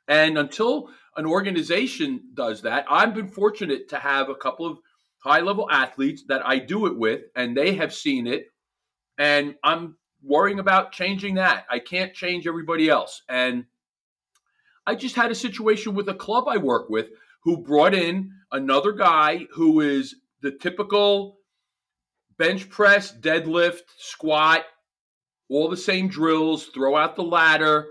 And 0.08 0.38
until 0.38 0.88
an 1.16 1.26
organization 1.26 2.30
does 2.34 2.62
that, 2.62 2.86
I've 2.90 3.14
been 3.14 3.28
fortunate 3.28 3.88
to 3.90 3.98
have 3.98 4.28
a 4.28 4.34
couple 4.34 4.66
of 4.66 4.78
high 5.22 5.40
level 5.40 5.70
athletes 5.70 6.24
that 6.28 6.44
I 6.44 6.58
do 6.58 6.86
it 6.86 6.96
with, 6.96 7.22
and 7.36 7.56
they 7.56 7.74
have 7.76 7.94
seen 7.94 8.26
it. 8.26 8.46
And 9.18 9.54
I'm 9.62 9.96
worrying 10.22 10.58
about 10.58 10.92
changing 10.92 11.36
that. 11.36 11.64
I 11.70 11.78
can't 11.78 12.14
change 12.14 12.46
everybody 12.46 12.88
else. 12.88 13.22
And 13.28 13.64
I 14.86 14.94
just 14.94 15.14
had 15.14 15.30
a 15.30 15.36
situation 15.36 15.94
with 15.94 16.08
a 16.08 16.14
club 16.14 16.44
I 16.48 16.56
work 16.56 16.88
with 16.88 17.08
who 17.44 17.58
brought 17.58 17.94
in 17.94 18.32
another 18.50 18.92
guy 18.92 19.46
who 19.52 19.80
is 19.80 20.16
the 20.40 20.50
typical 20.50 21.38
bench 22.36 22.68
press, 22.68 23.12
deadlift, 23.12 23.82
squat, 23.98 24.64
all 25.48 25.68
the 25.68 25.76
same 25.76 26.08
drills, 26.08 26.66
throw 26.66 26.96
out 26.96 27.14
the 27.14 27.22
ladder. 27.22 27.86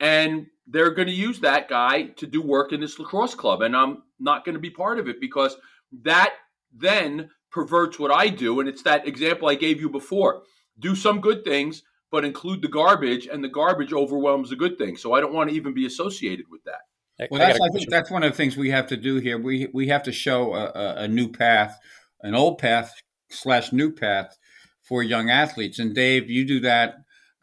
And 0.00 0.46
they're 0.66 0.90
going 0.90 1.08
to 1.08 1.14
use 1.14 1.40
that 1.40 1.68
guy 1.68 2.04
to 2.16 2.26
do 2.26 2.42
work 2.42 2.72
in 2.72 2.80
this 2.80 2.98
lacrosse 2.98 3.34
club. 3.34 3.62
And 3.62 3.76
I'm 3.76 4.02
not 4.18 4.44
going 4.44 4.54
to 4.54 4.60
be 4.60 4.70
part 4.70 4.98
of 4.98 5.08
it 5.08 5.20
because 5.20 5.56
that 6.02 6.32
then 6.72 7.30
perverts 7.50 7.98
what 7.98 8.10
I 8.10 8.28
do. 8.28 8.60
And 8.60 8.68
it's 8.68 8.82
that 8.82 9.06
example 9.06 9.48
I 9.48 9.54
gave 9.54 9.80
you 9.80 9.88
before. 9.88 10.42
Do 10.78 10.96
some 10.96 11.20
good 11.20 11.44
things, 11.44 11.82
but 12.10 12.24
include 12.24 12.62
the 12.62 12.68
garbage, 12.68 13.26
and 13.26 13.44
the 13.44 13.48
garbage 13.48 13.92
overwhelms 13.92 14.50
the 14.50 14.56
good 14.56 14.76
things. 14.76 15.00
So 15.00 15.12
I 15.12 15.20
don't 15.20 15.32
want 15.32 15.50
to 15.50 15.56
even 15.56 15.74
be 15.74 15.86
associated 15.86 16.46
with 16.50 16.64
that. 16.64 17.28
Well, 17.30 17.38
that's, 17.38 17.60
I, 17.60 17.66
I 17.66 17.68
think 17.68 17.90
that's 17.90 18.10
one 18.10 18.24
of 18.24 18.32
the 18.32 18.36
things 18.36 18.56
we 18.56 18.70
have 18.70 18.88
to 18.88 18.96
do 18.96 19.20
here. 19.20 19.38
We 19.38 19.68
we 19.72 19.86
have 19.88 20.02
to 20.04 20.12
show 20.12 20.54
a, 20.54 21.04
a 21.04 21.08
new 21.08 21.28
path, 21.28 21.78
an 22.22 22.34
old 22.34 22.58
path 22.58 23.00
slash 23.30 23.72
new 23.72 23.92
path 23.92 24.36
for 24.82 25.02
young 25.02 25.30
athletes. 25.30 25.78
And 25.78 25.94
Dave, 25.94 26.28
you 26.28 26.44
do 26.44 26.60
that 26.60 26.96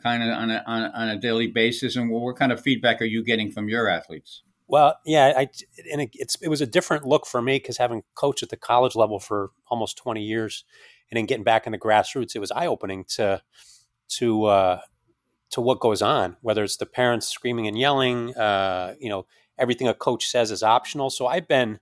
kind 0.03 0.23
of 0.23 0.29
on 0.29 0.51
a, 0.51 0.63
on, 0.67 0.83
on 0.83 1.09
a 1.09 1.19
daily 1.19 1.47
basis. 1.47 1.95
And 1.95 2.09
what 2.09 2.35
kind 2.35 2.51
of 2.51 2.61
feedback 2.61 3.01
are 3.01 3.05
you 3.05 3.23
getting 3.23 3.51
from 3.51 3.69
your 3.69 3.87
athletes? 3.87 4.43
Well, 4.71 4.95
yeah, 5.05 5.33
I 5.35 5.49
and 5.91 6.01
it, 6.01 6.11
it's 6.13 6.35
it 6.41 6.47
was 6.47 6.61
a 6.61 6.65
different 6.65 7.05
look 7.05 7.27
for 7.27 7.41
me 7.41 7.57
because 7.57 7.77
having 7.77 8.03
coached 8.15 8.41
at 8.41 8.47
the 8.49 8.55
college 8.55 8.95
level 8.95 9.19
for 9.19 9.51
almost 9.67 9.97
twenty 9.97 10.23
years, 10.23 10.63
and 11.11 11.17
then 11.17 11.25
getting 11.25 11.43
back 11.43 11.65
in 11.65 11.73
the 11.73 11.77
grassroots, 11.77 12.37
it 12.37 12.39
was 12.39 12.51
eye 12.51 12.67
opening 12.67 13.03
to 13.15 13.41
to 14.11 14.45
uh, 14.45 14.79
to 15.49 15.59
what 15.59 15.81
goes 15.81 16.01
on. 16.01 16.37
Whether 16.39 16.63
it's 16.63 16.77
the 16.77 16.85
parents 16.85 17.27
screaming 17.27 17.67
and 17.67 17.77
yelling, 17.77 18.33
uh, 18.37 18.95
you 18.97 19.09
know, 19.09 19.25
everything 19.59 19.89
a 19.89 19.93
coach 19.93 20.27
says 20.27 20.51
is 20.51 20.63
optional. 20.63 21.09
So 21.09 21.27
I've 21.27 21.49
been 21.49 21.81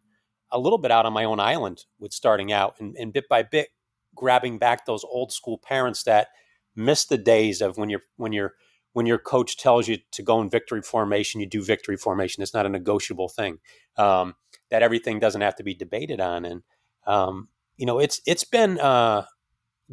a 0.52 0.58
little 0.58 0.80
bit 0.80 0.90
out 0.90 1.06
on 1.06 1.14
my 1.14 1.26
own 1.26 1.40
island 1.40 1.86
with 2.00 2.12
starting 2.12 2.52
out, 2.52 2.78
and, 2.80 2.96
and 2.98 3.14
bit 3.14 3.30
by 3.30 3.44
bit 3.44 3.70
grabbing 4.16 4.58
back 4.58 4.88
those 4.88 5.04
old 5.04 5.32
school 5.32 5.60
parents 5.60 6.02
that 6.04 6.30
miss 6.76 7.06
the 7.06 7.20
days 7.20 7.62
of 7.62 7.78
when 7.78 7.92
you're 7.92 8.02
when 8.18 8.34
you're 8.34 8.56
when 8.94 9.06
your 9.06 9.18
coach 9.18 9.58
tells 9.58 9.88
you 9.88 9.98
to 10.12 10.24
go 10.24 10.42
in 10.42 10.50
victory 10.50 10.82
formation, 10.82 11.40
you 11.40 11.48
do 11.48 11.64
victory 11.64 11.98
formation. 11.98 12.42
It's 12.42 12.54
not 12.54 12.66
a 12.66 12.70
negotiable 12.70 13.30
thing. 13.30 13.60
Um, 13.98 14.36
that 14.72 14.84
everything 14.84 15.20
doesn't 15.20 15.42
have 15.42 15.56
to 15.56 15.64
be 15.64 15.74
debated 15.74 16.20
on, 16.20 16.46
and 16.46 16.64
um, 17.08 17.50
you 17.78 17.86
know, 17.86 18.00
it's 18.00 18.22
it's 18.26 18.44
been 18.44 18.80
uh, 18.80 19.26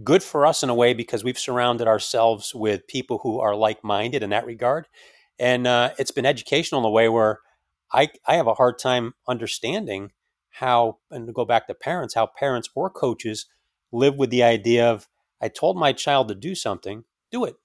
good 0.04 0.22
for 0.22 0.46
us 0.46 0.62
in 0.62 0.68
a 0.68 0.74
way 0.74 0.94
because 0.94 1.24
we've 1.24 1.38
surrounded 1.38 1.88
ourselves 1.88 2.54
with 2.54 2.86
people 2.86 3.18
who 3.22 3.40
are 3.40 3.54
like 3.56 3.82
minded 3.82 4.22
in 4.22 4.30
that 4.30 4.46
regard, 4.46 4.86
and 5.38 5.66
uh, 5.66 5.90
it's 5.98 6.10
been 6.10 6.26
educational 6.26 6.80
in 6.80 6.86
a 6.86 6.90
way 6.90 7.08
where 7.08 7.40
I 7.92 8.10
I 8.26 8.36
have 8.36 8.46
a 8.46 8.54
hard 8.54 8.78
time 8.78 9.14
understanding 9.28 10.12
how, 10.50 10.98
and 11.10 11.26
to 11.26 11.32
go 11.32 11.44
back 11.44 11.66
to 11.66 11.74
parents, 11.74 12.14
how 12.14 12.26
parents 12.26 12.68
or 12.74 12.88
coaches 12.90 13.46
live 13.92 14.16
with 14.16 14.30
the 14.30 14.42
idea 14.42 14.90
of 14.90 15.08
I 15.40 15.48
told 15.48 15.76
my 15.76 15.92
child 15.92 16.28
to 16.28 16.34
do 16.34 16.54
something, 16.54 17.04
do 17.30 17.44
it 17.44 17.56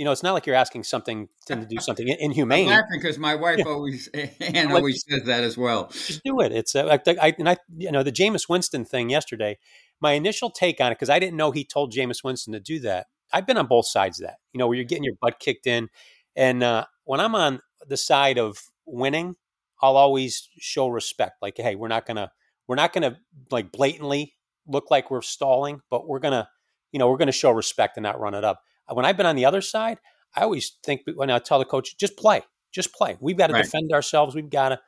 you 0.00 0.06
know, 0.06 0.12
it's 0.12 0.22
not 0.22 0.32
like 0.32 0.46
you're 0.46 0.56
asking 0.56 0.84
something 0.84 1.28
to 1.44 1.56
do 1.56 1.76
something 1.80 2.08
inhumane. 2.08 2.68
I'm 2.68 2.76
laughing 2.76 3.00
because 3.02 3.18
my 3.18 3.34
wife 3.34 3.58
yeah. 3.58 3.66
always 3.66 4.08
and 4.40 4.72
always 4.72 5.04
says 5.06 5.24
that 5.24 5.44
as 5.44 5.58
well. 5.58 5.90
Just 5.92 6.24
do 6.24 6.40
it. 6.40 6.52
It's 6.52 6.74
uh, 6.74 6.86
I, 7.06 7.16
I, 7.20 7.34
and 7.38 7.46
I, 7.46 7.58
you 7.76 7.92
know, 7.92 8.02
the 8.02 8.10
Jameis 8.10 8.48
Winston 8.48 8.86
thing 8.86 9.10
yesterday. 9.10 9.58
My 10.00 10.12
initial 10.12 10.48
take 10.48 10.80
on 10.80 10.90
it 10.90 10.94
because 10.94 11.10
I 11.10 11.18
didn't 11.18 11.36
know 11.36 11.50
he 11.50 11.66
told 11.66 11.92
Jameis 11.92 12.24
Winston 12.24 12.54
to 12.54 12.60
do 12.60 12.80
that. 12.80 13.08
I've 13.30 13.46
been 13.46 13.58
on 13.58 13.66
both 13.66 13.86
sides 13.88 14.18
of 14.18 14.26
that. 14.26 14.36
You 14.54 14.58
know, 14.58 14.68
where 14.68 14.74
you're 14.74 14.86
getting 14.86 15.04
your 15.04 15.16
butt 15.20 15.38
kicked 15.38 15.66
in, 15.66 15.90
and 16.34 16.62
uh, 16.62 16.86
when 17.04 17.20
I'm 17.20 17.34
on 17.34 17.60
the 17.86 17.98
side 17.98 18.38
of 18.38 18.56
winning, 18.86 19.36
I'll 19.82 19.98
always 19.98 20.48
show 20.58 20.88
respect. 20.88 21.42
Like, 21.42 21.58
hey, 21.58 21.74
we're 21.74 21.88
not 21.88 22.06
gonna 22.06 22.32
we're 22.66 22.76
not 22.76 22.94
gonna 22.94 23.18
like 23.50 23.70
blatantly 23.70 24.32
look 24.66 24.90
like 24.90 25.10
we're 25.10 25.20
stalling, 25.20 25.82
but 25.90 26.08
we're 26.08 26.20
gonna 26.20 26.48
you 26.90 26.98
know 26.98 27.10
we're 27.10 27.18
gonna 27.18 27.32
show 27.32 27.50
respect 27.50 27.98
and 27.98 28.04
not 28.04 28.18
run 28.18 28.32
it 28.32 28.44
up. 28.44 28.62
When 28.92 29.04
I've 29.04 29.16
been 29.16 29.26
on 29.26 29.36
the 29.36 29.44
other 29.44 29.60
side, 29.60 29.98
I 30.36 30.42
always 30.42 30.76
think 30.84 31.02
when 31.14 31.30
I 31.30 31.38
tell 31.38 31.58
the 31.58 31.64
coach, 31.64 31.96
just 31.96 32.16
play, 32.16 32.42
just 32.72 32.94
play. 32.94 33.16
We've 33.20 33.36
got 33.36 33.48
to 33.48 33.54
right. 33.54 33.64
defend 33.64 33.92
ourselves. 33.92 34.34
We've 34.34 34.50
got 34.50 34.70
to. 34.70 34.80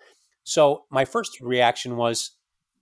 So 0.44 0.84
my 0.90 1.04
first 1.04 1.40
reaction 1.40 1.96
was 1.96 2.32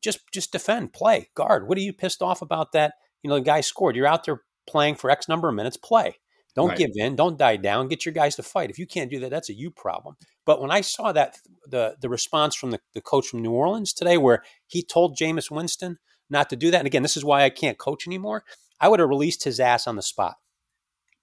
just 0.03 0.21
just 0.33 0.53
defend, 0.53 0.93
play, 0.93 1.31
guard. 1.35 1.69
What 1.69 1.79
are 1.79 1.83
you 1.83 1.93
pissed 1.93 2.23
off 2.23 2.43
about 2.43 2.73
that? 2.73 2.95
You 3.23 3.29
know, 3.29 3.37
the 3.37 3.43
guy 3.43 3.61
scored. 3.61 3.97
You're 3.97 4.07
out 4.07 4.25
there 4.25 4.43
playing 4.67 4.95
for 4.97 5.11
X 5.11 5.29
number 5.29 5.49
of 5.49 5.55
minutes. 5.55 5.77
Play. 5.77 6.17
Don't 6.55 6.71
right. 6.71 6.79
give 6.79 6.91
in. 6.95 7.17
Don't 7.17 7.39
die 7.39 7.57
down. 7.57 7.89
Get 7.89 8.05
your 8.05 8.13
guys 8.13 8.37
to 8.37 8.43
fight. 8.43 8.71
If 8.71 8.79
you 8.79 8.87
can't 8.87 9.11
do 9.11 9.21
that, 9.21 9.31
that's 9.31 9.51
a 9.51 9.55
you 9.55 9.71
problem. 9.71 10.17
But 10.45 10.61
when 10.61 10.71
I 10.71 10.81
saw 10.81 11.13
that 11.13 11.39
the 11.67 11.97
the 12.01 12.09
response 12.09 12.57
from 12.57 12.71
the, 12.71 12.81
the 12.95 13.01
coach 13.01 13.29
from 13.29 13.43
New 13.43 13.53
Orleans 13.53 13.93
today, 13.93 14.17
where 14.17 14.43
he 14.67 14.83
told 14.83 15.17
Jameis 15.17 15.51
Winston 15.51 15.99
not 16.29 16.51
to 16.51 16.57
do 16.57 16.71
that, 16.71 16.79
and 16.79 16.87
again, 16.87 17.03
this 17.03 17.17
is 17.17 17.25
why 17.25 17.45
I 17.45 17.51
can't 17.51 17.79
coach 17.79 18.07
anymore. 18.07 18.45
I 18.81 18.89
would 18.89 19.01
have 19.01 19.09
released 19.09 19.45
his 19.45 19.61
ass 19.61 19.87
on 19.87 19.97
the 19.97 20.03
spot. 20.03 20.37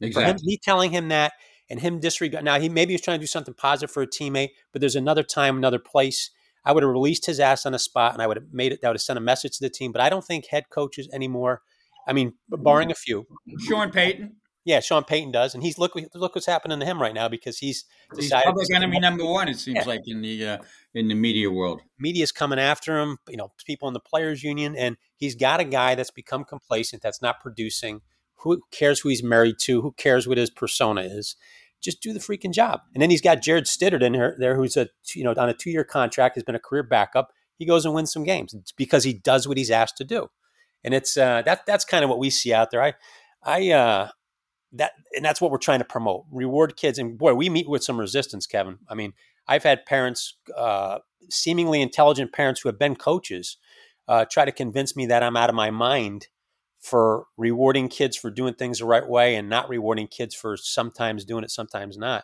Exactly. 0.01 0.31
Him, 0.31 0.37
me 0.43 0.57
telling 0.61 0.91
him 0.91 1.09
that 1.09 1.33
and 1.69 1.79
him 1.79 1.99
disregard. 1.99 2.43
Now 2.43 2.59
he 2.59 2.69
maybe 2.69 2.93
he's 2.93 3.01
trying 3.01 3.19
to 3.19 3.23
do 3.23 3.27
something 3.27 3.53
positive 3.53 3.91
for 3.91 4.03
a 4.03 4.07
teammate, 4.07 4.49
but 4.71 4.81
there's 4.81 4.95
another 4.95 5.23
time, 5.23 5.57
another 5.57 5.79
place. 5.79 6.31
I 6.65 6.73
would 6.73 6.83
have 6.83 6.91
released 6.91 7.25
his 7.25 7.39
ass 7.39 7.65
on 7.65 7.71
the 7.71 7.79
spot, 7.79 8.13
and 8.13 8.21
I 8.21 8.27
would 8.27 8.37
have 8.37 8.47
made 8.51 8.73
it. 8.73 8.81
That 8.81 8.89
would 8.89 8.95
have 8.95 9.01
sent 9.01 9.17
a 9.17 9.21
message 9.21 9.57
to 9.57 9.63
the 9.63 9.69
team. 9.69 9.91
But 9.91 10.01
I 10.01 10.09
don't 10.09 10.23
think 10.23 10.47
head 10.47 10.65
coaches 10.69 11.07
anymore. 11.13 11.61
I 12.07 12.13
mean, 12.13 12.33
barring 12.49 12.91
a 12.91 12.95
few. 12.95 13.25
Sean 13.67 13.91
Payton. 13.91 14.35
Yeah, 14.67 14.81
Sean 14.81 15.05
Payton 15.05 15.31
does, 15.31 15.53
and 15.53 15.63
he's 15.63 15.77
look 15.77 15.93
look 16.13 16.35
what's 16.35 16.45
happening 16.45 16.77
to 16.81 16.85
him 16.85 17.01
right 17.01 17.13
now 17.13 17.29
because 17.29 17.57
he's 17.57 17.85
decided. 18.13 18.43
He's 18.43 18.51
public 18.51 18.75
enemy 18.75 18.99
number 18.99 19.25
one. 19.25 19.47
It 19.47 19.57
seems 19.57 19.77
yeah. 19.77 19.83
like 19.85 20.01
in 20.07 20.21
the 20.21 20.45
uh, 20.45 20.57
in 20.93 21.07
the 21.07 21.15
media 21.15 21.49
world, 21.49 21.81
media's 21.97 22.33
coming 22.33 22.59
after 22.59 22.99
him. 22.99 23.17
You 23.29 23.37
know, 23.37 23.53
people 23.65 23.87
in 23.87 23.93
the 23.93 24.01
players' 24.01 24.43
union, 24.43 24.75
and 24.75 24.97
he's 25.15 25.35
got 25.35 25.61
a 25.61 25.63
guy 25.63 25.95
that's 25.95 26.11
become 26.11 26.43
complacent, 26.43 27.01
that's 27.01 27.21
not 27.21 27.39
producing. 27.39 28.01
Who 28.41 28.61
cares 28.71 28.99
who 28.99 29.09
he's 29.09 29.23
married 29.23 29.55
to? 29.61 29.81
Who 29.81 29.91
cares 29.93 30.27
what 30.27 30.37
his 30.37 30.49
persona 30.49 31.01
is? 31.01 31.35
Just 31.81 32.01
do 32.01 32.13
the 32.13 32.19
freaking 32.19 32.53
job. 32.53 32.81
And 32.93 33.01
then 33.01 33.09
he's 33.09 33.21
got 33.21 33.41
Jarrett 33.41 33.65
Stidham 33.65 34.01
in 34.01 34.33
there, 34.39 34.55
who's 34.55 34.77
a 34.77 34.89
you 35.13 35.23
know 35.23 35.33
on 35.37 35.49
a 35.49 35.53
two 35.53 35.69
year 35.69 35.83
contract, 35.83 36.35
has 36.35 36.43
been 36.43 36.55
a 36.55 36.59
career 36.59 36.83
backup. 36.83 37.31
He 37.57 37.65
goes 37.65 37.85
and 37.85 37.93
wins 37.93 38.11
some 38.11 38.23
games 38.23 38.55
because 38.75 39.03
he 39.03 39.13
does 39.13 39.47
what 39.47 39.57
he's 39.57 39.71
asked 39.71 39.97
to 39.97 40.03
do, 40.03 40.29
and 40.83 40.93
it's 40.93 41.17
uh, 41.17 41.41
that 41.43 41.65
that's 41.65 41.85
kind 41.85 42.03
of 42.03 42.09
what 42.09 42.19
we 42.19 42.29
see 42.29 42.53
out 42.53 42.71
there. 42.71 42.83
I 42.83 42.93
I 43.43 43.71
uh, 43.71 44.09
that 44.73 44.93
and 45.15 45.23
that's 45.23 45.39
what 45.39 45.51
we're 45.51 45.57
trying 45.57 45.79
to 45.79 45.85
promote 45.85 46.25
reward 46.31 46.75
kids 46.75 46.99
and 46.99 47.17
boy 47.17 47.33
we 47.33 47.49
meet 47.49 47.69
with 47.69 47.83
some 47.83 47.99
resistance 47.99 48.45
kevin 48.45 48.77
i 48.89 48.93
mean 48.93 49.13
i've 49.47 49.63
had 49.63 49.85
parents 49.85 50.35
uh, 50.55 50.99
seemingly 51.29 51.81
intelligent 51.81 52.33
parents 52.33 52.61
who 52.61 52.69
have 52.69 52.79
been 52.79 52.95
coaches 52.95 53.57
uh, 54.07 54.25
try 54.29 54.45
to 54.45 54.51
convince 54.51 54.95
me 54.95 55.05
that 55.05 55.23
i'm 55.23 55.37
out 55.37 55.49
of 55.49 55.55
my 55.55 55.71
mind 55.71 56.27
for 56.79 57.25
rewarding 57.37 57.89
kids 57.89 58.15
for 58.15 58.29
doing 58.29 58.53
things 58.53 58.79
the 58.79 58.85
right 58.85 59.07
way 59.07 59.35
and 59.35 59.49
not 59.49 59.69
rewarding 59.69 60.07
kids 60.07 60.35
for 60.35 60.55
sometimes 60.55 61.25
doing 61.25 61.43
it 61.43 61.51
sometimes 61.51 61.97
not 61.97 62.23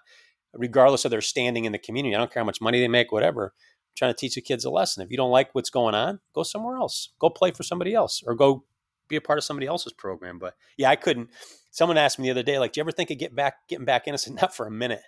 regardless 0.53 1.03
of 1.05 1.11
their 1.11 1.21
standing 1.21 1.65
in 1.65 1.71
the 1.71 1.79
community. 1.79 2.15
I 2.15 2.19
don't 2.19 2.31
care 2.31 2.41
how 2.41 2.45
much 2.45 2.61
money 2.61 2.79
they 2.79 2.87
make 2.87 3.11
whatever. 3.11 3.53
I'm 3.55 3.95
trying 3.95 4.13
to 4.13 4.17
teach 4.17 4.35
the 4.35 4.41
kids 4.41 4.65
a 4.65 4.69
lesson. 4.69 5.03
If 5.03 5.11
you 5.11 5.17
don't 5.17 5.31
like 5.31 5.53
what's 5.53 5.69
going 5.69 5.95
on 5.95 6.19
go 6.33 6.43
somewhere 6.43 6.77
else. 6.77 7.09
Go 7.19 7.29
play 7.29 7.51
for 7.51 7.63
somebody 7.63 7.93
else 7.93 8.21
or 8.25 8.35
go 8.35 8.63
be 9.07 9.15
a 9.15 9.21
part 9.21 9.37
of 9.37 9.43
somebody 9.43 9.67
else's 9.67 9.93
program. 9.93 10.39
But 10.39 10.55
yeah 10.77 10.89
i 10.89 10.95
couldn't. 10.95 11.29
Someone 11.71 11.97
asked 11.97 12.19
me 12.19 12.27
the 12.27 12.31
other 12.31 12.43
day, 12.43 12.59
like, 12.59 12.73
do 12.73 12.79
you 12.79 12.83
ever 12.83 12.91
think 12.91 13.09
of 13.09 13.17
getting 13.17 13.35
back, 13.35 13.67
getting 13.67 13.85
back 13.85 14.07
in? 14.07 14.13
I 14.13 14.17
said, 14.17 14.35
not 14.35 14.55
for 14.55 14.67
a 14.67 14.71
minute, 14.71 15.01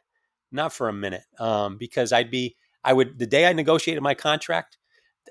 not 0.51 0.73
for 0.73 0.89
a 0.89 0.93
minute, 0.93 1.21
um, 1.39 1.77
because 1.77 2.11
I'd 2.11 2.31
be, 2.31 2.55
I 2.83 2.91
would, 2.91 3.19
the 3.19 3.27
day 3.27 3.45
I 3.45 3.53
negotiated 3.53 4.01
my 4.01 4.15
contract 4.15 4.79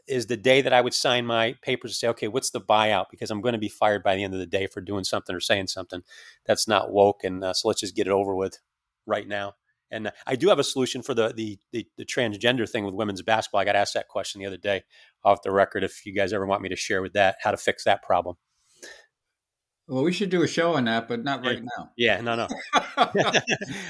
is 0.07 0.26
the 0.26 0.36
day 0.36 0.61
that 0.61 0.72
I 0.72 0.80
would 0.80 0.95
sign 0.95 1.26
my 1.26 1.55
papers 1.62 1.92
and 1.92 1.97
say, 1.97 2.09
okay, 2.09 2.28
what's 2.28 2.51
the 2.51 2.61
buyout? 2.61 3.07
Because 3.11 3.30
I'm 3.30 3.40
going 3.40 3.53
to 3.53 3.59
be 3.59 3.68
fired 3.68 4.03
by 4.03 4.16
the 4.16 4.24
end 4.24 4.34
of 4.34 4.40
the 4.40 4.47
day 4.47 4.66
for 4.66 4.80
doing 4.80 5.05
something 5.05 5.34
or 5.34 5.40
saying 5.40 5.68
something 5.68 6.03
that's 6.47 6.68
not 6.68 6.92
woke, 6.92 7.24
and 7.24 7.42
uh, 7.42 7.53
so 7.53 7.68
let's 7.68 7.80
just 7.80 7.97
get 7.97 8.07
it 8.07 8.12
over 8.12 8.34
with 8.34 8.59
right 9.07 9.26
now. 9.26 9.55
And 9.90 10.09
uh, 10.09 10.12
I 10.26 10.36
do 10.36 10.49
have 10.49 10.59
a 10.59 10.64
solution 10.64 11.03
for 11.03 11.14
the, 11.14 11.32
the, 11.34 11.59
the 11.72 11.86
the 11.97 12.05
transgender 12.05 12.68
thing 12.68 12.84
with 12.84 12.95
women's 12.95 13.22
basketball. 13.22 13.61
I 13.61 13.64
got 13.64 13.76
asked 13.76 13.95
that 13.95 14.09
question 14.09 14.40
the 14.40 14.47
other 14.47 14.57
day 14.57 14.82
off 15.24 15.42
the 15.42 15.53
record. 15.53 15.84
If 15.84 16.05
you 16.07 16.14
guys 16.14 16.32
ever 16.32 16.47
want 16.47 16.62
me 16.62 16.68
to 16.68 16.76
share 16.76 17.03
with 17.03 17.12
that, 17.12 17.36
how 17.40 17.51
to 17.51 17.57
fix 17.57 17.84
that 17.84 18.03
problem. 18.03 18.36
Well, 19.86 20.03
we 20.03 20.12
should 20.12 20.30
do 20.30 20.42
a 20.42 20.49
show 20.49 20.74
on 20.74 20.86
that, 20.86 21.09
but 21.09 21.22
not 21.22 21.45
right 21.45 21.62
now. 21.62 21.90
Yeah, 21.97 22.20
no, 22.22 22.34
no. 22.36 22.49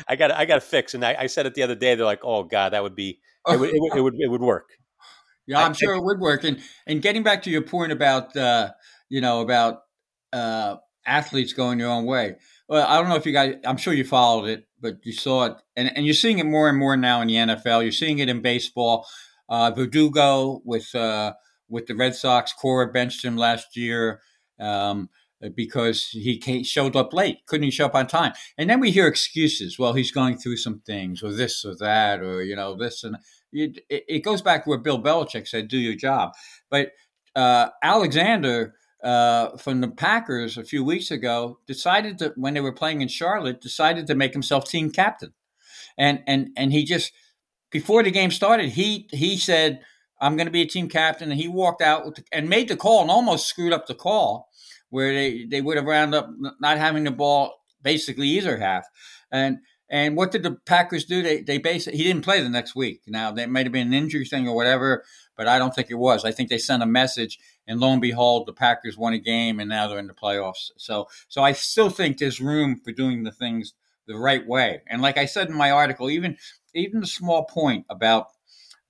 I 0.08 0.16
got, 0.16 0.32
I 0.32 0.44
got 0.44 0.56
to 0.56 0.60
fix. 0.60 0.94
And 0.94 1.04
I, 1.04 1.14
I, 1.20 1.26
said 1.28 1.46
it 1.46 1.54
the 1.54 1.62
other 1.62 1.76
day. 1.76 1.94
They're 1.94 2.04
like, 2.04 2.24
"Oh 2.24 2.42
God, 2.42 2.72
that 2.72 2.82
would 2.82 2.96
be, 2.96 3.20
it 3.48 3.60
would, 3.60 3.70
it 3.70 3.78
would, 3.78 3.96
it 3.96 4.00
would, 4.00 4.14
it 4.18 4.30
would 4.30 4.40
work." 4.40 4.70
Yeah, 5.46 5.64
I'm 5.64 5.72
I, 5.72 5.74
sure 5.74 5.94
it 5.94 6.02
would 6.02 6.20
work. 6.20 6.44
And 6.44 6.60
and 6.86 7.02
getting 7.02 7.22
back 7.22 7.42
to 7.44 7.50
your 7.50 7.62
point 7.62 7.92
about, 7.92 8.36
uh, 8.36 8.70
you 9.08 9.20
know, 9.20 9.40
about 9.40 9.80
uh, 10.32 10.76
athletes 11.06 11.52
going 11.52 11.78
their 11.78 11.88
own 11.88 12.04
way. 12.06 12.36
Well, 12.68 12.86
I 12.86 12.98
don't 12.98 13.08
know 13.08 13.16
if 13.16 13.26
you 13.26 13.32
guys. 13.32 13.56
I'm 13.64 13.76
sure 13.76 13.92
you 13.92 14.04
followed 14.04 14.48
it, 14.48 14.66
but 14.80 14.98
you 15.04 15.12
saw 15.12 15.44
it, 15.44 15.56
and 15.76 15.94
and 15.96 16.06
you're 16.06 16.14
seeing 16.14 16.38
it 16.38 16.46
more 16.46 16.68
and 16.68 16.78
more 16.78 16.96
now 16.96 17.20
in 17.20 17.28
the 17.28 17.34
NFL. 17.34 17.82
You're 17.82 17.92
seeing 17.92 18.18
it 18.18 18.28
in 18.28 18.40
baseball. 18.40 19.06
Uh, 19.48 19.70
Verdugo 19.70 20.62
with 20.64 20.94
uh, 20.94 21.34
with 21.68 21.86
the 21.86 21.94
Red 21.94 22.14
Sox, 22.14 22.52
Cora 22.52 22.90
benched 22.90 23.24
him 23.24 23.36
last 23.36 23.76
year. 23.76 24.20
Um, 24.58 25.08
because 25.54 26.08
he 26.08 26.64
showed 26.64 26.96
up 26.96 27.12
late, 27.12 27.44
couldn't 27.46 27.64
he 27.64 27.70
show 27.70 27.86
up 27.86 27.94
on 27.94 28.06
time. 28.06 28.32
And 28.56 28.70
then 28.70 28.80
we 28.80 28.90
hear 28.90 29.06
excuses. 29.06 29.78
Well, 29.78 29.92
he's 29.92 30.10
going 30.10 30.38
through 30.38 30.56
some 30.56 30.80
things, 30.80 31.22
or 31.22 31.32
this 31.32 31.64
or 31.64 31.76
that, 31.80 32.20
or 32.20 32.42
you 32.42 32.56
know 32.56 32.74
this 32.76 33.04
and 33.04 33.16
it, 33.54 33.80
it 33.88 34.24
goes 34.24 34.42
back 34.42 34.64
to 34.64 34.70
what 34.70 34.82
Bill 34.82 35.02
Belichick 35.02 35.48
said: 35.48 35.68
"Do 35.68 35.78
your 35.78 35.94
job." 35.94 36.32
But 36.70 36.92
uh, 37.34 37.68
Alexander 37.82 38.74
uh, 39.02 39.56
from 39.56 39.80
the 39.80 39.88
Packers 39.88 40.56
a 40.56 40.64
few 40.64 40.84
weeks 40.84 41.10
ago 41.10 41.58
decided 41.66 42.18
to, 42.18 42.32
when 42.36 42.54
they 42.54 42.60
were 42.60 42.72
playing 42.72 43.00
in 43.00 43.08
Charlotte, 43.08 43.60
decided 43.60 44.06
to 44.06 44.14
make 44.14 44.32
himself 44.32 44.68
team 44.68 44.90
captain, 44.90 45.32
and 45.96 46.22
and 46.26 46.50
and 46.56 46.72
he 46.72 46.84
just 46.84 47.12
before 47.70 48.02
the 48.02 48.10
game 48.10 48.30
started, 48.30 48.70
he 48.70 49.08
he 49.10 49.36
said. 49.36 49.80
I'm 50.20 50.36
going 50.36 50.46
to 50.46 50.52
be 50.52 50.62
a 50.62 50.66
team 50.66 50.88
captain, 50.88 51.32
and 51.32 51.40
he 51.40 51.48
walked 51.48 51.82
out 51.82 52.14
the, 52.14 52.24
and 52.32 52.48
made 52.48 52.68
the 52.68 52.76
call 52.76 53.02
and 53.02 53.10
almost 53.10 53.48
screwed 53.48 53.72
up 53.74 53.88
the 53.88 53.96
call 53.96 54.48
where 54.94 55.12
they, 55.12 55.44
they 55.44 55.60
would 55.60 55.76
have 55.76 55.86
wound 55.86 56.14
up 56.14 56.30
not 56.60 56.78
having 56.78 57.02
the 57.02 57.10
ball 57.10 57.52
basically 57.82 58.28
either 58.28 58.58
half. 58.58 58.86
And 59.32 59.58
and 59.94 60.16
what 60.16 60.32
did 60.32 60.42
the 60.42 60.50
Packers 60.66 61.04
do? 61.04 61.22
They 61.22 61.40
they 61.40 61.58
basically 61.58 61.98
he 61.98 62.02
didn't 62.02 62.24
play 62.24 62.42
the 62.42 62.48
next 62.48 62.74
week. 62.74 63.02
Now 63.06 63.30
that 63.30 63.48
might 63.48 63.64
have 63.64 63.72
been 63.72 63.86
an 63.86 63.94
injury 63.94 64.24
thing 64.24 64.48
or 64.48 64.56
whatever, 64.56 65.04
but 65.36 65.46
I 65.46 65.56
don't 65.56 65.72
think 65.72 65.88
it 65.88 65.94
was. 65.94 66.24
I 66.24 66.32
think 66.32 66.48
they 66.48 66.58
sent 66.58 66.82
a 66.82 66.86
message, 66.86 67.38
and 67.68 67.78
lo 67.78 67.92
and 67.92 68.02
behold, 68.02 68.46
the 68.46 68.52
Packers 68.52 68.98
won 68.98 69.12
a 69.12 69.18
game, 69.18 69.60
and 69.60 69.68
now 69.68 69.86
they're 69.86 70.00
in 70.00 70.08
the 70.08 70.12
playoffs. 70.12 70.72
So 70.76 71.06
so 71.28 71.44
I 71.44 71.52
still 71.52 71.90
think 71.90 72.18
there's 72.18 72.40
room 72.40 72.80
for 72.84 72.90
doing 72.90 73.22
the 73.22 73.30
things 73.30 73.74
the 74.08 74.16
right 74.16 74.44
way. 74.44 74.82
And 74.88 75.00
like 75.00 75.16
I 75.16 75.26
said 75.26 75.48
in 75.48 75.54
my 75.54 75.70
article, 75.70 76.10
even 76.10 76.38
even 76.74 77.00
the 77.00 77.06
small 77.06 77.44
point 77.44 77.86
about 77.88 78.26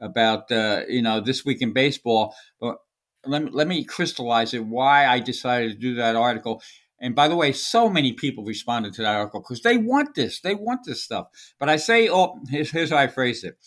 about 0.00 0.50
uh, 0.50 0.84
you 0.88 1.02
know 1.02 1.20
this 1.20 1.44
week 1.44 1.60
in 1.60 1.74
baseball, 1.74 2.34
but 2.58 2.78
let 3.26 3.44
me, 3.44 3.50
let 3.52 3.68
me 3.68 3.84
crystallize 3.84 4.54
it 4.54 4.64
why 4.64 5.06
I 5.06 5.20
decided 5.20 5.72
to 5.72 5.78
do 5.78 5.96
that 5.96 6.16
article. 6.16 6.62
And 7.00 7.14
by 7.14 7.28
the 7.28 7.36
way, 7.36 7.52
so 7.52 7.88
many 7.90 8.12
people 8.12 8.44
responded 8.44 8.94
to 8.94 9.02
that 9.02 9.16
article 9.16 9.40
because 9.40 9.62
they 9.62 9.76
want 9.76 10.14
this. 10.14 10.40
They 10.40 10.54
want 10.54 10.84
this 10.84 11.02
stuff. 11.02 11.26
But 11.58 11.68
I 11.68 11.76
say, 11.76 12.08
oh, 12.08 12.40
here's, 12.48 12.70
here's 12.70 12.90
how 12.90 12.96
I 12.96 13.08
phrase 13.08 13.44
it. 13.44 13.58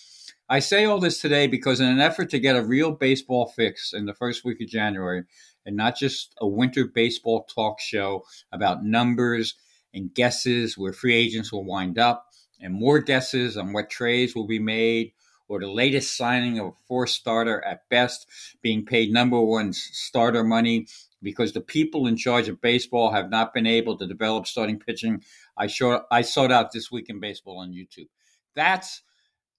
I 0.50 0.60
say 0.60 0.86
all 0.86 1.00
this 1.00 1.20
today 1.20 1.48
because 1.48 1.82
in 1.82 1.90
an 1.90 2.00
effort 2.00 2.30
to 2.30 2.40
get 2.40 2.56
a 2.56 2.64
real 2.64 2.92
baseball 2.92 3.48
fix 3.48 3.92
in 3.92 4.06
the 4.06 4.14
first 4.14 4.46
week 4.46 4.62
of 4.62 4.70
January, 4.70 5.24
and 5.66 5.76
not 5.76 5.98
just 5.98 6.34
a 6.40 6.48
winter 6.48 6.86
baseball 6.86 7.44
talk 7.54 7.82
show 7.82 8.24
about 8.54 8.86
numbers 8.86 9.56
and 9.94 10.14
guesses 10.14 10.78
where 10.78 10.94
free 10.94 11.16
agents 11.16 11.52
will 11.52 11.66
wind 11.66 12.00
up, 12.00 12.28
and 12.62 12.74
more 12.74 13.00
guesses 13.00 13.58
on 13.58 13.74
what 13.74 13.90
trades 13.90 14.36
will 14.36 14.48
be 14.48 14.60
made 14.60 15.12
or 15.50 15.60
the 15.60 15.70
latest 15.70 16.16
signing 16.16 16.60
of 16.60 16.68
a 16.68 16.72
four 16.88 17.08
starter 17.08 17.64
at 17.64 17.88
best 17.90 18.28
being 18.62 18.86
paid 18.86 19.12
number 19.12 19.40
one 19.40 19.74
starter 19.74 20.44
money 20.44 20.88
because 21.22 21.54
the 21.54 21.62
people 21.62 22.08
in 22.08 22.16
charge 22.16 22.48
of 22.48 22.62
baseball 22.62 23.12
have 23.12 23.30
not 23.30 23.54
been 23.54 23.68
able 23.68 23.98
to 23.98 24.08
develop 24.08 24.48
starting 24.48 24.80
pitching. 24.80 25.24
I 25.58 25.68
showed 25.68 26.02
I 26.12 26.22
sought 26.22 26.52
out 26.52 26.72
this 26.72 26.92
week 26.92 27.10
in 27.10 27.20
baseball 27.20 27.60
on 27.60 27.72
YouTube. 27.72 28.10
That's 28.56 29.02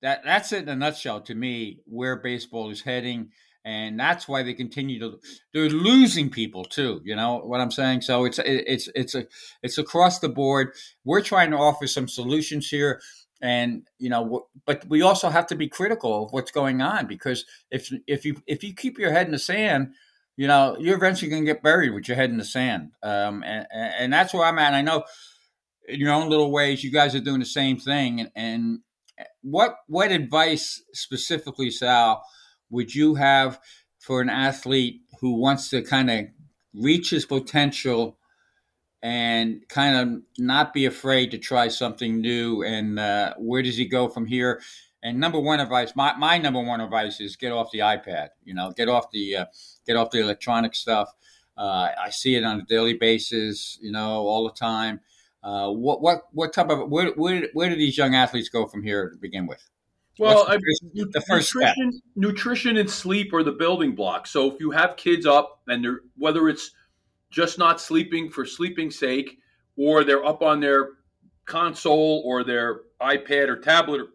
that 0.03 0.23
that's 0.25 0.53
it 0.53 0.63
in 0.63 0.69
a 0.69 0.77
nutshell 0.77 1.21
to 1.23 1.35
me 1.35 1.81
where 1.87 2.17
baseball 2.17 2.71
is 2.71 2.83
heading. 2.83 3.31
And 3.65 4.01
that's 4.01 4.27
why 4.27 4.43
they 4.43 4.55
continue 4.55 4.99
to. 5.01 5.19
They're 5.53 5.69
losing 5.69 6.31
people 6.31 6.65
too. 6.65 7.03
You 7.05 7.17
know 7.17 7.39
what 7.39 7.61
I'm 7.61 7.73
saying. 7.73 8.03
So 8.03 8.25
it's 8.25 8.39
it's 8.39 8.89
it's 8.95 9.15
a 9.15 9.27
it's 9.63 9.79
across 9.79 10.21
the 10.21 10.29
board. 10.29 10.73
We're 11.05 11.23
trying 11.23 11.51
to 11.51 11.59
offer 11.59 11.87
some 11.87 12.09
solutions 12.09 12.69
here 12.69 13.01
and 13.41 13.87
you 13.99 14.11
know 14.11 14.49
but 14.67 14.85
we 14.89 15.03
also 15.03 15.29
have 15.29 15.47
to 15.47 15.55
be 15.55 15.69
critical 15.69 16.25
of 16.25 16.33
what's 16.33 16.51
going 16.51 16.83
on 16.83 17.07
because 17.07 17.45
if 17.71 17.93
if 18.07 18.25
you 18.25 18.37
if 18.47 18.65
you 18.65 18.75
keep 18.75 18.99
your 18.99 19.13
head 19.13 19.27
in 19.27 19.33
the 19.33 19.39
sand 19.39 19.93
you 20.39 20.47
know 20.47 20.75
you're 20.81 20.97
eventually 20.97 21.31
going 21.31 21.45
to 21.45 21.53
get 21.53 21.63
buried 21.63 21.93
with 21.93 22.09
your 22.09 22.17
head 22.17 22.31
in 22.31 22.39
the 22.39 22.45
sand 22.45 22.93
um, 23.03 23.45
and, 23.45 23.67
and 23.73 24.13
that's 24.13 24.33
where 24.33 24.47
i'm 24.47 24.59
at 24.59 24.73
i 24.73 24.81
know 24.81 25.05
in 25.89 25.99
your 25.99 26.13
own 26.13 26.29
little 26.29 26.53
ways, 26.53 26.85
you 26.85 26.93
guys 26.93 27.15
are 27.15 27.21
doing 27.21 27.41
the 27.41 27.47
same 27.47 27.79
thing. 27.79 28.21
And, 28.21 28.31
and 28.37 28.79
what 29.43 29.79
what 29.87 30.13
advice 30.13 30.83
specifically, 30.93 31.71
Sal, 31.71 32.23
would 32.71 32.95
you 32.95 33.15
have 33.17 33.59
for 33.99 34.21
an 34.21 34.29
athlete 34.29 35.01
who 35.21 35.41
wants 35.41 35.71
to 35.71 35.83
kind 35.83 36.11
of 36.11 36.27
reach 36.75 37.11
his 37.11 37.25
potential 37.25 38.19
and 39.03 39.63
kind 39.69 39.97
of 39.97 40.23
not 40.39 40.75
be 40.75 40.85
afraid 40.85 41.31
to 41.31 41.39
try 41.39 41.69
something 41.69 42.21
new? 42.21 42.63
And 42.63 42.99
uh, 42.99 43.35
where 43.39 43.63
does 43.63 43.77
he 43.77 43.89
go 43.89 44.09
from 44.09 44.27
here? 44.27 44.61
And 45.03 45.21
number 45.21 45.39
one 45.39 45.61
advice, 45.61 45.93
my, 45.95 46.17
my 46.17 46.39
number 46.39 46.61
one 46.61 46.81
advice 46.81 47.21
is 47.21 47.37
get 47.37 47.53
off 47.53 47.71
the 47.71 47.79
iPad. 47.81 48.31
You 48.45 48.55
know, 48.55 48.73
get 48.73 48.89
off 48.89 49.11
the 49.13 49.37
uh, 49.37 49.45
get 49.87 49.97
off 49.97 50.11
the 50.11 50.21
electronic 50.21 50.75
stuff. 50.75 51.15
Uh, 51.57 51.91
I 52.01 52.11
see 52.11 52.35
it 52.35 52.45
on 52.45 52.61
a 52.61 52.65
daily 52.65 52.95
basis. 52.95 53.79
You 53.81 53.93
know, 53.93 54.27
all 54.27 54.45
the 54.45 54.55
time. 54.55 55.01
Uh, 55.43 55.71
what 55.71 56.03
what 56.03 56.23
what 56.33 56.53
type 56.53 56.69
of 56.71 56.91
where, 56.91 57.13
where 57.13 57.49
where 57.53 57.69
do 57.69 57.77
these 57.77 57.97
young 57.97 58.15
athletes 58.15 58.49
go 58.49 58.67
from 58.67 58.83
here 58.83 59.11
to 59.11 59.17
begin 59.17 59.47
with? 59.47 59.69
Well, 60.19 60.47
the, 60.47 60.53
first, 60.53 61.13
the 61.13 61.21
first 61.21 61.55
nutrition, 61.55 61.93
step? 61.93 62.03
nutrition 62.17 62.77
and 62.79 62.91
sleep 62.91 63.33
are 63.33 63.45
the 63.45 63.53
building 63.53 63.95
blocks. 63.95 64.31
So 64.31 64.53
if 64.53 64.59
you 64.59 64.73
have 64.73 64.97
kids 64.97 65.27
up 65.27 65.61
and 65.69 65.85
they're 65.85 66.01
whether 66.17 66.49
it's 66.49 66.73
just 67.31 67.57
not 67.57 67.81
sleeping 67.81 68.29
for 68.31 68.45
sleeping's 68.45 68.99
sake, 68.99 69.39
or 69.77 70.03
they're 70.03 70.25
up 70.25 70.43
on 70.43 70.59
their 70.59 70.91
console 71.45 72.23
or 72.27 72.43
their 72.43 72.81
iPad 73.01 73.49
or 73.49 73.57
tablet 73.57 74.01
or 74.01 74.09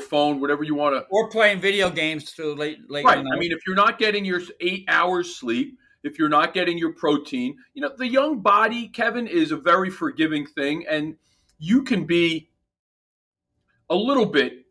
phone, 0.00 0.40
whatever 0.40 0.64
you 0.64 0.74
want 0.74 0.94
to, 0.94 1.06
or 1.10 1.28
playing 1.28 1.60
video 1.60 1.90
games 1.90 2.32
till 2.32 2.54
late 2.54 2.78
late. 2.90 3.04
Right. 3.04 3.18
I 3.18 3.38
mean, 3.38 3.52
if 3.52 3.60
you're 3.66 3.76
not 3.76 3.98
getting 3.98 4.24
your 4.24 4.40
eight 4.60 4.84
hours 4.88 5.36
sleep, 5.36 5.78
if 6.02 6.18
you're 6.18 6.28
not 6.28 6.54
getting 6.54 6.78
your 6.78 6.92
protein, 6.92 7.56
you 7.74 7.82
know, 7.82 7.90
the 7.96 8.06
young 8.06 8.40
body, 8.40 8.88
Kevin, 8.88 9.26
is 9.26 9.52
a 9.52 9.56
very 9.56 9.90
forgiving 9.90 10.46
thing, 10.46 10.84
and 10.88 11.16
you 11.58 11.82
can 11.82 12.04
be 12.04 12.50
a 13.90 13.94
little 13.94 14.26
bit 14.26 14.64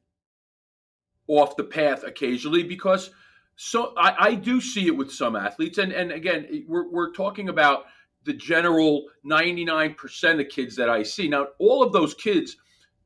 off 1.28 1.55
the 1.55 1.64
path 1.64 2.03
occasionally 2.03 2.64
because 2.64 3.11
so 3.55 3.93
I, 3.97 4.28
I 4.28 4.36
do 4.36 4.59
see 4.59 4.88
it 4.88 4.97
with 4.97 5.11
some 5.11 5.36
athletes, 5.36 5.78
and 5.78 5.91
and 5.91 6.11
again, 6.11 6.47
eh, 6.51 6.59
we're 6.68 6.89
we're 6.89 7.11
talking 7.11 7.49
about 7.49 7.86
the 8.26 8.34
general 8.34 9.05
99% 9.26 10.39
of 10.39 10.47
kids 10.47 10.78
that 10.78 10.89
I 10.89 11.03
see. 11.03 11.28
Now, 11.28 11.47
all 11.59 11.84
of 11.84 11.91
those 11.91 12.14
kids 12.14 12.55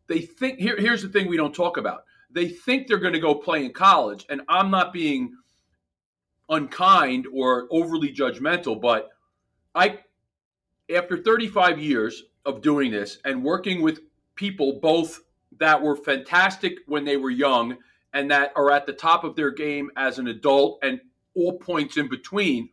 they 0.08 0.22
think 0.22 0.60
here, 0.60 0.78
here's 0.78 1.02
the 1.02 1.10
thing 1.10 1.28
we 1.28 1.38
don't 1.38 1.56
talk 1.56 1.78
about. 1.78 2.04
They 2.30 2.50
think 2.50 2.88
they're 2.88 2.98
going 2.98 3.14
to 3.14 3.20
go 3.20 3.36
play 3.36 3.66
in 3.66 3.74
college, 3.74 4.26
and 4.30 4.42
I'm 4.50 4.70
not 4.70 4.94
being 4.94 5.36
unkind 6.50 7.28
or 7.34 7.68
overly 7.72 8.14
judgmental, 8.14 8.80
but 8.80 9.10
I, 9.76 10.00
after 10.94 11.18
35 11.18 11.80
years 11.80 12.24
of 12.46 12.62
doing 12.62 12.92
this 12.92 13.18
and 13.26 13.44
working 13.44 13.82
with 13.82 14.02
people 14.36 14.80
both 14.82 15.22
that 15.60 15.82
were 15.82 15.96
fantastic 15.96 16.80
when 16.86 17.04
they 17.04 17.18
were 17.18 17.30
young 17.30 17.78
and 18.14 18.32
that 18.32 18.54
are 18.56 18.72
at 18.72 18.86
the 18.86 18.94
top 18.94 19.24
of 19.24 19.36
their 19.36 19.52
game 19.52 19.92
as 19.98 20.20
an 20.20 20.28
adult 20.28 20.80
and 20.84 21.02
all 21.36 21.58
points 21.58 21.98
in 21.98 22.08
between. 22.08 22.70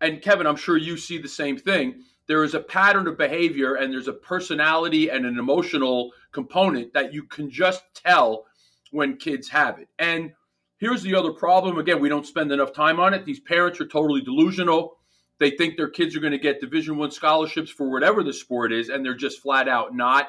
And 0.00 0.22
Kevin, 0.22 0.46
I'm 0.46 0.56
sure 0.56 0.76
you 0.76 0.96
see 0.96 1.18
the 1.18 1.28
same 1.28 1.58
thing 1.58 2.02
there 2.28 2.44
is 2.44 2.54
a 2.54 2.60
pattern 2.60 3.08
of 3.08 3.18
behavior 3.18 3.74
and 3.74 3.92
there's 3.92 4.06
a 4.06 4.12
personality 4.12 5.08
and 5.08 5.26
an 5.26 5.38
emotional 5.38 6.12
component 6.30 6.92
that 6.92 7.12
you 7.12 7.24
can 7.24 7.50
just 7.50 7.82
tell 7.94 8.44
when 8.92 9.16
kids 9.16 9.48
have 9.48 9.78
it. 9.78 9.88
And 9.98 10.32
here's 10.76 11.02
the 11.02 11.14
other 11.14 11.32
problem 11.32 11.78
again, 11.78 12.00
we 12.00 12.10
don't 12.10 12.26
spend 12.26 12.52
enough 12.52 12.72
time 12.72 13.00
on 13.00 13.14
it. 13.14 13.24
These 13.24 13.40
parents 13.40 13.80
are 13.80 13.86
totally 13.86 14.20
delusional. 14.20 14.98
They 15.38 15.50
think 15.50 15.76
their 15.76 15.88
kids 15.88 16.14
are 16.16 16.20
going 16.20 16.32
to 16.32 16.38
get 16.38 16.60
division 16.60 16.98
1 16.98 17.10
scholarships 17.12 17.70
for 17.70 17.90
whatever 17.90 18.22
the 18.22 18.32
sport 18.32 18.72
is 18.72 18.90
and 18.90 19.04
they're 19.04 19.14
just 19.14 19.40
flat 19.40 19.66
out 19.66 19.94
not. 19.94 20.28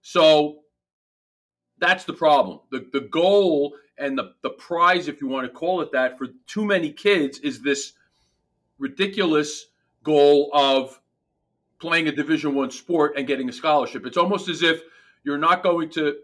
So 0.00 0.60
that's 1.78 2.04
the 2.04 2.12
problem. 2.12 2.60
The 2.70 2.86
the 2.92 3.00
goal 3.00 3.74
and 3.98 4.16
the 4.16 4.34
the 4.42 4.50
prize 4.50 5.08
if 5.08 5.20
you 5.20 5.26
want 5.26 5.46
to 5.46 5.52
call 5.52 5.80
it 5.80 5.90
that 5.92 6.18
for 6.18 6.28
too 6.46 6.64
many 6.64 6.92
kids 6.92 7.40
is 7.40 7.60
this 7.60 7.94
ridiculous 8.78 9.66
goal 10.04 10.50
of 10.52 11.00
playing 11.82 12.06
a 12.06 12.12
division 12.12 12.54
one 12.54 12.70
sport 12.70 13.14
and 13.16 13.26
getting 13.26 13.48
a 13.48 13.52
scholarship. 13.52 14.06
It's 14.06 14.16
almost 14.16 14.48
as 14.48 14.62
if 14.62 14.82
you're 15.24 15.36
not 15.36 15.64
going 15.64 15.90
to 15.90 16.14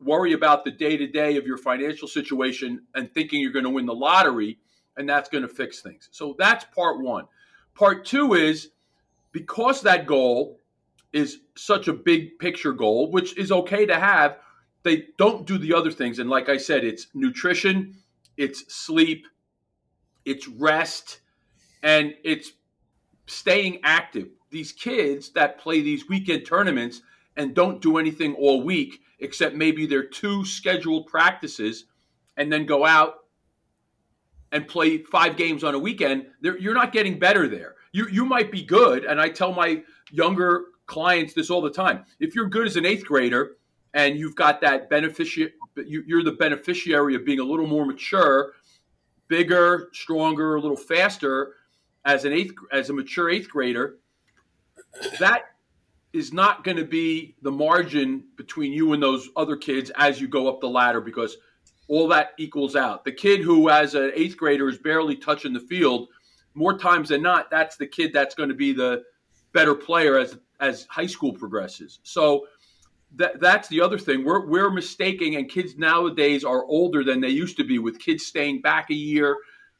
worry 0.00 0.32
about 0.32 0.64
the 0.64 0.70
day 0.70 0.96
to 0.96 1.06
day 1.06 1.36
of 1.36 1.46
your 1.46 1.58
financial 1.58 2.08
situation 2.08 2.80
and 2.94 3.12
thinking 3.12 3.38
you're 3.38 3.52
going 3.52 3.66
to 3.66 3.70
win 3.70 3.84
the 3.84 3.94
lottery 3.94 4.58
and 4.96 5.06
that's 5.06 5.28
going 5.28 5.42
to 5.42 5.48
fix 5.48 5.82
things. 5.82 6.08
So 6.12 6.34
that's 6.38 6.64
part 6.74 6.98
one. 7.02 7.26
Part 7.74 8.06
two 8.06 8.32
is 8.32 8.70
because 9.32 9.82
that 9.82 10.06
goal 10.06 10.58
is 11.12 11.40
such 11.56 11.88
a 11.88 11.92
big 11.92 12.38
picture 12.38 12.72
goal 12.72 13.10
which 13.10 13.36
is 13.36 13.52
okay 13.52 13.84
to 13.84 14.00
have 14.00 14.38
they 14.82 15.08
don't 15.18 15.46
do 15.46 15.58
the 15.58 15.74
other 15.74 15.90
things. 15.90 16.20
And 16.20 16.30
like 16.30 16.48
i 16.48 16.56
said 16.56 16.84
it's 16.84 17.08
nutrition 17.12 17.94
it's 18.38 18.74
sleep 18.74 19.26
it's 20.24 20.48
rest 20.48 21.20
and 21.82 22.14
it's 22.24 22.52
staying 23.32 23.80
active 23.82 24.28
these 24.52 24.70
kids 24.70 25.30
that 25.30 25.58
play 25.58 25.80
these 25.80 26.08
weekend 26.08 26.46
tournaments 26.46 27.02
and 27.36 27.54
don't 27.54 27.80
do 27.80 27.98
anything 27.98 28.34
all 28.34 28.62
week 28.62 29.00
except 29.18 29.56
maybe 29.56 29.86
their 29.86 30.04
two 30.04 30.44
scheduled 30.44 31.06
practices 31.06 31.86
and 32.36 32.52
then 32.52 32.66
go 32.66 32.84
out 32.84 33.14
and 34.52 34.68
play 34.68 34.98
five 34.98 35.36
games 35.36 35.64
on 35.64 35.74
a 35.74 35.78
weekend, 35.78 36.26
you're 36.42 36.74
not 36.74 36.92
getting 36.92 37.18
better 37.18 37.48
there. 37.48 37.76
You, 37.92 38.06
you 38.08 38.24
might 38.24 38.52
be 38.52 38.62
good. 38.62 39.04
And 39.04 39.20
I 39.20 39.30
tell 39.30 39.52
my 39.52 39.82
younger 40.10 40.64
clients 40.86 41.32
this 41.32 41.50
all 41.50 41.62
the 41.62 41.70
time. 41.70 42.04
If 42.20 42.34
you're 42.34 42.48
good 42.48 42.66
as 42.66 42.76
an 42.76 42.84
eighth 42.84 43.06
grader 43.06 43.56
and 43.94 44.18
you've 44.18 44.36
got 44.36 44.60
that 44.60 44.90
beneficiary, 44.90 45.52
you're 45.86 46.22
the 46.22 46.32
beneficiary 46.32 47.14
of 47.14 47.24
being 47.24 47.40
a 47.40 47.44
little 47.44 47.66
more 47.66 47.86
mature, 47.86 48.52
bigger, 49.28 49.88
stronger, 49.92 50.56
a 50.56 50.60
little 50.60 50.76
faster 50.76 51.54
as 52.04 52.24
an 52.24 52.32
eighth, 52.32 52.54
as 52.72 52.90
a 52.90 52.92
mature 52.92 53.30
eighth 53.30 53.48
grader, 53.48 53.98
that 55.18 55.44
is 56.12 56.32
not 56.32 56.64
going 56.64 56.76
to 56.76 56.84
be 56.84 57.34
the 57.42 57.50
margin 57.50 58.24
between 58.36 58.72
you 58.72 58.92
and 58.92 59.02
those 59.02 59.30
other 59.36 59.56
kids 59.56 59.90
as 59.96 60.20
you 60.20 60.28
go 60.28 60.48
up 60.48 60.60
the 60.60 60.68
ladder 60.68 61.00
because 61.00 61.36
all 61.88 62.08
that 62.08 62.30
equals 62.38 62.76
out. 62.76 63.04
The 63.04 63.12
kid 63.12 63.40
who, 63.40 63.70
as 63.70 63.94
an 63.94 64.12
eighth 64.14 64.36
grader, 64.36 64.68
is 64.68 64.78
barely 64.78 65.16
touching 65.16 65.52
the 65.52 65.60
field, 65.60 66.08
more 66.54 66.76
times 66.78 67.08
than 67.08 67.22
not, 67.22 67.50
that's 67.50 67.76
the 67.76 67.86
kid 67.86 68.12
that's 68.12 68.34
going 68.34 68.48
to 68.48 68.54
be 68.54 68.72
the 68.72 69.02
better 69.52 69.74
player 69.74 70.18
as 70.18 70.38
as 70.60 70.86
high 70.90 71.06
school 71.06 71.32
progresses. 71.32 72.00
So 72.02 72.46
that 73.16 73.40
that's 73.40 73.68
the 73.68 73.80
other 73.80 73.98
thing. 73.98 74.24
We're 74.24 74.46
we're 74.46 74.70
mistaking, 74.70 75.36
and 75.36 75.50
kids 75.50 75.76
nowadays 75.76 76.44
are 76.44 76.64
older 76.66 77.04
than 77.04 77.20
they 77.20 77.30
used 77.30 77.56
to 77.56 77.64
be, 77.64 77.78
with 77.78 77.98
kids 77.98 78.26
staying 78.26 78.60
back 78.60 78.90
a 78.90 78.94
year, 78.94 79.36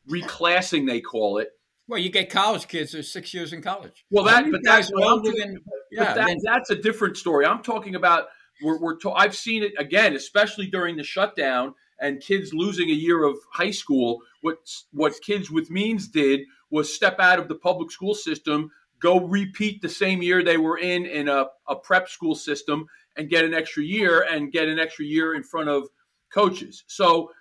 reclassing 0.08 0.86
they 0.86 1.00
call 1.00 1.38
it 1.38 1.50
well, 1.92 2.00
you 2.00 2.08
get 2.08 2.30
college 2.30 2.68
kids; 2.68 2.92
they're 2.92 3.02
six 3.02 3.34
years 3.34 3.52
in 3.52 3.60
college. 3.60 4.06
Well, 4.10 4.24
that 4.24 4.50
but 4.50 4.62
that's 4.64 4.90
older 4.90 5.30
than, 5.30 5.58
yeah, 5.90 6.04
but 6.04 6.14
that, 6.14 6.26
then, 6.26 6.38
that's 6.42 6.70
a 6.70 6.74
different 6.74 7.18
story. 7.18 7.44
I'm 7.44 7.62
talking 7.62 7.94
about. 7.94 8.28
We're, 8.62 8.78
we're 8.78 8.96
to, 9.00 9.10
I've 9.10 9.34
seen 9.34 9.62
it 9.62 9.72
again, 9.76 10.14
especially 10.14 10.68
during 10.68 10.96
the 10.96 11.02
shutdown 11.02 11.74
and 12.00 12.20
kids 12.20 12.54
losing 12.54 12.88
a 12.88 12.94
year 12.94 13.24
of 13.24 13.36
high 13.52 13.72
school. 13.72 14.22
What 14.40 14.56
what 14.92 15.12
kids 15.20 15.50
with 15.50 15.70
means 15.70 16.08
did 16.08 16.40
was 16.70 16.94
step 16.94 17.20
out 17.20 17.38
of 17.38 17.48
the 17.48 17.56
public 17.56 17.90
school 17.90 18.14
system, 18.14 18.70
go 18.98 19.20
repeat 19.20 19.82
the 19.82 19.88
same 19.90 20.22
year 20.22 20.42
they 20.42 20.56
were 20.56 20.78
in 20.78 21.04
in 21.04 21.28
a, 21.28 21.46
a 21.68 21.76
prep 21.76 22.08
school 22.08 22.34
system, 22.34 22.86
and 23.18 23.28
get 23.28 23.44
an 23.44 23.52
extra 23.52 23.82
year 23.82 24.22
and 24.22 24.50
get 24.50 24.66
an 24.66 24.78
extra 24.78 25.04
year 25.04 25.34
in 25.34 25.42
front 25.42 25.68
of 25.68 25.88
coaches. 26.32 26.84
So 26.86 27.32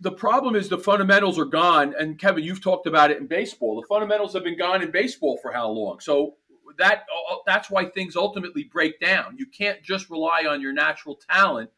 the 0.00 0.12
problem 0.12 0.56
is 0.56 0.68
the 0.68 0.78
fundamentals 0.78 1.38
are 1.38 1.44
gone. 1.44 1.94
And 1.98 2.18
Kevin, 2.18 2.44
you've 2.44 2.62
talked 2.62 2.86
about 2.86 3.10
it 3.10 3.18
in 3.18 3.26
baseball. 3.26 3.80
The 3.80 3.86
fundamentals 3.86 4.34
have 4.34 4.44
been 4.44 4.58
gone 4.58 4.82
in 4.82 4.90
baseball 4.90 5.38
for 5.40 5.52
how 5.52 5.68
long? 5.68 6.00
So 6.00 6.34
that 6.78 7.04
uh, 7.30 7.36
that's 7.46 7.70
why 7.70 7.86
things 7.86 8.16
ultimately 8.16 8.64
break 8.64 9.00
down. 9.00 9.36
You 9.36 9.46
can't 9.46 9.82
just 9.82 10.10
rely 10.10 10.44
on 10.48 10.60
your 10.60 10.72
natural 10.72 11.18
talent. 11.30 11.70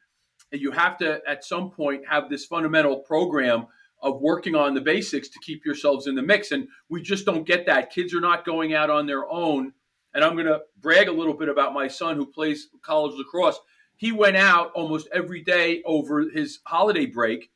And 0.53 0.61
you 0.61 0.73
have 0.73 0.99
to, 0.99 1.21
at 1.29 1.45
some 1.45 1.71
point, 1.71 2.03
have 2.09 2.29
this 2.29 2.45
fundamental 2.45 2.99
program 3.01 3.67
of 4.03 4.21
working 4.21 4.55
on 4.55 4.75
the 4.75 4.81
basics 4.81 5.29
to 5.29 5.39
keep 5.41 5.65
yourselves 5.65 6.07
in 6.07 6.15
the 6.15 6.23
mix. 6.23 6.51
And 6.51 6.67
we 6.89 7.03
just 7.03 7.25
don't 7.25 7.47
get 7.47 7.67
that. 7.67 7.91
Kids 7.91 8.15
are 8.15 8.21
not 8.21 8.45
going 8.45 8.75
out 8.75 8.91
on 8.91 9.07
their 9.07 9.31
own. 9.31 9.73
And 10.13 10.25
I'm 10.25 10.35
going 10.35 10.47
to 10.47 10.63
brag 10.81 11.09
a 11.09 11.13
little 11.13 11.35
bit 11.35 11.49
about 11.49 11.73
my 11.73 11.87
son 11.87 12.17
who 12.17 12.27
plays 12.27 12.69
college 12.83 13.15
lacrosse. 13.17 13.61
He 13.97 14.11
went 14.11 14.37
out 14.37 14.73
almost 14.75 15.09
every 15.13 15.43
day 15.43 15.83
over 15.85 16.23
his 16.31 16.61
holiday 16.67 17.07
break 17.07 17.51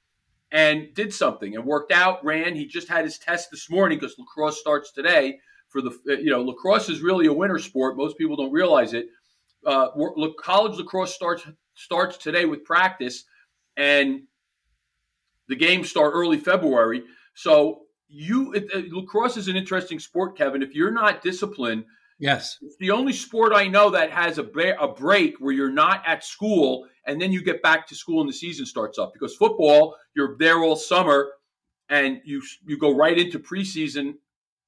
and 0.55 0.95
did 0.95 1.13
something 1.13 1.57
and 1.57 1.67
worked 1.67 1.91
out, 1.91 2.25
ran. 2.25 2.55
He 2.55 2.65
just 2.65 2.89
had 2.89 3.05
his 3.05 3.19
test 3.19 3.51
this 3.51 3.69
morning 3.69 3.99
because 3.99 4.17
lacrosse 4.17 4.61
starts 4.61 4.93
today. 4.93 5.41
For 5.69 5.83
the 5.83 5.99
you 6.07 6.31
know, 6.31 6.43
lacrosse 6.43 6.89
is 6.89 7.03
really 7.03 7.27
a 7.27 7.33
winter 7.33 7.59
sport. 7.59 7.97
Most 7.97 8.17
people 8.17 8.37
don't 8.37 8.53
realize 8.53 8.95
it. 8.95 9.09
Uh, 9.67 9.89
college 10.41 10.79
lacrosse 10.79 11.13
starts 11.13 11.45
starts 11.75 12.17
today 12.17 12.45
with 12.45 12.65
practice, 12.65 13.25
and 13.77 14.23
the 15.49 15.57
games 15.57 15.91
start 15.91 16.13
early 16.15 16.39
February. 16.39 17.03
So 17.35 17.87
you 18.07 18.53
it, 18.53 18.67
it, 18.73 18.93
lacrosse 18.93 19.37
is 19.37 19.49
an 19.49 19.57
interesting 19.57 19.99
sport, 19.99 20.39
Kevin. 20.39 20.63
If 20.63 20.77
you're 20.77 20.93
not 20.93 21.21
disciplined, 21.21 21.85
Yes. 22.21 22.59
It's 22.63 22.77
the 22.77 22.93
only 22.93 23.13
sport 23.13 23.53
I 23.53 23.67
know 23.67 23.91
that 23.91 24.13
has 24.13 24.39
a, 24.39 24.45
a 24.79 24.87
break 24.87 25.39
where 25.41 25.53
you're 25.53 25.69
not 25.69 26.05
at 26.07 26.25
school 26.25 26.87
and 27.07 27.21
then 27.21 27.33
you 27.33 27.43
get 27.43 27.63
back 27.63 27.87
to 27.89 27.95
school 27.95 28.21
and 28.21 28.29
the 28.29 28.35
season 28.35 28.67
starts 28.67 28.99
up. 28.99 29.13
Because 29.13 29.35
football, 29.37 29.97
you're 30.15 30.37
there 30.39 30.63
all 30.63 30.77
summer 30.77 31.33
and 31.89 32.21
you 32.25 32.43
you 32.67 32.79
go 32.79 32.95
right 32.95 33.19
into 33.19 33.39
preseason 33.39 34.15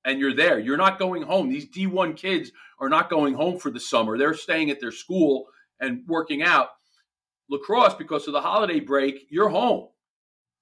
and 0.05 0.20
you're 0.20 0.34
there. 0.34 0.59
You're 0.59 0.76
not 0.76 0.99
going 0.99 1.22
home. 1.22 1.49
These 1.49 1.68
D1 1.68 2.16
kids 2.16 2.53
are 2.78 2.89
not 2.89 3.11
going 3.11 3.34
home 3.34 3.59
for 3.59 3.70
the 3.70 3.80
summer. 3.80 4.16
They're 4.16 4.34
staying 4.34 4.70
at 4.70 4.80
their 4.80 4.93
school 4.93 5.47
and 5.80 6.03
working 6.07 6.43
out. 6.43 6.68
Lacrosse, 7.49 7.95
because 7.95 8.26
of 8.26 8.32
the 8.32 8.41
holiday 8.41 8.80
break, 8.80 9.26
you're 9.30 9.49
home. 9.49 9.89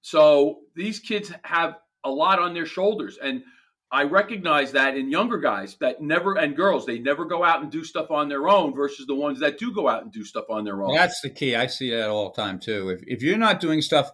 So 0.03 0.61
these 0.75 0.99
kids 0.99 1.33
have 1.45 1.77
a 2.05 2.11
lot 2.11 2.39
on 2.39 2.55
their 2.55 2.67
shoulders. 2.67 3.19
And 3.23 3.43
I 3.91 4.05
recognize 4.05 4.73
that 4.73 4.97
in 4.97 5.11
younger 5.11 5.39
guys 5.39 5.77
that 5.77 6.03
never 6.03 6.37
and 6.37 6.57
girls 6.57 6.85
they 6.85 6.99
never 6.99 7.25
go 7.25 7.45
out 7.45 7.63
and 7.63 7.71
do 7.71 7.85
stuff 7.85 8.11
on 8.11 8.29
their 8.29 8.49
own 8.49 8.75
versus 8.75 9.07
the 9.07 9.15
ones 9.15 9.41
that 9.41 9.59
do 9.59 9.73
go 9.73 9.89
out 9.89 10.03
and 10.03 10.13
do 10.13 10.25
stuff 10.25 10.47
on 10.51 10.65
their 10.65 10.83
own. 10.83 10.95
That's 10.95 11.21
the 11.21 11.31
key. 11.31 11.55
I 11.55 11.69
see 11.69 11.91
that 11.91 12.09
all 12.09 12.31
the 12.31 12.43
time 12.43 12.59
too. 12.59 12.89
If 12.89 13.03
if 13.07 13.23
you're 13.23 13.39
not 13.39 13.61
doing 13.61 13.81
stuff, 13.83 14.11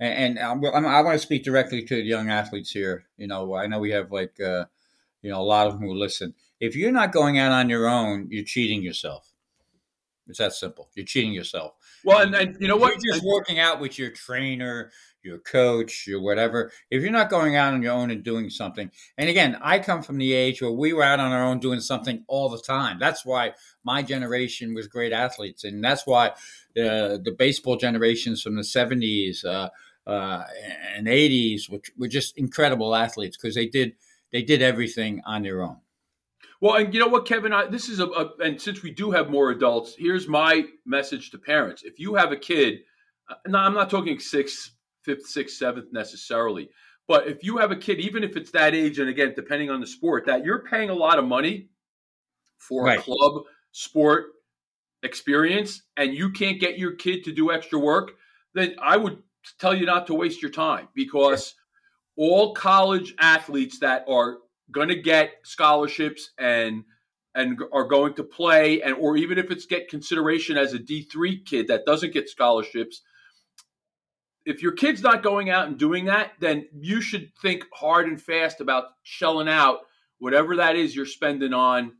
and, 0.00 0.38
I'm, 0.38 0.64
I'm, 0.64 0.86
i 0.86 1.02
want 1.02 1.14
to 1.14 1.18
speak 1.18 1.44
directly 1.44 1.82
to 1.82 1.96
the 1.96 2.02
young 2.02 2.30
athletes 2.30 2.70
here. 2.70 3.04
You 3.16 3.26
know, 3.26 3.54
I 3.54 3.66
know 3.66 3.80
we 3.80 3.90
have 3.90 4.12
like 4.12 4.40
uh, 4.40 4.66
you 5.22 5.30
know 5.30 5.40
a 5.40 5.42
lot 5.42 5.66
of 5.66 5.74
them 5.74 5.82
who 5.82 5.94
listen. 5.94 6.34
If 6.60 6.74
you're 6.74 6.92
not 6.92 7.12
going 7.12 7.38
out 7.38 7.52
on 7.52 7.68
your 7.68 7.88
own, 7.88 8.28
you're 8.30 8.44
cheating 8.44 8.82
yourself. 8.82 9.27
It's 10.28 10.38
that 10.38 10.52
simple. 10.52 10.90
You're 10.94 11.06
cheating 11.06 11.32
yourself. 11.32 11.72
Well, 12.04 12.20
and, 12.20 12.34
and 12.34 12.56
you 12.60 12.68
know 12.68 12.76
what? 12.76 12.94
You're 13.02 13.14
just 13.14 13.24
working 13.24 13.58
out 13.58 13.80
with 13.80 13.98
your 13.98 14.10
trainer, 14.10 14.90
your 15.22 15.38
coach, 15.38 16.06
your 16.06 16.20
whatever. 16.20 16.70
If 16.90 17.02
you're 17.02 17.10
not 17.10 17.30
going 17.30 17.56
out 17.56 17.74
on 17.74 17.82
your 17.82 17.92
own 17.92 18.10
and 18.10 18.22
doing 18.22 18.50
something, 18.50 18.90
and 19.16 19.28
again, 19.28 19.56
I 19.62 19.78
come 19.78 20.02
from 20.02 20.18
the 20.18 20.32
age 20.32 20.60
where 20.60 20.70
we 20.70 20.92
were 20.92 21.02
out 21.02 21.20
on 21.20 21.32
our 21.32 21.44
own 21.44 21.60
doing 21.60 21.80
something 21.80 22.24
all 22.28 22.48
the 22.48 22.60
time. 22.60 22.98
That's 22.98 23.24
why 23.24 23.52
my 23.84 24.02
generation 24.02 24.74
was 24.74 24.86
great 24.86 25.12
athletes, 25.12 25.64
and 25.64 25.82
that's 25.82 26.06
why 26.06 26.32
the 26.74 27.20
the 27.22 27.32
baseball 27.32 27.76
generations 27.76 28.42
from 28.42 28.56
the 28.56 28.62
'70s 28.62 29.44
uh, 29.44 29.70
uh, 30.06 30.44
and 30.94 31.06
'80s 31.06 31.70
which 31.70 31.90
were 31.96 32.08
just 32.08 32.36
incredible 32.36 32.94
athletes 32.94 33.36
because 33.36 33.54
they 33.54 33.66
did 33.66 33.94
they 34.30 34.42
did 34.42 34.62
everything 34.62 35.22
on 35.24 35.42
their 35.42 35.62
own. 35.62 35.78
Well, 36.60 36.74
and 36.74 36.92
you 36.92 36.98
know 36.98 37.08
what, 37.08 37.26
Kevin? 37.26 37.52
I, 37.52 37.66
this 37.66 37.88
is 37.88 38.00
a, 38.00 38.06
a, 38.06 38.30
and 38.40 38.60
since 38.60 38.82
we 38.82 38.90
do 38.90 39.10
have 39.12 39.30
more 39.30 39.50
adults, 39.50 39.94
here's 39.96 40.26
my 40.26 40.64
message 40.84 41.30
to 41.30 41.38
parents: 41.38 41.82
If 41.84 42.00
you 42.00 42.14
have 42.14 42.32
a 42.32 42.36
kid, 42.36 42.80
uh, 43.28 43.34
no, 43.46 43.58
I'm 43.58 43.74
not 43.74 43.90
talking 43.90 44.18
sixth, 44.18 44.72
fifth, 45.02 45.26
sixth, 45.26 45.56
seventh 45.56 45.92
necessarily, 45.92 46.68
but 47.06 47.28
if 47.28 47.44
you 47.44 47.58
have 47.58 47.70
a 47.70 47.76
kid, 47.76 48.00
even 48.00 48.24
if 48.24 48.36
it's 48.36 48.50
that 48.52 48.74
age, 48.74 48.98
and 48.98 49.08
again, 49.08 49.34
depending 49.36 49.70
on 49.70 49.80
the 49.80 49.86
sport, 49.86 50.26
that 50.26 50.44
you're 50.44 50.64
paying 50.64 50.90
a 50.90 50.94
lot 50.94 51.18
of 51.18 51.24
money 51.24 51.68
for 52.58 52.84
right. 52.84 52.98
a 52.98 53.02
club 53.02 53.44
sport 53.70 54.26
experience, 55.04 55.82
and 55.96 56.12
you 56.12 56.30
can't 56.30 56.60
get 56.60 56.76
your 56.76 56.92
kid 56.92 57.22
to 57.24 57.32
do 57.32 57.52
extra 57.52 57.78
work, 57.78 58.12
then 58.54 58.74
I 58.82 58.96
would 58.96 59.22
tell 59.60 59.74
you 59.74 59.86
not 59.86 60.08
to 60.08 60.14
waste 60.14 60.42
your 60.42 60.50
time 60.50 60.88
because 60.94 61.54
all 62.16 62.52
college 62.52 63.14
athletes 63.20 63.78
that 63.78 64.04
are 64.08 64.38
going 64.70 64.88
to 64.88 65.00
get 65.00 65.32
scholarships 65.44 66.30
and 66.38 66.84
and 67.34 67.60
are 67.72 67.84
going 67.84 68.14
to 68.14 68.24
play 68.24 68.82
and 68.82 68.94
or 68.94 69.16
even 69.16 69.38
if 69.38 69.50
it's 69.50 69.66
get 69.66 69.88
consideration 69.88 70.56
as 70.56 70.74
a 70.74 70.78
D3 70.78 71.44
kid 71.44 71.68
that 71.68 71.84
doesn't 71.86 72.12
get 72.12 72.28
scholarships 72.28 73.02
if 74.44 74.62
your 74.62 74.72
kid's 74.72 75.02
not 75.02 75.22
going 75.22 75.50
out 75.50 75.68
and 75.68 75.78
doing 75.78 76.06
that 76.06 76.32
then 76.40 76.66
you 76.80 77.00
should 77.00 77.30
think 77.40 77.64
hard 77.72 78.06
and 78.06 78.20
fast 78.20 78.60
about 78.60 78.84
shelling 79.02 79.48
out 79.48 79.80
whatever 80.18 80.56
that 80.56 80.76
is 80.76 80.96
you're 80.96 81.06
spending 81.06 81.52
on 81.52 81.92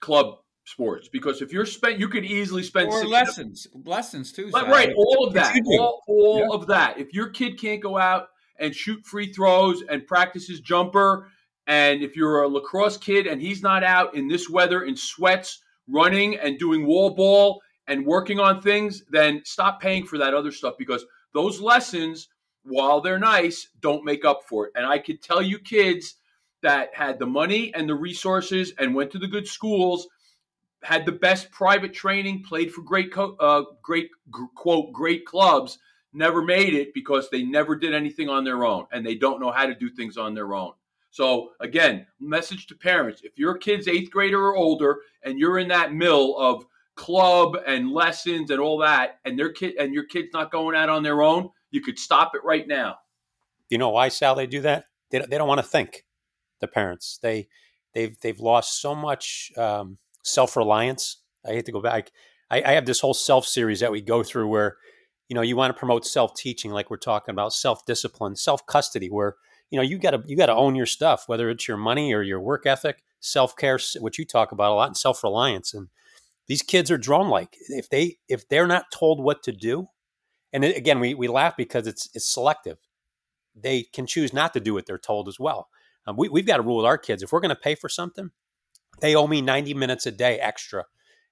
club 0.00 0.38
sports 0.68 1.08
because 1.08 1.40
if 1.40 1.50
you're 1.50 1.64
spent 1.64 1.98
you 1.98 2.08
could 2.08 2.26
easily 2.26 2.62
spend 2.62 2.90
or 2.90 3.06
lessons 3.06 3.66
lessons 3.86 4.32
too 4.32 4.50
but, 4.52 4.68
right 4.68 4.92
all 4.94 5.26
of 5.26 5.32
that 5.32 5.58
all, 5.78 6.02
all 6.06 6.38
yeah. 6.40 6.54
of 6.54 6.66
that. 6.66 6.98
If 6.98 7.14
your 7.14 7.30
kid 7.30 7.58
can't 7.58 7.82
go 7.82 7.96
out 7.96 8.28
and 8.58 8.74
shoot 8.74 9.04
free 9.06 9.32
throws 9.32 9.82
and 9.88 10.06
practice 10.06 10.46
his 10.46 10.60
jumper 10.60 11.30
and 11.68 12.02
if 12.02 12.16
you're 12.16 12.42
a 12.42 12.48
lacrosse 12.48 12.96
kid 12.96 13.26
and 13.26 13.40
he's 13.40 13.62
not 13.62 13.84
out 13.84 14.14
in 14.14 14.26
this 14.26 14.48
weather 14.48 14.84
in 14.84 14.96
sweats, 14.96 15.62
running 15.86 16.36
and 16.38 16.58
doing 16.58 16.86
wall 16.86 17.10
ball 17.10 17.60
and 17.86 18.06
working 18.06 18.40
on 18.40 18.62
things, 18.62 19.04
then 19.10 19.42
stop 19.44 19.80
paying 19.80 20.06
for 20.06 20.16
that 20.18 20.32
other 20.32 20.50
stuff 20.50 20.74
because 20.78 21.04
those 21.34 21.60
lessons, 21.60 22.28
while 22.64 23.02
they're 23.02 23.18
nice, 23.18 23.68
don't 23.80 24.04
make 24.04 24.24
up 24.24 24.40
for 24.48 24.66
it. 24.66 24.72
And 24.74 24.86
I 24.86 24.98
could 24.98 25.22
tell 25.22 25.42
you 25.42 25.58
kids 25.58 26.14
that 26.62 26.94
had 26.94 27.18
the 27.18 27.26
money 27.26 27.72
and 27.74 27.86
the 27.86 27.94
resources 27.94 28.72
and 28.78 28.94
went 28.94 29.10
to 29.12 29.18
the 29.18 29.28
good 29.28 29.46
schools, 29.46 30.08
had 30.82 31.04
the 31.04 31.12
best 31.12 31.50
private 31.50 31.92
training, 31.92 32.44
played 32.44 32.72
for 32.72 32.80
great, 32.80 33.12
uh, 33.16 33.62
great 33.82 34.08
quote, 34.54 34.92
great 34.94 35.26
clubs, 35.26 35.78
never 36.14 36.42
made 36.42 36.72
it 36.72 36.94
because 36.94 37.28
they 37.28 37.42
never 37.42 37.76
did 37.76 37.92
anything 37.94 38.30
on 38.30 38.44
their 38.44 38.64
own 38.64 38.86
and 38.90 39.04
they 39.04 39.14
don't 39.14 39.40
know 39.40 39.50
how 39.50 39.66
to 39.66 39.74
do 39.74 39.90
things 39.90 40.16
on 40.16 40.32
their 40.34 40.54
own. 40.54 40.72
So 41.18 41.50
again, 41.58 42.06
message 42.20 42.68
to 42.68 42.76
parents: 42.76 43.22
if 43.24 43.36
your 43.36 43.58
kid's 43.58 43.88
eighth 43.88 44.08
grader 44.08 44.40
or 44.40 44.54
older, 44.54 45.00
and 45.24 45.36
you're 45.36 45.58
in 45.58 45.66
that 45.66 45.92
mill 45.92 46.36
of 46.38 46.64
club 46.94 47.56
and 47.66 47.90
lessons 47.90 48.52
and 48.52 48.60
all 48.60 48.78
that, 48.78 49.18
and 49.24 49.36
their 49.36 49.50
kid 49.50 49.74
and 49.80 49.92
your 49.92 50.04
kid's 50.04 50.28
not 50.32 50.52
going 50.52 50.76
out 50.76 50.88
on 50.88 51.02
their 51.02 51.20
own, 51.22 51.50
you 51.72 51.80
could 51.80 51.98
stop 51.98 52.36
it 52.36 52.44
right 52.44 52.68
now. 52.68 52.98
You 53.68 53.78
know 53.78 53.88
why, 53.88 54.10
Sal? 54.10 54.36
They 54.36 54.46
do 54.46 54.60
that. 54.60 54.84
They, 55.10 55.18
they 55.18 55.38
don't 55.38 55.48
want 55.48 55.58
to 55.58 55.66
think. 55.66 56.04
The 56.60 56.68
parents 56.68 57.18
they 57.20 57.48
they've 57.94 58.16
they've 58.20 58.38
lost 58.38 58.80
so 58.80 58.94
much 58.94 59.50
um, 59.56 59.98
self 60.22 60.56
reliance. 60.56 61.16
I 61.44 61.50
hate 61.50 61.66
to 61.66 61.72
go 61.72 61.82
back. 61.82 62.12
I, 62.48 62.62
I 62.62 62.72
have 62.74 62.86
this 62.86 63.00
whole 63.00 63.14
self 63.14 63.44
series 63.44 63.80
that 63.80 63.90
we 63.90 64.02
go 64.02 64.22
through 64.22 64.46
where 64.46 64.76
you 65.28 65.34
know 65.34 65.42
you 65.42 65.56
want 65.56 65.74
to 65.74 65.78
promote 65.78 66.06
self 66.06 66.36
teaching, 66.36 66.70
like 66.70 66.90
we're 66.90 66.96
talking 66.96 67.32
about 67.32 67.52
self 67.52 67.84
discipline, 67.86 68.36
self 68.36 68.64
custody, 68.66 69.10
where 69.10 69.34
you 69.70 69.76
know 69.78 69.82
you 69.82 69.98
got 69.98 70.10
to 70.10 70.22
you 70.26 70.36
got 70.36 70.46
to 70.46 70.54
own 70.54 70.74
your 70.74 70.86
stuff 70.86 71.24
whether 71.26 71.50
it's 71.50 71.68
your 71.68 71.76
money 71.76 72.12
or 72.12 72.22
your 72.22 72.40
work 72.40 72.66
ethic 72.66 73.02
self-care 73.20 73.78
which 74.00 74.18
you 74.18 74.24
talk 74.24 74.52
about 74.52 74.72
a 74.72 74.74
lot 74.74 74.88
and 74.88 74.96
self-reliance 74.96 75.74
and 75.74 75.88
these 76.46 76.62
kids 76.62 76.90
are 76.90 76.98
drone 76.98 77.28
like 77.28 77.56
if 77.68 77.88
they 77.90 78.16
if 78.28 78.48
they're 78.48 78.66
not 78.66 78.90
told 78.90 79.22
what 79.22 79.42
to 79.42 79.52
do 79.52 79.88
and 80.52 80.64
it, 80.64 80.76
again 80.76 81.00
we, 81.00 81.14
we 81.14 81.28
laugh 81.28 81.56
because 81.56 81.86
it's 81.86 82.08
it's 82.14 82.26
selective. 82.26 82.78
They 83.54 83.82
can 83.82 84.06
choose 84.06 84.32
not 84.32 84.54
to 84.54 84.60
do 84.60 84.74
what 84.74 84.86
they're 84.86 84.98
told 84.98 85.26
as 85.26 85.40
well. 85.40 85.68
Um, 86.06 86.16
we, 86.16 86.28
we've 86.28 86.46
got 86.46 86.60
a 86.60 86.62
rule 86.62 86.76
with 86.76 86.86
our 86.86 86.96
kids. 86.96 87.22
If 87.22 87.32
we're 87.32 87.40
going 87.40 87.48
to 87.50 87.56
pay 87.56 87.74
for 87.74 87.88
something 87.88 88.30
they 89.00 89.14
owe 89.14 89.26
me 89.28 89.40
90 89.40 89.74
minutes 89.74 90.06
a 90.06 90.10
day 90.10 90.40
extra 90.40 90.84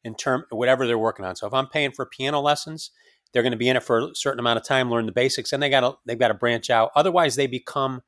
in 0.05 0.15
term 0.15 0.45
whatever 0.51 0.87
they're 0.87 0.99
working 0.99 1.25
on. 1.25 1.35
So 1.37 1.47
if 1.47 1.55
i'm 1.55 1.69
paying 1.69 1.93
for 1.93 2.07
piano 2.07 2.41
lessons 2.41 2.91
they're 3.33 3.43
going 3.43 3.53
to 3.53 3.59
be 3.59 3.69
in 3.69 3.77
it 3.77 3.83
for 3.83 3.99
a 3.99 4.15
certain 4.15 4.39
amount 4.39 4.59
of 4.59 4.65
time 4.65 4.91
learn 4.91 5.07
the 5.07 5.13
basics 5.13 5.53
and 5.53 5.63
they 5.63 5.69
got 5.69 5.81
to 5.81 5.95
they've 6.07 6.19
got 6.19 6.29
to 6.29 6.35
branch 6.35 6.71
out. 6.71 6.91
Otherwise 6.95 7.37
they 7.37 7.47
become 7.47 8.03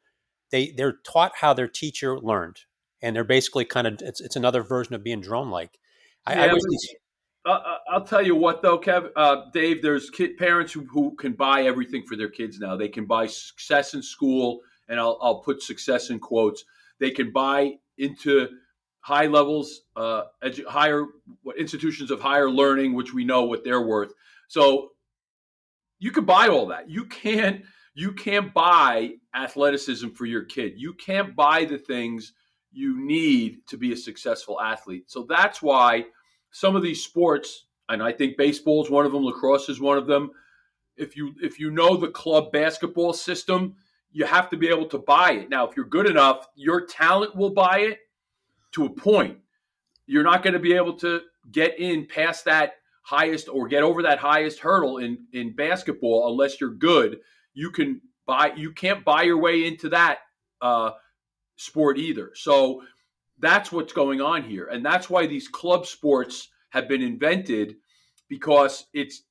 they 0.50 0.70
they're 0.70 0.98
taught 1.04 1.32
how 1.40 1.52
their 1.52 1.68
teacher 1.68 2.18
learned, 2.18 2.60
and 3.02 3.14
they're 3.14 3.24
basically 3.24 3.64
kind 3.64 3.86
of 3.86 4.00
it's, 4.00 4.20
it's 4.20 4.36
another 4.36 4.62
version 4.62 4.94
of 4.94 5.02
being 5.02 5.20
drone 5.20 5.50
like. 5.50 5.78
Yeah, 6.28 6.42
I, 6.42 6.48
I 6.48 6.58
uh, 7.44 7.76
I'll 7.90 8.04
tell 8.04 8.24
you 8.24 8.34
what 8.34 8.62
though, 8.62 8.78
Kev, 8.78 9.10
uh, 9.16 9.42
Dave. 9.52 9.80
There's 9.80 10.10
kid, 10.10 10.36
parents 10.36 10.72
who, 10.72 10.84
who 10.84 11.14
can 11.16 11.32
buy 11.32 11.62
everything 11.62 12.04
for 12.06 12.16
their 12.16 12.28
kids 12.28 12.58
now. 12.58 12.76
They 12.76 12.88
can 12.88 13.06
buy 13.06 13.26
success 13.26 13.94
in 13.94 14.02
school, 14.02 14.60
and 14.88 15.00
I'll 15.00 15.18
I'll 15.22 15.40
put 15.40 15.62
success 15.62 16.10
in 16.10 16.18
quotes. 16.18 16.64
They 17.00 17.10
can 17.10 17.32
buy 17.32 17.76
into 17.96 18.48
high 19.00 19.26
levels, 19.26 19.82
uh, 19.96 20.24
edu- 20.44 20.66
higher 20.66 21.06
institutions 21.56 22.10
of 22.10 22.20
higher 22.20 22.50
learning, 22.50 22.94
which 22.94 23.14
we 23.14 23.24
know 23.24 23.44
what 23.44 23.64
they're 23.64 23.86
worth. 23.86 24.12
So 24.48 24.90
you 25.98 26.10
can 26.10 26.24
buy 26.24 26.48
all 26.48 26.66
that. 26.66 26.90
You 26.90 27.06
can't 27.06 27.62
you 27.98 28.12
can't 28.12 28.54
buy 28.54 29.14
athleticism 29.34 30.10
for 30.10 30.24
your 30.24 30.44
kid. 30.44 30.74
You 30.76 30.94
can't 30.94 31.34
buy 31.34 31.64
the 31.64 31.78
things 31.78 32.32
you 32.70 33.04
need 33.04 33.66
to 33.66 33.76
be 33.76 33.92
a 33.92 33.96
successful 33.96 34.60
athlete. 34.60 35.10
So 35.10 35.26
that's 35.28 35.60
why 35.60 36.04
some 36.52 36.76
of 36.76 36.84
these 36.84 37.02
sports, 37.02 37.66
and 37.88 38.00
I 38.00 38.12
think 38.12 38.36
baseball 38.36 38.84
is 38.84 38.88
one 38.88 39.04
of 39.04 39.10
them, 39.10 39.24
lacrosse 39.24 39.68
is 39.68 39.80
one 39.80 39.98
of 39.98 40.06
them. 40.06 40.30
If 40.96 41.16
you 41.16 41.34
if 41.42 41.58
you 41.58 41.72
know 41.72 41.96
the 41.96 42.06
club 42.06 42.52
basketball 42.52 43.14
system, 43.14 43.74
you 44.12 44.26
have 44.26 44.48
to 44.50 44.56
be 44.56 44.68
able 44.68 44.86
to 44.90 44.98
buy 44.98 45.32
it. 45.32 45.50
Now, 45.50 45.66
if 45.66 45.76
you're 45.76 45.84
good 45.84 46.08
enough, 46.08 46.46
your 46.54 46.86
talent 46.86 47.34
will 47.34 47.50
buy 47.50 47.80
it 47.80 47.98
to 48.74 48.84
a 48.84 48.90
point. 48.90 49.38
You're 50.06 50.22
not 50.22 50.44
going 50.44 50.54
to 50.54 50.60
be 50.60 50.74
able 50.74 50.94
to 50.98 51.22
get 51.50 51.76
in 51.80 52.06
past 52.06 52.44
that 52.44 52.74
highest 53.02 53.48
or 53.48 53.66
get 53.66 53.82
over 53.82 54.04
that 54.04 54.20
highest 54.20 54.60
hurdle 54.60 54.98
in 54.98 55.26
in 55.32 55.56
basketball 55.56 56.30
unless 56.30 56.60
you're 56.60 56.70
good 56.70 57.18
you 57.58 57.72
can 57.72 58.00
buy 58.24 58.52
you 58.56 58.72
can't 58.72 59.04
buy 59.04 59.22
your 59.22 59.38
way 59.38 59.66
into 59.66 59.88
that 59.88 60.18
uh, 60.62 60.92
sport 61.56 61.98
either. 61.98 62.30
So 62.34 62.82
that's 63.40 63.72
what's 63.72 63.92
going 63.92 64.20
on 64.20 64.44
here, 64.44 64.66
and 64.66 64.86
that's 64.86 65.10
why 65.10 65.26
these 65.26 65.48
club 65.48 65.84
sports 65.84 66.48
have 66.70 66.86
been 66.88 67.02
invented 67.02 67.74
because 68.28 68.86
it's 68.94 69.22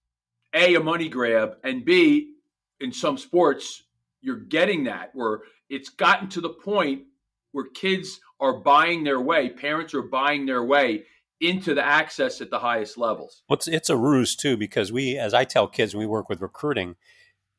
a 0.53 0.75
a 0.75 0.79
money 0.81 1.07
grab 1.07 1.55
and 1.63 1.85
b 1.85 2.33
in 2.79 2.91
some 2.91 3.17
sports 3.17 3.83
you're 4.21 4.35
getting 4.35 4.83
that 4.85 5.11
where 5.13 5.41
it's 5.69 5.89
gotten 5.89 6.27
to 6.29 6.41
the 6.41 6.49
point 6.49 7.03
where 7.51 7.65
kids 7.73 8.19
are 8.39 8.59
buying 8.59 9.03
their 9.03 9.21
way. 9.21 9.49
Parents 9.49 9.93
are 9.93 10.01
buying 10.01 10.45
their 10.45 10.63
way 10.63 11.03
into 11.39 11.73
the 11.73 11.85
access 11.85 12.41
at 12.41 12.49
the 12.49 12.59
highest 12.59 12.97
levels. 12.97 13.43
Well, 13.47 13.57
it's, 13.57 13.67
it's 13.67 13.89
a 13.89 13.97
ruse 13.97 14.35
too 14.35 14.57
because 14.57 14.91
we, 14.91 15.17
as 15.17 15.33
I 15.33 15.43
tell 15.43 15.67
kids, 15.67 15.95
we 15.95 16.05
work 16.05 16.29
with 16.29 16.41
recruiting, 16.41 16.95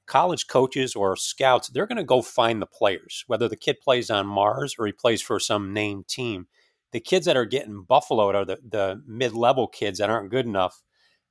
college 0.09 0.47
coaches 0.49 0.97
or 0.97 1.15
scouts, 1.17 1.69
they're 1.69 1.87
going 1.87 1.99
to 1.99 2.05
go 2.05 2.23
find 2.23 2.61
the 2.61 2.67
players, 2.67 3.25
whether 3.27 3.49
the 3.49 3.57
kid 3.57 3.77
plays 3.81 4.11
on 4.11 4.27
Mars 4.27 4.75
or 4.79 4.87
he 4.87 4.93
plays 4.93 5.23
for 5.23 5.39
some 5.39 5.73
named 5.73 6.09
team. 6.09 6.49
The 6.93 7.01
kids 7.01 7.27
that 7.27 7.37
are 7.37 7.45
getting 7.45 7.83
buffaloed 7.83 8.35
are 8.35 8.45
the, 8.45 8.59
the 8.67 9.03
mid 9.07 9.35
level 9.35 9.69
kids 9.69 9.99
that 9.99 10.11
aren't 10.11 10.31
good 10.31 10.47
enough 10.47 10.83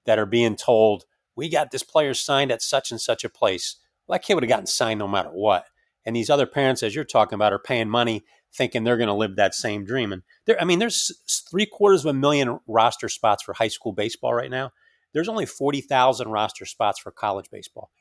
that 0.06 0.20
are 0.20 0.26
being 0.26 0.56
told, 0.56 1.06
we 1.36 1.50
got 1.50 1.72
this 1.72 1.84
player 1.84 2.14
signed 2.14 2.52
at 2.52 2.62
such 2.62 2.92
and 2.92 3.02
such 3.02 3.24
a 3.24 3.30
place. 3.30 3.78
Well, 4.08 4.16
that 4.16 4.24
kid 4.24 4.36
would 4.36 4.44
have 4.44 4.50
gotten 4.50 4.68
signed 4.68 5.00
no 5.00 5.08
matter 5.08 5.30
what. 5.30 5.66
And 6.06 6.16
these 6.16 6.30
other 6.30 6.46
parents, 6.46 6.84
as 6.84 6.96
you're 6.96 7.04
talking 7.04 7.36
about, 7.36 7.52
are 7.52 7.60
paying 7.60 7.90
money 7.90 8.24
thinking 8.54 8.84
they're 8.84 8.98
going 8.98 9.08
to 9.08 9.14
live 9.14 9.36
that 9.36 9.54
same 9.54 9.84
dream. 9.84 10.14
And 10.14 10.24
there, 10.46 10.60
I 10.62 10.64
mean, 10.64 10.80
there's 10.80 11.12
three 11.50 11.66
quarters 11.66 12.06
of 12.06 12.12
a 12.16 12.18
million 12.18 12.60
roster 12.66 13.10
spots 13.10 13.44
for 13.44 13.54
high 13.54 13.68
school 13.68 13.92
baseball 13.92 14.34
right 14.34 14.50
now. 14.50 14.72
There's 15.14 15.28
only 15.28 15.46
40,000 15.46 16.30
roster 16.30 16.66
spots 16.66 17.00
for 17.00 17.12
college 17.12 17.50
baseball. 17.52 17.92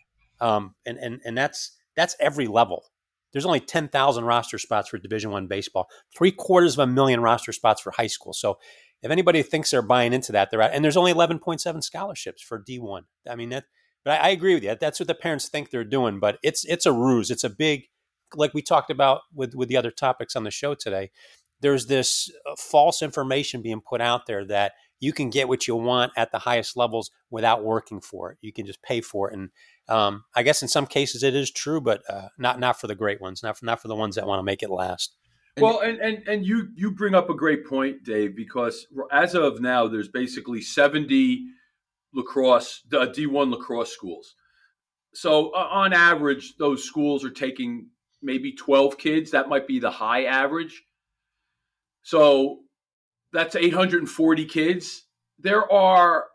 Um, 0.40 0.74
and, 0.84 0.98
and, 0.98 1.20
and 1.24 1.36
that's, 1.36 1.72
that's 1.96 2.16
every 2.20 2.46
level. 2.46 2.84
There's 3.32 3.46
only 3.46 3.60
10,000 3.60 4.24
roster 4.24 4.58
spots 4.58 4.88
for 4.88 4.98
division 4.98 5.30
one 5.30 5.46
baseball, 5.46 5.88
three 6.16 6.32
quarters 6.32 6.74
of 6.74 6.88
a 6.88 6.92
million 6.92 7.20
roster 7.20 7.52
spots 7.52 7.80
for 7.80 7.92
high 7.92 8.06
school. 8.06 8.32
So 8.32 8.58
if 9.02 9.10
anybody 9.10 9.42
thinks 9.42 9.70
they're 9.70 9.82
buying 9.82 10.12
into 10.12 10.32
that, 10.32 10.50
they're 10.50 10.62
out. 10.62 10.70
And 10.72 10.84
there's 10.84 10.96
only 10.96 11.12
11.7 11.12 11.82
scholarships 11.82 12.42
for 12.42 12.62
D1. 12.62 13.02
I 13.28 13.36
mean, 13.36 13.50
that, 13.50 13.64
but 14.04 14.20
I, 14.20 14.28
I 14.28 14.28
agree 14.30 14.54
with 14.54 14.64
you. 14.64 14.76
That's 14.80 15.00
what 15.00 15.06
the 15.06 15.14
parents 15.14 15.48
think 15.48 15.70
they're 15.70 15.84
doing, 15.84 16.18
but 16.18 16.38
it's, 16.42 16.64
it's 16.64 16.86
a 16.86 16.92
ruse. 16.92 17.30
It's 17.30 17.44
a 17.44 17.50
big, 17.50 17.84
like 18.34 18.54
we 18.54 18.62
talked 18.62 18.90
about 18.90 19.22
with 19.34 19.54
with 19.54 19.68
the 19.68 19.76
other 19.76 19.90
topics 19.90 20.34
on 20.34 20.44
the 20.44 20.50
show 20.50 20.74
today 20.74 21.10
there's 21.60 21.86
this 21.86 22.30
uh, 22.48 22.54
false 22.58 23.02
information 23.02 23.62
being 23.62 23.80
put 23.80 24.00
out 24.00 24.26
there 24.26 24.44
that 24.44 24.72
you 25.00 25.12
can 25.12 25.30
get 25.30 25.48
what 25.48 25.66
you 25.66 25.76
want 25.76 26.12
at 26.16 26.32
the 26.32 26.40
highest 26.40 26.76
levels 26.76 27.10
without 27.30 27.64
working 27.64 28.00
for 28.00 28.32
it 28.32 28.38
you 28.40 28.52
can 28.52 28.66
just 28.66 28.82
pay 28.82 29.00
for 29.00 29.30
it 29.30 29.34
and 29.34 29.50
um, 29.88 30.24
i 30.34 30.42
guess 30.42 30.62
in 30.62 30.68
some 30.68 30.86
cases 30.86 31.22
it 31.22 31.34
is 31.34 31.50
true 31.50 31.80
but 31.80 32.02
uh, 32.08 32.28
not 32.38 32.58
not 32.58 32.80
for 32.80 32.86
the 32.86 32.94
great 32.94 33.20
ones 33.20 33.42
not 33.42 33.58
for 33.58 33.64
not 33.64 33.80
for 33.80 33.88
the 33.88 33.96
ones 33.96 34.16
that 34.16 34.26
want 34.26 34.38
to 34.38 34.44
make 34.44 34.62
it 34.62 34.70
last 34.70 35.16
well 35.58 35.80
and, 35.80 35.98
and 35.98 36.26
and 36.28 36.46
you 36.46 36.68
you 36.74 36.90
bring 36.90 37.14
up 37.14 37.30
a 37.30 37.34
great 37.34 37.66
point 37.66 38.04
dave 38.04 38.36
because 38.36 38.86
as 39.12 39.34
of 39.34 39.60
now 39.60 39.86
there's 39.86 40.08
basically 40.08 40.60
70 40.60 41.44
lacrosse 42.14 42.82
uh, 42.92 43.06
d1 43.06 43.50
lacrosse 43.50 43.92
schools 43.92 44.34
so 45.14 45.50
uh, 45.50 45.68
on 45.70 45.92
average 45.92 46.56
those 46.58 46.84
schools 46.84 47.24
are 47.24 47.30
taking 47.30 47.88
maybe 48.22 48.52
12 48.52 48.98
kids. 48.98 49.30
That 49.30 49.48
might 49.48 49.66
be 49.66 49.78
the 49.78 49.90
high 49.90 50.24
average. 50.24 50.82
So 52.02 52.58
that's 53.32 53.56
840 53.56 54.44
kids. 54.44 55.04
There 55.38 55.70
are 55.72 56.26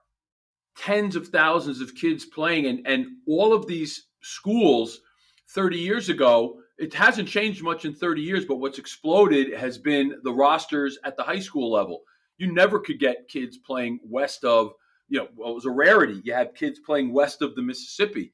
tens 0.78 1.16
of 1.16 1.28
thousands 1.28 1.82
of 1.82 1.96
kids 1.96 2.26
playing, 2.26 2.66
and, 2.66 2.88
and 2.88 3.08
all 3.28 3.54
of 3.54 3.68
these 3.68 4.08
schools 4.22 5.02
30 5.50 5.78
years 5.78 6.10
ago, 6.10 6.60
it 6.78 6.94
hasn't 6.94 7.28
changed 7.28 7.64
much 7.64 7.86
in 7.86 7.94
30 7.94 8.22
years, 8.22 8.46
but 8.46 8.56
what's 8.56 8.80
exploded 8.80 9.54
has 9.54 9.78
been 9.78 10.16
the 10.24 10.34
rosters 10.34 10.98
at 11.04 11.18
the 11.18 11.24
high 11.24 11.40
school 11.40 11.72
level. 11.72 12.02
You 12.38 12.52
never 12.52 12.80
could 12.80 13.00
get 13.00 13.28
kids 13.28 13.58
playing 13.58 14.00
west 14.04 14.44
of, 14.44 14.74
you 15.10 15.20
know, 15.20 15.28
well, 15.36 15.52
it 15.52 15.56
was 15.56 15.66
a 15.66 15.72
rarity. 15.72 16.22
You 16.24 16.34
had 16.34 16.56
kids 16.56 16.80
playing 16.80 17.14
west 17.14 17.42
of 17.42 17.56
the 17.56 17.62
Mississippi. 17.62 18.34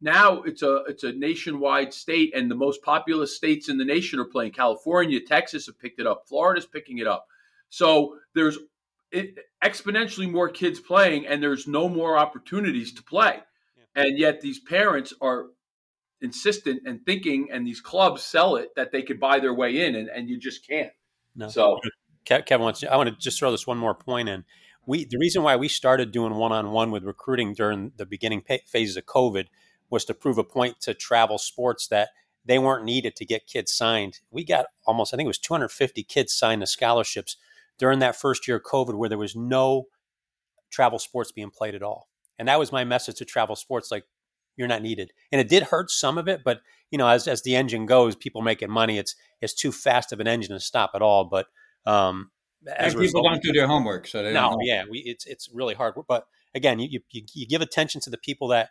Now 0.00 0.42
it's 0.42 0.62
a 0.62 0.82
it's 0.88 1.04
a 1.04 1.12
nationwide 1.12 1.94
state, 1.94 2.34
and 2.34 2.50
the 2.50 2.56
most 2.56 2.82
populous 2.82 3.36
states 3.36 3.68
in 3.68 3.78
the 3.78 3.84
nation 3.84 4.18
are 4.18 4.24
playing. 4.24 4.50
California, 4.50 5.20
Texas 5.20 5.66
have 5.66 5.78
picked 5.78 6.00
it 6.00 6.08
up. 6.08 6.24
Florida's 6.28 6.66
picking 6.66 6.98
it 6.98 7.06
up. 7.06 7.26
So 7.70 8.16
there's 8.34 8.58
it, 9.12 9.38
exponentially 9.62 10.30
more 10.30 10.48
kids 10.48 10.80
playing, 10.80 11.26
and 11.26 11.42
there's 11.42 11.66
no 11.66 11.88
more 11.88 12.16
opportunities 12.16 12.92
to 12.94 13.02
play. 13.02 13.38
Yeah. 13.76 14.02
And 14.02 14.18
yet 14.18 14.40
these 14.40 14.58
parents 14.58 15.12
are 15.20 15.46
insistent 16.20 16.82
and 16.86 17.04
thinking, 17.04 17.48
and 17.52 17.66
these 17.66 17.80
clubs 17.80 18.22
sell 18.22 18.56
it 18.56 18.70
that 18.76 18.92
they 18.92 19.02
could 19.02 19.20
buy 19.20 19.38
their 19.38 19.54
way 19.54 19.84
in, 19.84 19.94
and, 19.94 20.08
and 20.08 20.28
you 20.28 20.38
just 20.38 20.66
can't. 20.66 20.92
No. 21.36 21.48
So 21.48 21.78
Kevin 22.24 22.60
wants. 22.60 22.84
I 22.84 22.96
want 22.96 23.10
to 23.10 23.16
just 23.16 23.38
throw 23.38 23.50
this 23.50 23.66
one 23.66 23.78
more 23.78 23.94
point 23.94 24.28
in. 24.28 24.44
We 24.86 25.04
the 25.04 25.18
reason 25.18 25.42
why 25.42 25.56
we 25.56 25.68
started 25.68 26.10
doing 26.10 26.34
one 26.34 26.52
on 26.52 26.72
one 26.72 26.90
with 26.90 27.04
recruiting 27.04 27.54
during 27.54 27.92
the 27.96 28.06
beginning 28.06 28.42
phases 28.66 28.96
of 28.96 29.06
COVID 29.06 29.46
was 29.90 30.04
to 30.06 30.14
prove 30.14 30.38
a 30.38 30.44
point 30.44 30.80
to 30.80 30.94
travel 30.94 31.38
sports 31.38 31.86
that 31.88 32.08
they 32.44 32.58
weren't 32.58 32.84
needed 32.84 33.14
to 33.16 33.24
get 33.24 33.46
kids 33.46 33.72
signed. 33.72 34.20
We 34.30 34.44
got 34.44 34.66
almost, 34.86 35.12
I 35.12 35.16
think 35.16 35.26
it 35.26 35.28
was 35.28 35.38
250 35.38 36.02
kids 36.02 36.32
signed 36.32 36.62
to 36.62 36.66
scholarships 36.66 37.36
during 37.78 37.98
that 38.00 38.16
first 38.16 38.46
year 38.46 38.58
of 38.58 38.62
COVID 38.62 38.94
where 38.94 39.08
there 39.08 39.18
was 39.18 39.36
no 39.36 39.84
travel 40.70 40.98
sports 40.98 41.32
being 41.32 41.50
played 41.50 41.74
at 41.74 41.82
all. 41.82 42.08
And 42.38 42.48
that 42.48 42.58
was 42.58 42.72
my 42.72 42.84
message 42.84 43.16
to 43.16 43.24
travel 43.24 43.56
sports 43.56 43.90
like, 43.90 44.04
you're 44.56 44.68
not 44.68 44.82
needed. 44.82 45.12
And 45.30 45.40
it 45.40 45.48
did 45.48 45.64
hurt 45.64 45.90
some 45.90 46.18
of 46.18 46.28
it, 46.28 46.42
but 46.44 46.60
you 46.90 46.98
know, 46.98 47.08
as, 47.08 47.26
as 47.26 47.42
the 47.42 47.56
engine 47.56 47.86
goes, 47.86 48.14
people 48.14 48.42
making 48.42 48.70
money, 48.70 48.98
it's 48.98 49.16
it's 49.40 49.54
too 49.54 49.72
fast 49.72 50.12
of 50.12 50.20
an 50.20 50.28
engine 50.28 50.52
to 50.52 50.60
stop 50.60 50.90
at 50.94 51.02
all. 51.02 51.24
But 51.24 51.46
um, 51.86 52.30
as 52.76 52.92
people 52.92 53.02
result, 53.02 53.24
don't 53.24 53.42
do 53.42 53.52
their 53.52 53.66
homework, 53.66 54.06
so 54.06 54.22
they 54.22 54.32
no, 54.32 54.58
yeah, 54.62 54.84
we, 54.88 54.98
it's 55.00 55.26
it's 55.26 55.48
really 55.52 55.74
hard. 55.74 55.94
But 56.06 56.26
again, 56.54 56.78
you, 56.78 57.00
you 57.10 57.22
you 57.32 57.46
give 57.46 57.62
attention 57.62 58.00
to 58.02 58.10
the 58.10 58.18
people 58.18 58.48
that 58.48 58.70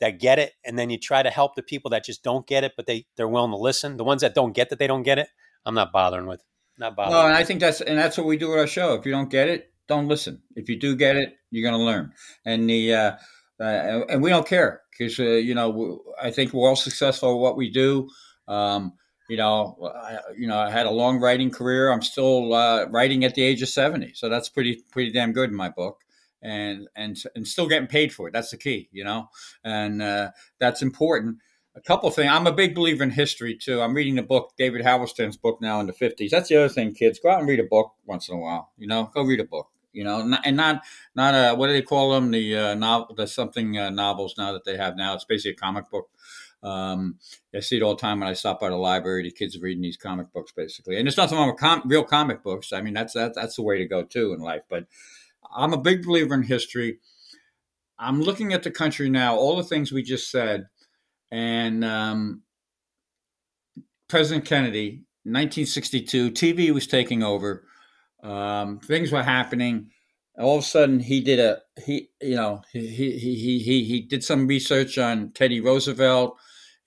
that 0.00 0.18
get 0.18 0.38
it, 0.38 0.54
and 0.64 0.78
then 0.78 0.90
you 0.90 0.98
try 0.98 1.22
to 1.22 1.30
help 1.30 1.54
the 1.54 1.62
people 1.62 1.90
that 1.90 2.04
just 2.04 2.22
don't 2.22 2.46
get 2.46 2.64
it, 2.64 2.72
but 2.76 2.86
they 2.86 3.06
they're 3.16 3.28
willing 3.28 3.50
to 3.50 3.58
listen. 3.58 3.96
The 3.96 4.04
ones 4.04 4.22
that 4.22 4.34
don't 4.34 4.54
get 4.54 4.70
that 4.70 4.78
they 4.78 4.86
don't 4.86 5.02
get 5.02 5.18
it, 5.18 5.28
I'm 5.66 5.74
not 5.74 5.92
bothering 5.92 6.26
with. 6.26 6.42
Not. 6.78 6.96
No, 6.96 7.26
and 7.26 7.34
I 7.34 7.44
think 7.44 7.60
that's 7.60 7.80
and 7.80 7.98
that's 7.98 8.16
what 8.16 8.26
we 8.26 8.36
do 8.36 8.50
with 8.50 8.58
our 8.58 8.66
show. 8.66 8.94
If 8.94 9.04
you 9.04 9.12
don't 9.12 9.30
get 9.30 9.48
it, 9.48 9.72
don't 9.88 10.08
listen. 10.08 10.42
If 10.54 10.68
you 10.68 10.78
do 10.78 10.94
get 10.96 11.16
it, 11.16 11.34
you're 11.50 11.68
going 11.68 11.78
to 11.78 11.84
learn. 11.84 12.12
And 12.44 12.68
the 12.70 12.94
uh, 12.94 13.12
uh, 13.60 14.04
and 14.08 14.22
we 14.22 14.30
don't 14.30 14.46
care 14.46 14.82
because 14.90 15.18
uh, 15.18 15.24
you 15.24 15.54
know 15.54 16.02
I 16.20 16.30
think 16.30 16.52
we're 16.52 16.68
all 16.68 16.76
successful 16.76 17.34
at 17.34 17.38
what 17.38 17.56
we 17.56 17.70
do. 17.70 18.08
Um, 18.46 18.92
you 19.28 19.36
know, 19.36 19.76
I, 19.94 20.18
you 20.38 20.46
know, 20.46 20.58
I 20.58 20.70
had 20.70 20.86
a 20.86 20.90
long 20.90 21.20
writing 21.20 21.50
career. 21.50 21.92
I'm 21.92 22.00
still 22.00 22.54
uh, 22.54 22.86
writing 22.86 23.24
at 23.24 23.34
the 23.34 23.42
age 23.42 23.60
of 23.60 23.68
70, 23.68 24.14
so 24.14 24.28
that's 24.28 24.48
pretty 24.48 24.82
pretty 24.90 25.12
damn 25.12 25.32
good 25.32 25.50
in 25.50 25.56
my 25.56 25.68
book 25.68 25.98
and 26.42 26.88
and 26.94 27.16
and 27.34 27.46
still 27.46 27.68
getting 27.68 27.88
paid 27.88 28.12
for 28.12 28.28
it. 28.28 28.32
That's 28.32 28.50
the 28.50 28.56
key, 28.56 28.88
you 28.92 29.04
know, 29.04 29.28
and 29.64 30.02
uh, 30.02 30.30
that's 30.58 30.82
important. 30.82 31.38
A 31.78 31.80
couple 31.80 32.10
things. 32.10 32.28
I'm 32.30 32.48
a 32.48 32.52
big 32.52 32.74
believer 32.74 33.04
in 33.04 33.10
history 33.10 33.54
too. 33.54 33.80
I'm 33.80 33.94
reading 33.94 34.16
the 34.16 34.22
book 34.22 34.52
David 34.58 34.84
Halberstam's 34.84 35.36
book 35.36 35.60
now 35.60 35.78
in 35.78 35.86
the 35.86 35.92
50s. 35.92 36.30
That's 36.30 36.48
the 36.48 36.56
other 36.56 36.68
thing, 36.68 36.92
kids. 36.92 37.20
Go 37.20 37.30
out 37.30 37.38
and 37.38 37.48
read 37.48 37.60
a 37.60 37.64
book 37.64 37.92
once 38.04 38.28
in 38.28 38.34
a 38.34 38.38
while. 38.38 38.72
You 38.76 38.88
know, 38.88 39.10
go 39.14 39.22
read 39.22 39.38
a 39.38 39.44
book. 39.44 39.68
You 39.92 40.02
know, 40.02 40.36
and 40.44 40.56
not 40.56 40.82
not 41.14 41.34
uh, 41.34 41.56
what 41.56 41.68
do 41.68 41.72
they 41.72 41.82
call 41.82 42.12
them? 42.12 42.32
The 42.32 42.56
uh, 42.56 42.74
novel, 42.74 43.14
the 43.14 43.26
something 43.26 43.78
uh, 43.78 43.90
novels 43.90 44.34
now 44.36 44.52
that 44.52 44.64
they 44.64 44.76
have 44.76 44.96
now. 44.96 45.14
It's 45.14 45.24
basically 45.24 45.52
a 45.52 45.54
comic 45.54 45.88
book. 45.90 46.08
Um, 46.62 47.18
I 47.54 47.60
see 47.60 47.76
it 47.76 47.82
all 47.82 47.94
the 47.94 48.00
time 48.00 48.20
when 48.20 48.28
I 48.28 48.32
stop 48.32 48.60
by 48.60 48.68
the 48.68 48.76
library. 48.76 49.22
The 49.22 49.30
kids 49.30 49.56
are 49.56 49.60
reading 49.60 49.82
these 49.82 49.96
comic 49.96 50.32
books, 50.32 50.52
basically, 50.52 50.96
and 50.96 51.06
there's 51.06 51.16
nothing 51.16 51.38
wrong 51.38 51.48
with 51.48 51.60
com- 51.60 51.82
real 51.86 52.04
comic 52.04 52.42
books. 52.42 52.72
I 52.72 52.82
mean, 52.82 52.94
that's 52.94 53.14
that's 53.14 53.36
that's 53.36 53.56
the 53.56 53.62
way 53.62 53.78
to 53.78 53.86
go 53.86 54.02
too 54.02 54.32
in 54.32 54.40
life. 54.40 54.62
But 54.68 54.86
I'm 55.54 55.72
a 55.72 55.80
big 55.80 56.04
believer 56.04 56.34
in 56.34 56.42
history. 56.42 56.98
I'm 57.98 58.20
looking 58.20 58.52
at 58.52 58.62
the 58.62 58.70
country 58.70 59.08
now, 59.08 59.36
all 59.36 59.56
the 59.56 59.64
things 59.64 59.90
we 59.90 60.02
just 60.02 60.30
said, 60.30 60.66
and 61.30 61.84
um, 61.84 62.42
President 64.08 64.44
Kennedy, 64.44 65.04
1962, 65.24 66.30
TV 66.30 66.70
was 66.70 66.86
taking 66.86 67.22
over. 67.22 67.64
Um, 68.22 68.80
things 68.80 69.12
were 69.12 69.22
happening. 69.22 69.90
All 70.38 70.58
of 70.58 70.64
a 70.64 70.66
sudden, 70.66 71.00
he 71.00 71.20
did 71.20 71.40
a 71.40 71.60
he, 71.84 72.10
you 72.22 72.36
know, 72.36 72.62
he 72.72 72.86
he 72.88 73.34
he 73.34 73.58
he 73.58 73.84
he 73.84 74.00
did 74.00 74.22
some 74.22 74.46
research 74.46 74.96
on 74.96 75.32
Teddy 75.32 75.60
Roosevelt 75.60 76.38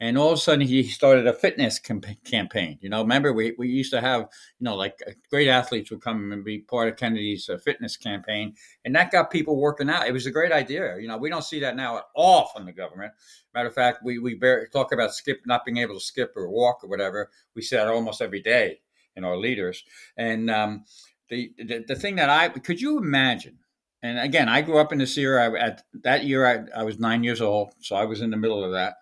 and 0.02 0.18
all 0.18 0.30
of 0.30 0.34
a 0.34 0.42
sudden 0.42 0.66
he 0.66 0.82
started 0.82 1.28
a 1.28 1.34
fitness 1.34 1.78
campaign. 1.78 2.80
You 2.82 2.90
know, 2.90 3.02
remember 3.02 3.34
we, 3.34 3.54
we 3.60 3.68
used 3.68 3.94
to 3.94 4.02
have, 4.02 4.22
you 4.22 4.66
know, 4.66 4.76
like 4.76 5.00
uh, 5.08 5.12
great 5.30 5.48
athletes 5.48 5.92
would 5.92 6.02
come 6.02 6.32
and 6.32 6.44
be 6.44 6.58
part 6.58 6.90
of 6.90 6.98
Kennedy's 6.98 7.48
uh, 7.48 7.60
fitness 7.60 7.96
campaign, 7.98 8.56
and 8.84 8.96
that 8.96 9.12
got 9.12 9.30
people 9.30 9.56
working 9.56 9.92
out. 9.92 10.08
It 10.08 10.12
was 10.12 10.26
a 10.26 10.32
great 10.32 10.52
idea. 10.52 10.98
You 11.00 11.08
know, 11.08 11.18
we 11.18 11.30
don't 11.30 11.44
see 11.44 11.60
that 11.60 11.76
now 11.76 11.98
at 11.98 12.06
all 12.16 12.48
from 12.48 12.66
the 12.66 12.74
government. 12.74 13.14
Matter 13.54 13.70
of 13.70 13.76
fact, 13.76 14.00
we 14.04 14.18
we 14.18 14.34
bear, 14.34 14.68
talk 14.68 14.92
about 14.92 15.14
skip 15.14 15.42
not 15.46 15.64
being 15.64 15.78
able 15.78 15.94
to 15.94 16.04
skip 16.04 16.34
or 16.36 16.50
walk 16.50 16.84
or 16.84 16.90
whatever. 16.90 17.30
We 17.56 17.62
see 17.62 17.76
that 17.76 17.88
almost 17.88 18.22
every 18.22 18.42
day 18.42 18.82
in 19.16 19.24
our 19.24 19.38
leaders. 19.38 19.84
And 20.18 20.50
um, 20.50 20.86
the, 21.30 21.54
the 21.60 21.86
the 21.88 21.96
thing 21.96 22.16
that 22.16 22.30
I 22.30 22.50
could 22.50 22.82
you 22.82 22.98
imagine 22.98 23.60
and 24.04 24.18
again, 24.18 24.50
I 24.50 24.62
grew 24.62 24.80
up 24.80 24.92
in 24.92 24.98
this 24.98 25.16
era. 25.16 25.60
At 25.60 25.84
that 26.02 26.26
year, 26.26 26.48
I, 26.48 26.80
I, 26.80 26.82
was 26.82 26.98
nine 26.98 27.24
years 27.24 27.40
old, 27.40 27.76
so 27.82 27.96
I 27.96 28.06
was 28.06 28.22
in 28.22 28.32
the 28.32 28.38
middle 28.38 28.64
of 28.64 28.72
that. 28.72 28.96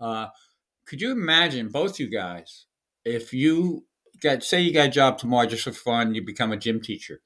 Uh, 0.00 0.28
could 0.86 1.00
you 1.00 1.12
imagine 1.12 1.68
both 1.68 1.98
you 2.00 2.08
guys 2.08 2.66
if 3.04 3.32
you 3.32 3.84
got 4.22 4.42
say 4.42 4.60
you 4.60 4.72
got 4.72 4.88
a 4.88 4.90
job 4.90 5.18
tomorrow 5.18 5.46
just 5.46 5.64
for 5.64 5.72
fun, 5.72 6.14
you 6.14 6.24
become 6.24 6.52
a 6.52 6.56
gym 6.56 6.80
teacher. 6.80 7.20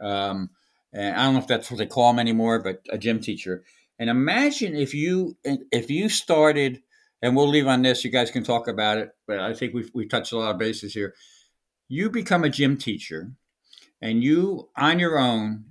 Um, 0.00 0.50
and 0.92 1.16
I 1.16 1.24
don't 1.24 1.34
know 1.34 1.40
if 1.40 1.46
that's 1.46 1.70
what 1.70 1.78
they 1.78 1.86
call 1.86 2.12
them 2.12 2.20
anymore, 2.20 2.60
but 2.60 2.82
a 2.90 2.98
gym 2.98 3.20
teacher. 3.20 3.64
And 3.98 4.10
imagine 4.10 4.76
if 4.76 4.94
you 4.94 5.36
if 5.44 5.90
you 5.90 6.08
started, 6.08 6.82
and 7.22 7.34
we'll 7.34 7.48
leave 7.48 7.66
on 7.66 7.82
this. 7.82 8.04
You 8.04 8.10
guys 8.10 8.30
can 8.30 8.44
talk 8.44 8.68
about 8.68 8.98
it, 8.98 9.10
but 9.26 9.40
I 9.40 9.54
think 9.54 9.74
we've 9.74 9.90
we 9.94 10.06
touched 10.06 10.32
a 10.32 10.38
lot 10.38 10.52
of 10.52 10.58
bases 10.58 10.94
here. 10.94 11.14
you 11.88 12.10
become 12.10 12.44
a 12.44 12.50
gym 12.50 12.76
teacher 12.76 13.32
and 14.02 14.22
you 14.22 14.68
on 14.76 14.98
your 14.98 15.18
own 15.18 15.64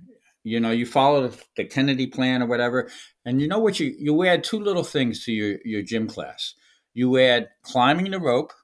you 0.44 0.60
know 0.60 0.70
you 0.70 0.86
follow 0.86 1.30
the 1.56 1.64
kennedy 1.64 2.06
plan 2.06 2.42
or 2.42 2.46
whatever 2.46 2.90
and 3.24 3.40
you 3.40 3.48
know 3.48 3.58
what 3.58 3.78
you 3.80 3.94
you 3.98 4.24
add 4.24 4.44
two 4.44 4.60
little 4.60 4.84
things 4.84 5.24
to 5.24 5.32
your 5.32 5.58
your 5.64 5.82
gym 5.82 6.06
class 6.06 6.54
you 6.96 7.18
add 7.18 7.50
climbing 7.62 8.10
the 8.10 8.18
rope 8.18 8.54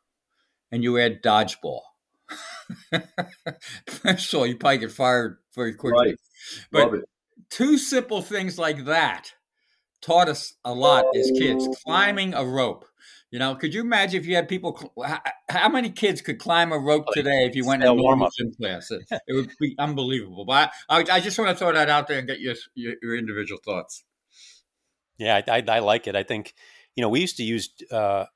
and 0.73 0.83
you 0.83 0.99
add 0.99 1.23
dodgeball. 1.23 1.83
So 4.17 4.45
you 4.45 4.57
probably 4.57 4.79
get 4.79 4.91
fired 4.91 5.37
very 5.55 5.75
quickly. 5.75 6.17
Right. 6.73 6.91
but 6.91 7.01
two 7.51 7.77
simple 7.77 8.23
things 8.23 8.59
like 8.59 8.87
that 8.87 9.33
taught 10.01 10.31
us 10.31 10.55
a 10.65 10.73
lot 10.73 11.05
as 11.15 11.31
kids. 11.39 11.69
Oh. 11.69 11.75
Climbing 11.85 12.33
a 12.33 12.45
rope. 12.45 12.87
You 13.31 13.39
know 13.39 13.55
could 13.55 13.75
you 13.75 13.83
imagine 13.83 14.21
if 14.21 14.27
you 14.27 14.35
had 14.35 14.49
people 14.49 14.93
how, 15.05 15.21
how 15.49 15.69
many 15.69 15.91
kids 15.91 16.23
could 16.23 16.39
climb 16.39 16.73
a 16.73 16.79
rope 16.79 17.07
today 17.13 17.45
if 17.47 17.55
you 17.55 17.67
went 17.67 17.83
stale 17.83 17.93
in 17.93 17.99
normal 17.99 18.29
warm-up. 18.29 18.33
gym 18.39 18.53
class 18.55 18.91
it, 18.91 19.03
it 19.11 19.35
would 19.35 19.51
be 19.61 19.75
unbelievable. 19.79 20.45
But 20.47 20.73
I, 20.89 21.01
I, 21.01 21.05
I 21.13 21.21
just 21.21 21.39
want 21.39 21.51
to 21.51 21.57
throw 21.57 21.73
that 21.73 21.91
out 21.91 22.09
there 22.09 22.19
and 22.19 22.27
get 22.27 22.41
your 22.41 22.55
your, 22.75 22.95
your 23.03 23.17
individual 23.17 23.61
thoughts. 23.63 24.05
Yeah, 25.19 25.43
I, 25.47 25.59
I, 25.59 25.65
I 25.69 25.79
like 25.81 26.07
it. 26.09 26.17
I 26.17 26.23
think, 26.23 26.55
you 26.97 27.03
know, 27.03 27.09
we 27.09 27.21
used 27.21 27.37
to 27.39 27.43
use. 27.43 27.71
Uh, 27.91 28.27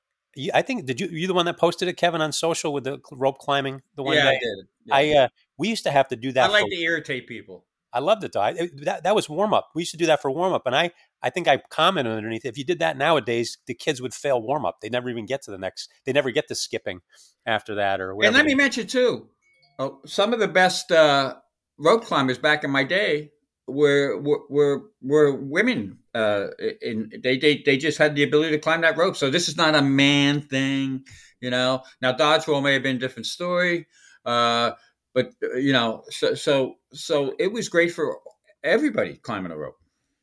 I 0.53 0.63
think 0.63 0.85
did 0.85 1.01
you 1.01 1.07
you 1.09 1.27
the 1.27 1.35
one 1.35 1.47
that 1.47 1.59
posted 1.59 1.89
it, 1.89 1.97
Kevin, 1.97 2.21
on 2.21 2.33
social 2.33 2.73
with 2.73 2.85
the 2.85 3.01
rope 3.11 3.39
climbing 3.39 3.81
the 3.95 4.03
one 4.03 4.17
yeah 4.17 4.29
i 4.29 4.33
did 4.33 4.67
Yeah. 4.85 4.95
I 4.95 5.25
uh, 5.25 5.29
we 5.57 5.69
used 5.69 5.85
to 5.85 5.91
have 5.91 6.09
to 6.09 6.17
do 6.17 6.33
that. 6.33 6.51
I 6.51 6.53
like 6.53 6.65
for- 6.65 6.71
to 6.71 6.77
irritate 6.81 7.27
people 7.27 7.65
I 7.93 8.01
loved 8.01 8.25
it 8.25 8.33
though. 8.33 8.41
I, 8.43 8.51
it- 8.51 8.85
that 8.85 9.05
that 9.05 9.15
was 9.15 9.29
warm 9.31 9.55
up. 9.55 9.71
We 9.75 9.81
used 9.83 9.93
to 9.93 9.97
do 9.97 10.07
that 10.07 10.21
for 10.21 10.31
warm 10.31 10.53
up, 10.53 10.67
and 10.67 10.77
I 10.77 10.91
I 11.23 11.31
think 11.31 11.49
I 11.49 11.63
commented 11.71 12.13
underneath. 12.15 12.45
If 12.45 12.59
you 12.59 12.65
did 12.65 12.81
that 12.81 12.99
nowadays, 12.99 13.57
the 13.67 13.73
kids 13.75 14.03
would 14.03 14.13
fail 14.13 14.43
warm 14.43 14.67
up. 14.67 14.81
They 14.83 14.91
never 14.91 15.09
even 15.09 15.25
get 15.25 15.41
to 15.45 15.51
the 15.51 15.57
next. 15.59 15.89
They 16.05 16.13
never 16.13 16.31
get 16.31 16.49
to 16.49 16.55
skipping 16.55 17.01
after 17.47 17.77
that 17.77 18.01
or 18.03 18.15
whatever. 18.15 18.29
And 18.29 18.37
let 18.37 18.45
me 18.45 18.55
mention 18.55 18.87
too, 18.87 19.31
oh, 19.79 20.01
some 20.05 20.35
of 20.35 20.41
the 20.41 20.49
best 20.49 20.93
uh, 20.93 21.37
rope 21.79 22.05
climbers 22.05 22.37
back 22.37 22.63
in 22.65 22.71
my 22.71 22.85
day 22.85 23.31
were 23.67 24.21
were 24.21 24.83
were, 25.03 25.37
women. 25.37 25.99
Uh, 26.15 26.49
and 26.83 27.15
they, 27.23 27.37
they 27.37 27.63
they 27.65 27.77
just 27.77 27.99
had 27.99 28.15
the 28.15 28.23
ability 28.23 28.53
to 28.53 28.59
climb 28.59 28.81
that 28.81 28.97
rope. 28.97 29.17
So 29.17 29.31
this 29.31 29.49
is 29.49 29.57
not 29.57 29.75
a 29.75 29.83
man 29.83 30.41
thing, 30.41 31.05
you 31.41 31.51
know. 31.51 31.83
Now 32.01 32.13
dodgeball 32.13 32.63
may 32.63 32.73
have 32.73 32.83
been 32.83 32.97
a 32.97 33.01
different 33.01 33.27
story, 33.27 33.87
uh, 34.25 34.73
but 35.15 35.33
uh, 35.43 35.57
you 35.57 35.73
know, 35.73 36.05
so 36.11 36.35
so 36.35 36.75
so 36.93 37.35
it 37.39 37.53
was 37.53 37.69
great 37.69 37.93
for 37.93 38.19
everybody 38.65 39.17
climbing 39.17 39.53
a 39.53 39.57
rope. 39.57 39.77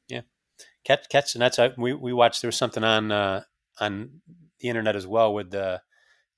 Yeah 0.08 0.22
catch 0.84 1.08
catch 1.10 1.36
and 1.36 1.42
that's 1.42 1.60
we 1.78 1.94
we 1.94 2.14
watched 2.14 2.42
there 2.42 2.48
was 2.48 2.58
something 2.58 2.84
on 2.84 3.12
uh 3.12 3.42
on 3.80 4.22
the 4.60 4.68
internet 4.68 4.96
as 4.96 5.08
well 5.08 5.34
with 5.34 5.52
the 5.52 5.82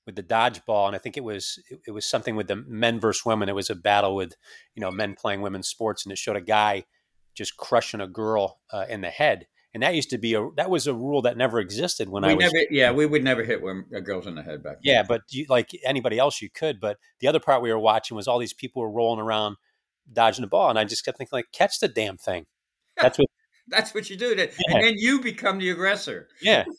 with 0.06 0.14
the 0.14 0.22
dodgeball 0.22 0.86
and 0.86 0.96
i 0.96 0.98
think 0.98 1.16
it 1.16 1.24
was 1.24 1.58
it 1.86 1.90
was 1.90 2.06
something 2.06 2.36
with 2.36 2.48
the 2.48 2.56
men 2.68 3.00
versus 3.00 3.24
women 3.24 3.48
it 3.48 3.54
was 3.54 3.70
a 3.70 3.74
battle 3.74 4.14
with 4.14 4.34
you 4.74 4.80
know 4.80 4.90
men 4.90 5.14
playing 5.14 5.42
women's 5.42 5.68
sports 5.68 6.04
and 6.04 6.12
it 6.12 6.18
showed 6.18 6.36
a 6.36 6.40
guy 6.40 6.84
just 7.36 7.56
crushing 7.56 8.00
a 8.00 8.06
girl 8.06 8.60
uh, 8.72 8.86
in 8.88 9.00
the 9.00 9.10
head 9.10 9.46
and 9.74 9.82
that 9.82 9.94
used 9.94 10.08
to 10.10 10.16
be 10.18 10.32
a 10.34 10.48
that 10.56 10.70
was 10.70 10.86
a 10.86 10.94
rule 10.94 11.20
that 11.22 11.36
never 11.36 11.60
existed 11.60 12.08
when 12.08 12.22
we 12.22 12.30
i 12.30 12.34
was 12.34 12.44
never, 12.52 12.66
yeah, 12.70 12.90
we 12.90 13.04
would 13.04 13.22
never 13.22 13.44
hit 13.44 13.62
women, 13.62 13.84
uh, 13.94 14.00
girls 14.00 14.26
in 14.26 14.34
the 14.34 14.42
head 14.42 14.62
back. 14.62 14.74
then. 14.82 14.94
yeah 14.94 15.02
but 15.02 15.20
you, 15.30 15.44
like 15.48 15.70
anybody 15.84 16.18
else 16.18 16.40
you 16.40 16.48
could 16.50 16.80
but 16.80 16.96
the 17.20 17.28
other 17.28 17.40
part 17.40 17.60
we 17.62 17.70
were 17.70 17.78
watching 17.78 18.16
was 18.16 18.26
all 18.26 18.38
these 18.38 18.54
people 18.54 18.80
were 18.80 18.90
rolling 18.90 19.20
around 19.20 19.56
dodging 20.10 20.42
the 20.42 20.48
ball 20.48 20.70
and 20.70 20.78
i 20.78 20.84
just 20.84 21.04
kept 21.04 21.18
thinking 21.18 21.36
like 21.36 21.46
catch 21.52 21.78
the 21.78 21.88
damn 21.88 22.16
thing 22.16 22.46
that's 23.00 23.18
what 23.18 23.28
that's 23.68 23.92
what 23.94 24.08
you 24.08 24.16
do. 24.16 24.34
Yeah. 24.36 24.46
and 24.68 24.84
then 24.84 24.94
you 24.96 25.20
become 25.20 25.58
the 25.58 25.70
aggressor. 25.70 26.28
yeah 26.40 26.64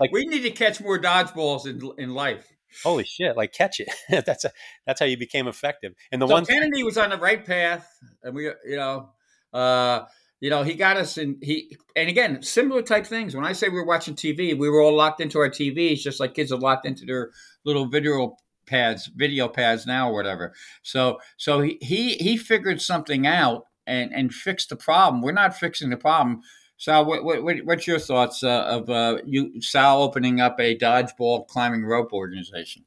Like- 0.00 0.12
we 0.12 0.24
need 0.26 0.42
to 0.42 0.50
catch 0.50 0.80
more 0.80 0.98
dodgeballs 0.98 1.66
in 1.66 1.80
in 1.96 2.14
life. 2.14 2.52
Holy 2.82 3.04
shit 3.04 3.36
like 3.36 3.52
catch 3.52 3.80
it 3.80 3.88
that's 4.26 4.44
a 4.44 4.50
that's 4.86 5.00
how 5.00 5.06
you 5.06 5.16
became 5.16 5.48
effective 5.48 5.92
and 6.10 6.20
the 6.20 6.26
so 6.26 6.34
one 6.34 6.44
Kennedy 6.44 6.82
was 6.82 6.98
on 6.98 7.10
the 7.10 7.16
right 7.16 7.44
path, 7.44 7.98
and 8.22 8.34
we, 8.34 8.44
you 8.44 8.76
know, 8.76 9.10
uh, 9.52 10.04
you 10.40 10.50
know, 10.50 10.62
he 10.62 10.74
got 10.74 10.96
us 10.96 11.18
in. 11.18 11.38
He 11.40 11.76
and 11.96 12.08
again, 12.08 12.42
similar 12.42 12.82
type 12.82 13.06
things. 13.06 13.34
When 13.34 13.44
I 13.44 13.52
say 13.52 13.68
we 13.68 13.76
were 13.76 13.86
watching 13.86 14.14
TV, 14.14 14.56
we 14.58 14.68
were 14.68 14.80
all 14.80 14.94
locked 14.94 15.20
into 15.20 15.38
our 15.38 15.48
TVs, 15.48 16.00
just 16.00 16.20
like 16.20 16.34
kids 16.34 16.52
are 16.52 16.58
locked 16.58 16.86
into 16.86 17.04
their 17.04 17.30
little 17.64 17.86
video 17.86 18.36
pads, 18.66 19.10
video 19.14 19.48
pads 19.48 19.86
now 19.86 20.10
or 20.10 20.14
whatever. 20.14 20.52
So, 20.82 21.18
so 21.36 21.60
he 21.60 21.78
he, 21.80 22.14
he 22.14 22.36
figured 22.36 22.80
something 22.80 23.26
out 23.26 23.66
and 23.86 24.12
and 24.12 24.34
fixed 24.34 24.70
the 24.70 24.76
problem. 24.76 25.22
We're 25.22 25.32
not 25.32 25.56
fixing 25.56 25.90
the 25.90 25.96
problem. 25.96 26.42
Sal, 26.82 27.04
what, 27.04 27.22
what, 27.22 27.44
what- 27.44 27.64
what's 27.64 27.86
your 27.86 28.00
thoughts 28.00 28.42
uh, 28.42 28.64
of 28.64 28.90
uh, 28.90 29.18
you 29.24 29.62
Sal 29.62 30.02
opening 30.02 30.40
up 30.40 30.58
a 30.58 30.76
dodgeball 30.76 31.46
climbing 31.46 31.84
rope 31.84 32.12
organization? 32.12 32.84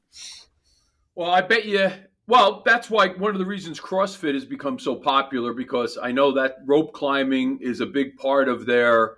Well, 1.16 1.32
I 1.32 1.40
bet 1.40 1.64
you. 1.64 1.90
Well, 2.28 2.62
that's 2.66 2.90
why 2.90 3.08
one 3.08 3.32
of 3.32 3.40
the 3.40 3.46
reasons 3.46 3.80
CrossFit 3.80 4.34
has 4.34 4.44
become 4.44 4.80
so 4.80 4.96
popular 4.96 5.54
because 5.54 5.98
I 5.98 6.12
know 6.12 6.34
that 6.34 6.58
rope 6.66 6.92
climbing 6.92 7.60
is 7.62 7.80
a 7.80 7.86
big 7.86 8.18
part 8.18 8.50
of 8.50 8.66
their 8.66 9.16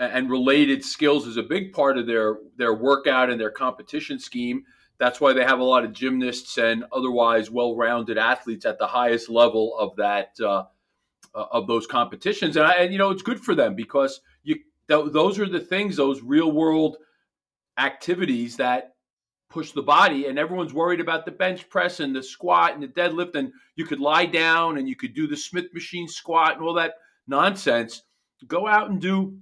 and 0.00 0.28
related 0.28 0.84
skills 0.84 1.28
is 1.28 1.36
a 1.36 1.42
big 1.44 1.72
part 1.72 1.96
of 1.96 2.08
their 2.08 2.38
their 2.56 2.74
workout 2.74 3.30
and 3.30 3.40
their 3.40 3.52
competition 3.52 4.18
scheme. 4.18 4.64
That's 4.98 5.20
why 5.20 5.32
they 5.32 5.44
have 5.44 5.60
a 5.60 5.64
lot 5.64 5.84
of 5.84 5.92
gymnasts 5.92 6.58
and 6.58 6.84
otherwise 6.90 7.52
well-rounded 7.52 8.18
athletes 8.18 8.66
at 8.66 8.80
the 8.80 8.88
highest 8.88 9.28
level 9.28 9.78
of 9.78 9.94
that 9.94 10.32
uh, 10.44 10.64
uh, 11.38 11.46
of 11.52 11.66
those 11.66 11.86
competitions. 11.86 12.56
And, 12.56 12.66
I, 12.66 12.72
and 12.74 12.92
you 12.92 12.98
know 12.98 13.10
it's 13.10 13.22
good 13.22 13.40
for 13.40 13.54
them 13.54 13.74
because 13.74 14.20
you 14.42 14.56
th- 14.88 15.12
those 15.12 15.38
are 15.38 15.48
the 15.48 15.60
things, 15.60 15.96
those 15.96 16.20
real-world 16.22 16.96
activities 17.78 18.56
that 18.56 18.94
push 19.50 19.72
the 19.72 19.82
body 19.82 20.26
and 20.26 20.38
everyone's 20.38 20.74
worried 20.74 21.00
about 21.00 21.24
the 21.24 21.30
bench 21.30 21.68
press 21.70 22.00
and 22.00 22.14
the 22.14 22.22
squat 22.22 22.74
and 22.74 22.82
the 22.82 22.88
deadlift 22.88 23.34
and 23.34 23.50
you 23.76 23.86
could 23.86 24.00
lie 24.00 24.26
down 24.26 24.76
and 24.76 24.88
you 24.88 24.96
could 24.96 25.14
do 25.14 25.26
the 25.26 25.36
smith 25.36 25.72
machine 25.72 26.06
squat 26.06 26.54
and 26.54 26.62
all 26.62 26.74
that 26.74 26.94
nonsense. 27.26 28.02
Go 28.46 28.66
out 28.66 28.90
and 28.90 29.00
do 29.00 29.38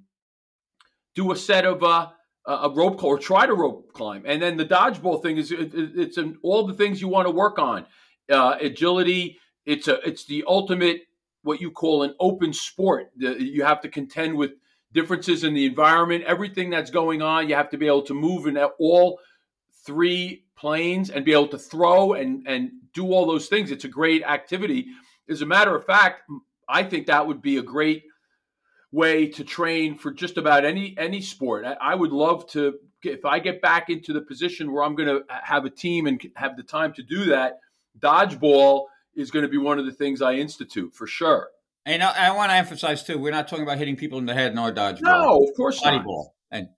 do 1.14 1.32
a 1.32 1.36
set 1.36 1.64
of 1.64 1.82
uh 1.82 2.08
a 2.46 2.70
rope 2.70 3.02
or 3.02 3.18
try 3.18 3.46
to 3.46 3.54
rope 3.54 3.92
climb. 3.94 4.22
And 4.26 4.40
then 4.40 4.56
the 4.56 4.64
dodgeball 4.66 5.22
thing 5.22 5.38
is 5.38 5.50
it- 5.50 5.72
it's 5.74 6.18
an, 6.18 6.38
all 6.42 6.64
the 6.66 6.74
things 6.74 7.00
you 7.00 7.08
want 7.08 7.26
to 7.26 7.32
work 7.32 7.58
on. 7.58 7.86
Uh, 8.30 8.56
agility 8.60 9.38
it's 9.64 9.88
a 9.88 9.96
it's 10.08 10.24
the 10.26 10.44
ultimate 10.46 11.00
what 11.46 11.60
you 11.60 11.70
call 11.70 12.02
an 12.02 12.14
open 12.20 12.52
sport 12.52 13.10
you 13.16 13.64
have 13.64 13.80
to 13.80 13.88
contend 13.88 14.36
with 14.36 14.52
differences 14.92 15.44
in 15.44 15.54
the 15.54 15.66
environment 15.66 16.24
everything 16.24 16.70
that's 16.70 16.90
going 16.90 17.22
on 17.22 17.48
you 17.48 17.54
have 17.54 17.70
to 17.70 17.76
be 17.76 17.86
able 17.86 18.02
to 18.02 18.14
move 18.14 18.46
in 18.46 18.56
all 18.78 19.18
three 19.84 20.44
planes 20.56 21.10
and 21.10 21.24
be 21.24 21.32
able 21.32 21.48
to 21.48 21.58
throw 21.58 22.14
and 22.14 22.46
and 22.46 22.70
do 22.96 23.12
all 23.12 23.26
those 23.26 23.46
things. 23.46 23.70
It's 23.70 23.84
a 23.84 23.88
great 23.88 24.24
activity. 24.24 24.86
As 25.28 25.42
a 25.42 25.46
matter 25.46 25.76
of 25.76 25.84
fact, 25.84 26.22
I 26.68 26.82
think 26.82 27.06
that 27.06 27.26
would 27.26 27.42
be 27.42 27.58
a 27.58 27.62
great 27.62 28.04
way 28.90 29.26
to 29.26 29.44
train 29.44 29.96
for 29.96 30.12
just 30.12 30.38
about 30.38 30.64
any 30.64 30.96
any 30.98 31.20
sport. 31.20 31.64
I, 31.64 31.74
I 31.74 31.94
would 31.94 32.12
love 32.12 32.48
to 32.48 32.78
if 33.02 33.24
I 33.24 33.38
get 33.38 33.60
back 33.60 33.90
into 33.90 34.12
the 34.12 34.22
position 34.22 34.72
where 34.72 34.82
I'm 34.82 34.96
going 34.96 35.08
to 35.08 35.22
have 35.28 35.64
a 35.64 35.70
team 35.70 36.06
and 36.06 36.20
have 36.34 36.56
the 36.56 36.62
time 36.62 36.92
to 36.94 37.02
do 37.02 37.26
that. 37.26 37.60
Dodgeball 38.00 38.86
is 39.16 39.30
going 39.30 39.44
to 39.44 39.48
be 39.48 39.56
one 39.56 39.78
of 39.78 39.86
the 39.86 39.92
things 39.92 40.22
I 40.22 40.34
institute 40.34 40.94
for 40.94 41.06
sure. 41.06 41.48
And 41.84 42.02
I, 42.02 42.28
I 42.28 42.30
want 42.32 42.50
to 42.50 42.56
emphasize 42.56 43.02
too, 43.02 43.18
we're 43.18 43.30
not 43.30 43.48
talking 43.48 43.62
about 43.62 43.78
hitting 43.78 43.96
people 43.96 44.18
in 44.18 44.26
the 44.26 44.34
head 44.34 44.54
nor 44.54 44.72
dodgeball. 44.72 45.02
No, 45.02 45.44
of 45.44 45.56
course 45.56 45.82
not. 45.84 46.04
volleyball, 46.04 46.26
and 46.50 46.68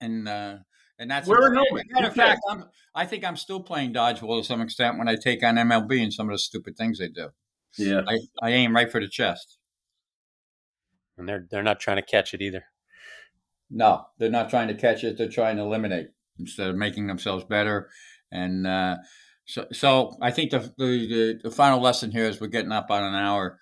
and 0.00 0.28
uh, 0.28 0.56
and 0.98 1.10
that's 1.10 1.26
Wear 1.28 1.40
a 1.40 1.46
important. 1.46 1.90
Matter 1.92 2.08
of 2.08 2.14
fact, 2.14 2.40
I'm, 2.50 2.64
I 2.94 3.06
think 3.06 3.24
I'm 3.24 3.36
still 3.36 3.60
playing 3.60 3.92
dodgeball 3.94 4.40
to 4.40 4.44
some 4.44 4.60
extent 4.60 4.98
when 4.98 5.08
I 5.08 5.16
take 5.16 5.42
on 5.44 5.56
MLB 5.56 6.02
and 6.02 6.12
some 6.12 6.28
of 6.28 6.34
the 6.34 6.38
stupid 6.38 6.76
things 6.76 6.98
they 6.98 7.08
do. 7.08 7.30
Yeah. 7.78 8.02
I, 8.06 8.18
I 8.42 8.50
aim 8.50 8.74
right 8.74 8.90
for 8.90 9.00
the 9.00 9.08
chest. 9.08 9.58
and 11.16 11.28
they're 11.28 11.46
they're 11.50 11.62
not 11.62 11.80
trying 11.80 11.96
to 11.96 12.02
catch 12.02 12.34
it 12.34 12.42
either. 12.42 12.64
No, 13.70 14.06
they're 14.18 14.30
not 14.30 14.50
trying 14.50 14.68
to 14.68 14.74
catch 14.74 15.04
it; 15.04 15.16
they're 15.16 15.28
trying 15.28 15.56
to 15.56 15.62
eliminate 15.62 16.08
instead 16.38 16.68
of 16.68 16.76
making 16.76 17.06
themselves 17.06 17.44
better. 17.44 17.88
And 18.30 18.66
uh, 18.66 18.96
so, 19.46 19.66
so 19.72 20.16
I 20.20 20.30
think 20.30 20.50
the, 20.50 20.72
the 20.78 21.38
the 21.42 21.50
final 21.50 21.80
lesson 21.80 22.10
here, 22.10 22.24
as 22.24 22.40
we're 22.40 22.46
getting 22.46 22.72
up 22.72 22.90
on 22.90 23.02
an 23.02 23.14
hour, 23.14 23.58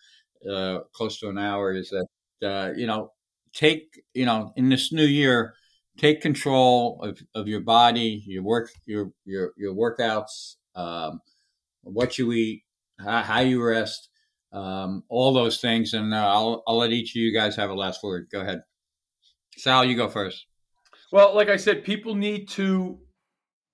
uh, 0.49 0.81
close 0.95 1.19
to 1.21 1.29
an 1.29 1.39
hour, 1.39 1.75
is 1.75 1.91
that 1.91 2.49
uh, 2.49 2.73
you 2.77 2.87
know 2.87 3.13
take 3.53 4.03
you 4.15 4.25
know 4.25 4.53
in 4.57 4.69
this 4.69 4.93
new 4.93 5.05
year, 5.05 5.55
take 5.99 6.21
control 6.21 7.01
of, 7.03 7.21
of 7.35 7.49
your 7.49 7.61
body, 7.61 8.23
your 8.27 8.45
work, 8.45 8.71
your 8.87 9.11
your 9.25 9.53
your 9.57 9.75
workouts, 9.75 10.57
um, 10.77 11.21
what 11.83 12.17
you 12.17 12.33
eat, 12.33 12.63
how, 13.01 13.23
how 13.23 13.41
you 13.41 13.63
rest, 13.63 14.09
um, 14.53 15.03
all 15.09 15.33
those 15.33 15.61
things. 15.61 15.95
And 15.95 16.15
uh, 16.15 16.17
I'll 16.17 16.63
I'll 16.67 16.79
let 16.79 16.93
each 16.93 17.11
of 17.11 17.17
you 17.17 17.35
guys 17.35 17.57
have 17.57 17.71
a 17.71 17.75
last 17.75 18.03
word. 18.05 18.29
Go 18.31 18.41
ahead. 18.41 18.63
Sal, 19.57 19.85
you 19.85 19.97
go 19.97 20.09
first. 20.09 20.47
Well, 21.11 21.35
like 21.35 21.49
I 21.49 21.57
said, 21.57 21.85
people 21.85 22.15
need 22.15 22.49
to 22.51 22.99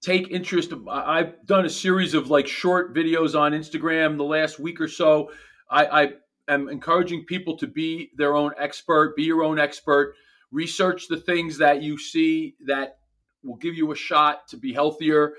take 0.00 0.30
interest. 0.30 0.72
I've 0.88 1.44
done 1.46 1.64
a 1.64 1.70
series 1.70 2.14
of 2.14 2.30
like 2.30 2.46
short 2.46 2.94
videos 2.94 3.38
on 3.38 3.52
Instagram 3.52 4.16
the 4.16 4.24
last 4.24 4.58
week 4.58 4.80
or 4.80 4.88
so. 4.88 5.30
I, 5.70 5.86
I 5.86 6.12
am 6.48 6.68
encouraging 6.68 7.24
people 7.24 7.56
to 7.58 7.66
be 7.66 8.10
their 8.16 8.36
own 8.36 8.52
expert, 8.58 9.16
be 9.16 9.24
your 9.24 9.42
own 9.42 9.58
expert, 9.58 10.14
research 10.50 11.08
the 11.08 11.16
things 11.16 11.58
that 11.58 11.82
you 11.82 11.98
see 11.98 12.54
that 12.66 12.98
will 13.42 13.56
give 13.56 13.74
you 13.74 13.92
a 13.92 13.96
shot 13.96 14.48
to 14.48 14.56
be 14.56 14.72
healthier. 14.72 15.34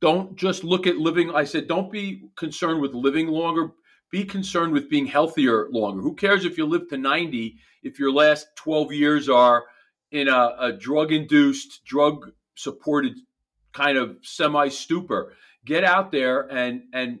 don't 0.00 0.36
just 0.36 0.62
look 0.62 0.86
at 0.86 0.96
living. 0.96 1.34
I 1.34 1.44
said, 1.44 1.66
don't 1.66 1.90
be 1.90 2.28
concerned 2.36 2.80
with 2.80 2.94
living 2.94 3.28
longer. 3.28 3.72
Be 4.10 4.24
concerned 4.24 4.72
with 4.72 4.88
being 4.88 5.06
healthier 5.06 5.68
longer. 5.70 6.00
Who 6.00 6.14
cares 6.14 6.44
if 6.44 6.56
you 6.58 6.66
live 6.66 6.88
to 6.90 6.96
90 6.96 7.58
if 7.82 7.98
your 7.98 8.12
last 8.12 8.48
12 8.56 8.92
years 8.92 9.28
are 9.28 9.64
in 10.10 10.28
a, 10.28 10.54
a 10.58 10.72
drug 10.72 11.12
induced, 11.12 11.84
drug 11.84 12.30
supported 12.54 13.16
kind 13.76 13.98
of 13.98 14.16
semi 14.22 14.68
stupor? 14.68 15.34
Get 15.64 15.84
out 15.84 16.12
there 16.12 16.40
and, 16.42 16.82
and 16.92 17.20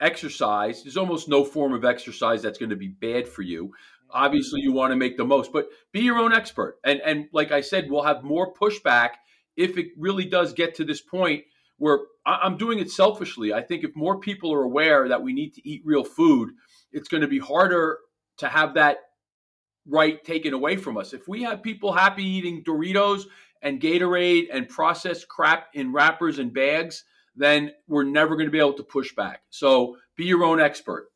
exercise. 0.00 0.82
There's 0.82 0.96
almost 0.96 1.28
no 1.28 1.44
form 1.44 1.72
of 1.72 1.84
exercise 1.84 2.42
that's 2.42 2.58
going 2.58 2.70
to 2.70 2.76
be 2.76 2.88
bad 2.88 3.28
for 3.28 3.42
you. 3.42 3.72
Obviously, 4.10 4.60
you 4.60 4.72
want 4.72 4.92
to 4.92 4.96
make 4.96 5.16
the 5.16 5.24
most, 5.24 5.52
but 5.52 5.68
be 5.92 6.00
your 6.00 6.18
own 6.18 6.32
expert. 6.32 6.78
And 6.84 7.00
and 7.00 7.28
like 7.32 7.52
I 7.52 7.60
said, 7.60 7.90
we'll 7.90 8.02
have 8.02 8.22
more 8.22 8.54
pushback 8.54 9.10
if 9.56 9.78
it 9.78 9.88
really 9.96 10.26
does 10.26 10.52
get 10.52 10.74
to 10.76 10.84
this 10.84 11.00
point 11.00 11.44
where 11.78 12.00
I'm 12.24 12.56
doing 12.56 12.78
it 12.78 12.90
selfishly. 12.90 13.52
I 13.52 13.62
think 13.62 13.84
if 13.84 13.94
more 13.94 14.18
people 14.18 14.52
are 14.52 14.62
aware 14.62 15.08
that 15.08 15.22
we 15.22 15.32
need 15.32 15.54
to 15.54 15.68
eat 15.68 15.82
real 15.84 16.04
food, 16.04 16.50
it's 16.92 17.08
going 17.08 17.20
to 17.20 17.28
be 17.28 17.38
harder 17.38 17.98
to 18.38 18.48
have 18.48 18.74
that 18.74 18.98
right 19.88 20.24
taken 20.24 20.52
away 20.52 20.76
from 20.76 20.96
us. 20.96 21.12
If 21.12 21.28
we 21.28 21.42
have 21.42 21.62
people 21.62 21.92
happy 21.92 22.24
eating 22.24 22.64
Doritos 22.64 23.24
and 23.66 23.80
Gatorade 23.80 24.46
and 24.52 24.68
processed 24.68 25.26
crap 25.26 25.66
in 25.74 25.92
wrappers 25.92 26.38
and 26.38 26.54
bags, 26.54 27.04
then 27.34 27.72
we're 27.88 28.04
never 28.04 28.36
going 28.36 28.46
to 28.46 28.52
be 28.52 28.60
able 28.60 28.74
to 28.74 28.84
push 28.84 29.12
back. 29.14 29.42
So 29.50 29.96
be 30.16 30.24
your 30.24 30.44
own 30.44 30.60
expert. 30.60 31.08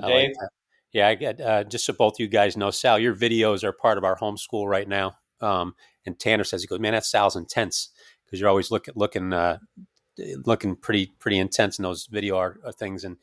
Dave? 0.00 0.30
Like 0.40 0.50
yeah, 0.92 1.08
I 1.08 1.14
get 1.14 1.40
uh, 1.40 1.64
just 1.64 1.86
so 1.86 1.92
both 1.92 2.18
you 2.18 2.26
guys 2.26 2.56
know, 2.56 2.70
Sal, 2.70 2.98
your 2.98 3.14
videos 3.14 3.62
are 3.62 3.72
part 3.72 3.98
of 3.98 4.04
our 4.04 4.16
homeschool 4.16 4.66
right 4.68 4.88
now. 4.88 5.16
Um, 5.40 5.74
and 6.04 6.18
Tanner 6.18 6.44
says 6.44 6.62
he 6.62 6.66
goes, 6.66 6.80
man, 6.80 6.94
that 6.94 7.04
Sal's 7.04 7.36
intense 7.36 7.90
because 8.24 8.40
you're 8.40 8.48
always 8.48 8.70
looking 8.70 8.94
looking 8.96 9.32
uh, 9.32 9.58
looking 10.44 10.74
pretty 10.74 11.12
pretty 11.18 11.38
intense 11.38 11.78
in 11.78 11.84
those 11.84 12.06
video 12.06 12.36
art, 12.36 12.60
uh, 12.66 12.72
things. 12.72 13.04
And 13.04 13.16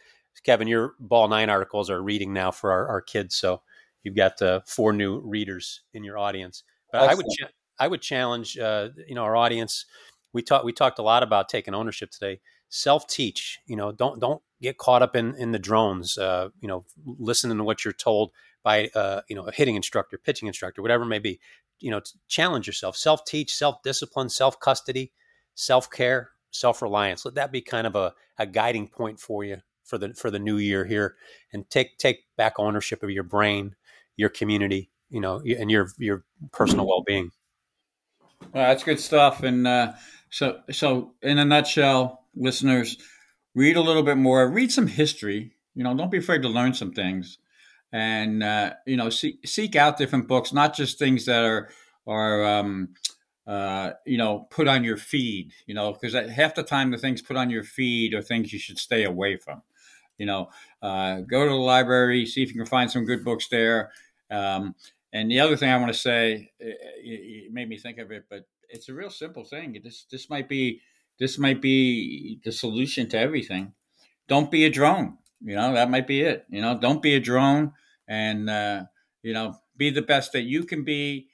Kevin, 0.43 0.67
your 0.67 0.93
ball 0.99 1.27
nine 1.27 1.49
articles 1.49 1.89
are 1.89 2.01
reading 2.01 2.33
now 2.33 2.51
for 2.51 2.71
our, 2.71 2.87
our 2.87 3.01
kids, 3.01 3.35
so 3.35 3.61
you've 4.03 4.15
got 4.15 4.41
uh, 4.41 4.61
four 4.65 4.93
new 4.93 5.19
readers 5.19 5.81
in 5.93 6.03
your 6.03 6.17
audience. 6.17 6.63
But 6.91 7.03
Excellent. 7.03 7.11
I 7.11 7.15
would 7.15 7.25
cha- 7.37 7.55
I 7.79 7.87
would 7.87 8.01
challenge 8.01 8.57
uh, 8.57 8.89
you 9.07 9.15
know 9.15 9.23
our 9.23 9.35
audience. 9.35 9.85
We 10.33 10.41
talked 10.41 10.65
we 10.65 10.73
talked 10.73 10.99
a 10.99 11.03
lot 11.03 11.23
about 11.23 11.49
taking 11.49 11.73
ownership 11.73 12.11
today. 12.11 12.39
Self 12.69 13.07
teach. 13.07 13.59
You 13.65 13.75
know, 13.75 13.91
don't 13.91 14.19
don't 14.19 14.41
get 14.61 14.77
caught 14.77 15.01
up 15.01 15.15
in 15.15 15.35
in 15.35 15.51
the 15.51 15.59
drones. 15.59 16.17
Uh, 16.17 16.49
you 16.61 16.67
know, 16.67 16.85
listening 17.05 17.57
to 17.57 17.63
what 17.63 17.85
you're 17.85 17.93
told 17.93 18.31
by 18.63 18.89
uh, 18.95 19.21
you 19.29 19.35
know 19.35 19.43
a 19.43 19.51
hitting 19.51 19.75
instructor, 19.75 20.17
pitching 20.17 20.47
instructor, 20.47 20.81
whatever 20.81 21.03
it 21.03 21.07
may 21.07 21.19
be. 21.19 21.39
You 21.79 21.91
know, 21.91 22.01
challenge 22.27 22.67
yourself, 22.67 22.95
self 22.95 23.25
teach, 23.25 23.53
self 23.53 23.81
discipline, 23.83 24.29
self 24.29 24.59
custody, 24.59 25.11
self 25.55 25.89
care, 25.89 26.31
self 26.51 26.81
reliance. 26.81 27.25
Let 27.25 27.35
that 27.35 27.51
be 27.51 27.61
kind 27.61 27.87
of 27.87 27.95
a, 27.95 28.13
a 28.37 28.45
guiding 28.45 28.87
point 28.87 29.19
for 29.19 29.43
you 29.43 29.61
for 29.83 29.97
the 29.97 30.13
for 30.13 30.31
the 30.31 30.39
new 30.39 30.57
year 30.57 30.85
here, 30.85 31.15
and 31.53 31.69
take 31.69 31.97
take 31.97 32.25
back 32.37 32.55
ownership 32.57 33.03
of 33.03 33.11
your 33.11 33.23
brain, 33.23 33.75
your 34.17 34.29
community, 34.29 34.89
you 35.09 35.21
know, 35.21 35.41
and 35.41 35.69
your 35.69 35.89
your 35.97 36.23
personal 36.51 36.87
well 36.87 37.03
being. 37.05 37.31
Well, 38.41 38.67
that's 38.67 38.83
good 38.83 38.99
stuff. 38.99 39.43
And 39.43 39.67
uh, 39.67 39.93
so 40.29 40.61
so 40.71 41.13
in 41.21 41.37
a 41.37 41.45
nutshell, 41.45 42.25
listeners, 42.35 42.97
read 43.53 43.77
a 43.77 43.81
little 43.81 44.03
bit 44.03 44.17
more, 44.17 44.49
read 44.49 44.71
some 44.71 44.87
history. 44.87 45.53
You 45.73 45.83
know, 45.83 45.95
don't 45.95 46.11
be 46.11 46.19
afraid 46.19 46.41
to 46.43 46.49
learn 46.49 46.73
some 46.73 46.91
things 46.93 47.37
and 47.95 48.43
uh, 48.43 48.73
you 48.85 48.97
know 48.97 49.09
seek, 49.09 49.47
seek 49.47 49.75
out 49.77 49.97
different 49.97 50.27
books, 50.27 50.51
not 50.51 50.75
just 50.75 50.99
things 50.99 51.25
that 51.25 51.45
are 51.45 51.69
are 52.05 52.45
um, 52.45 52.89
uh, 53.47 53.91
you 54.05 54.17
know 54.17 54.47
put 54.49 54.67
on 54.67 54.83
your 54.83 54.97
feed. 54.97 55.53
You 55.65 55.75
know, 55.75 55.93
because 55.93 56.13
half 56.29 56.55
the 56.55 56.63
time 56.63 56.91
the 56.91 56.97
things 56.97 57.21
put 57.21 57.37
on 57.37 57.49
your 57.49 57.63
feed 57.63 58.13
are 58.13 58.21
things 58.21 58.51
you 58.51 58.59
should 58.59 58.79
stay 58.79 59.05
away 59.05 59.37
from. 59.37 59.61
You 60.17 60.25
know, 60.25 60.49
uh, 60.81 61.21
go 61.21 61.43
to 61.43 61.49
the 61.49 61.55
library, 61.55 62.25
see 62.25 62.43
if 62.43 62.49
you 62.49 62.55
can 62.55 62.65
find 62.65 62.91
some 62.91 63.05
good 63.05 63.23
books 63.23 63.47
there. 63.47 63.91
Um, 64.29 64.75
and 65.15 65.31
the 65.31 65.39
other 65.39 65.55
thing 65.55 65.69
I 65.69 65.77
want 65.77 65.93
to 65.93 65.97
say, 65.97 66.51
eh, 66.59 66.65
eh, 66.65 66.73
it, 67.01 67.45
it 67.45 67.53
made 67.53 67.69
me 67.69 67.77
think 67.77 67.99
of 67.99 68.11
it, 68.11 68.25
but 68.29 68.45
it's 68.67 68.89
a 68.89 68.93
real 68.93 69.09
simple 69.09 69.45
thing. 69.45 69.79
This 69.81 70.05
this 70.11 70.29
might 70.29 70.49
be 70.49 70.81
this 71.17 71.37
might 71.37 71.61
be 71.61 72.41
the 72.43 72.51
solution 72.51 73.07
to 73.09 73.17
everything. 73.17 73.71
Don't 74.27 74.51
be 74.51 74.65
a 74.65 74.69
drone. 74.69 75.17
You 75.39 75.55
know 75.55 75.73
that 75.73 75.89
might 75.89 76.05
be 76.05 76.21
it. 76.21 76.45
You 76.49 76.61
know, 76.61 76.77
don't 76.77 77.01
be 77.01 77.15
a 77.15 77.21
drone 77.21 77.71
and 78.09 78.49
uh, 78.49 78.83
you 79.23 79.31
know 79.33 79.55
be 79.77 79.89
the 79.89 80.01
best 80.01 80.33
that 80.33 80.43
you 80.43 80.65
can 80.65 80.83
be. 80.83 81.29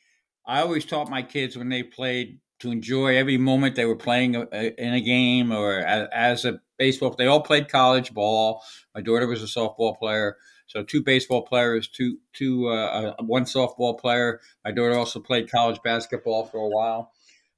I 0.45 0.61
always 0.61 0.85
taught 0.85 1.09
my 1.09 1.23
kids 1.23 1.57
when 1.57 1.69
they 1.69 1.81
played 1.81 2.39
to 2.59 2.71
enjoy 2.71 3.17
every 3.17 3.37
moment 3.37 3.75
they 3.75 3.85
were 3.85 3.95
playing 3.95 4.35
a, 4.35 4.47
a, 4.51 4.75
in 4.79 4.93
a 4.93 5.01
game 5.01 5.51
or 5.51 5.79
as, 5.79 6.07
as, 6.13 6.45
a 6.45 6.59
baseball. 6.77 7.15
They 7.17 7.25
all 7.25 7.41
played 7.41 7.69
college 7.69 8.13
ball. 8.13 8.61
My 8.93 9.01
daughter 9.01 9.25
was 9.25 9.41
a 9.41 9.47
softball 9.47 9.97
player, 9.97 10.37
so 10.71 10.83
two 10.83 11.03
baseball 11.03 11.41
players, 11.41 11.89
two 11.89 12.17
two 12.31 12.69
uh, 12.69 13.13
uh, 13.19 13.23
one 13.23 13.43
softball 13.43 13.99
player. 13.99 14.39
My 14.63 14.71
daughter 14.71 14.97
also 14.97 15.19
played 15.19 15.51
college 15.51 15.81
basketball 15.83 16.45
for 16.45 16.59
a 16.59 16.69
while, 16.69 17.11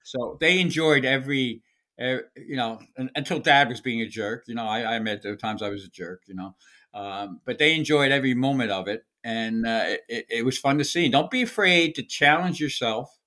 so 0.04 0.38
they 0.40 0.60
enjoyed 0.60 1.06
every. 1.06 1.62
Uh, 2.02 2.18
you 2.36 2.56
know, 2.56 2.80
until 3.16 3.38
dad 3.38 3.70
was 3.70 3.80
being 3.80 4.02
a 4.02 4.08
jerk. 4.08 4.46
You 4.48 4.56
know, 4.56 4.66
I, 4.66 4.82
I 4.82 4.96
admit 4.96 5.22
there 5.22 5.32
were 5.32 5.38
times 5.38 5.62
I 5.62 5.70
was 5.70 5.86
a 5.86 5.90
jerk. 5.90 6.24
You 6.26 6.34
know, 6.34 6.56
um, 6.96 7.40
but 7.46 7.60
they 7.60 7.76
enjoyed 7.76 8.12
every 8.12 8.34
moment 8.34 8.72
of 8.72 8.88
it, 8.88 9.06
and 9.24 9.68
uh, 9.68 9.98
it, 10.10 10.26
it, 10.28 10.44
was 10.44 10.58
fun 10.58 10.80
to 10.80 10.84
see. 10.84 11.08
Don't 11.08 11.30
be 11.30 11.44
afraid 11.44 11.94
to 11.94 12.02
challenge 12.02 12.60
yourself, 12.60 13.20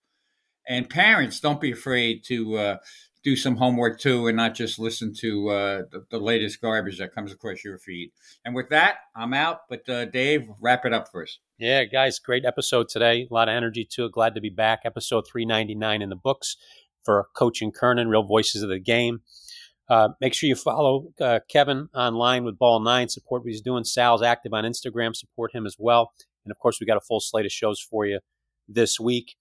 and 0.67 0.91
parents, 0.91 1.39
don't 1.39 1.61
be 1.61 1.71
afraid 1.71 2.25
to 2.25 2.57
uh, 2.57 2.77
do 3.27 3.35
some 3.35 3.57
homework 3.57 3.99
too, 3.99 4.29
and 4.29 4.37
not 4.37 4.55
just 4.55 4.79
listen 4.79 5.13
to 5.13 5.49
uh, 5.49 5.83
the, 5.91 6.07
the, 6.13 6.19
latest 6.19 6.61
garbage 6.61 6.97
that 6.99 7.13
comes 7.13 7.33
across 7.33 7.65
your 7.65 7.77
feed. 7.77 8.13
And 8.45 8.55
with 8.55 8.69
that, 8.69 8.99
I'm 9.17 9.35
out. 9.35 9.63
But 9.69 9.89
uh, 9.89 10.05
Dave, 10.05 10.47
wrap 10.61 10.87
it 10.87 10.93
up 10.93 11.09
for 11.11 11.25
us. 11.25 11.41
Yeah, 11.59 11.83
guys, 11.87 12.21
great 12.21 12.45
episode 12.45 12.89
today. 12.89 13.27
A 13.29 13.35
lot 13.35 13.49
of 13.49 13.55
energy 13.57 13.85
too. 13.85 14.09
Glad 14.11 14.37
to 14.37 14.41
be 14.41 14.49
back. 14.49 14.83
Episode 14.85 15.25
399 15.27 16.03
in 16.03 16.09
the 16.09 16.15
books 16.15 16.57
for 17.05 17.27
Coach 17.35 17.61
and 17.63 17.75
Kernan, 17.75 18.07
Real 18.07 18.23
Voices 18.23 18.63
of 18.63 18.69
the 18.69 18.79
Game. 18.79 19.23
Uh, 19.89 20.11
make 20.21 20.33
sure 20.33 20.47
you 20.47 20.55
follow 20.55 21.09
uh, 21.21 21.41
Kevin 21.51 21.89
online 21.97 22.45
with 22.45 22.61
Ball 22.61 22.79
Nine. 22.79 23.09
Support 23.09 23.43
what 23.43 23.51
he's 23.51 23.61
doing. 23.61 23.83
Sal's 23.83 24.23
active 24.23 24.53
on 24.53 24.63
Instagram. 24.63 25.17
Support 25.17 25.53
him 25.53 25.67
as 25.67 25.75
well. 25.81 26.13
And 26.45 26.53
of 26.53 26.61
course, 26.61 26.79
we 26.81 26.87
got 26.87 26.97
a 26.97 27.01
full 27.01 27.19
slate 27.19 27.45
of 27.45 27.51
shows 27.51 27.81
for 27.81 28.07
you 28.07 28.21
this 28.69 29.01
week. 29.01 29.35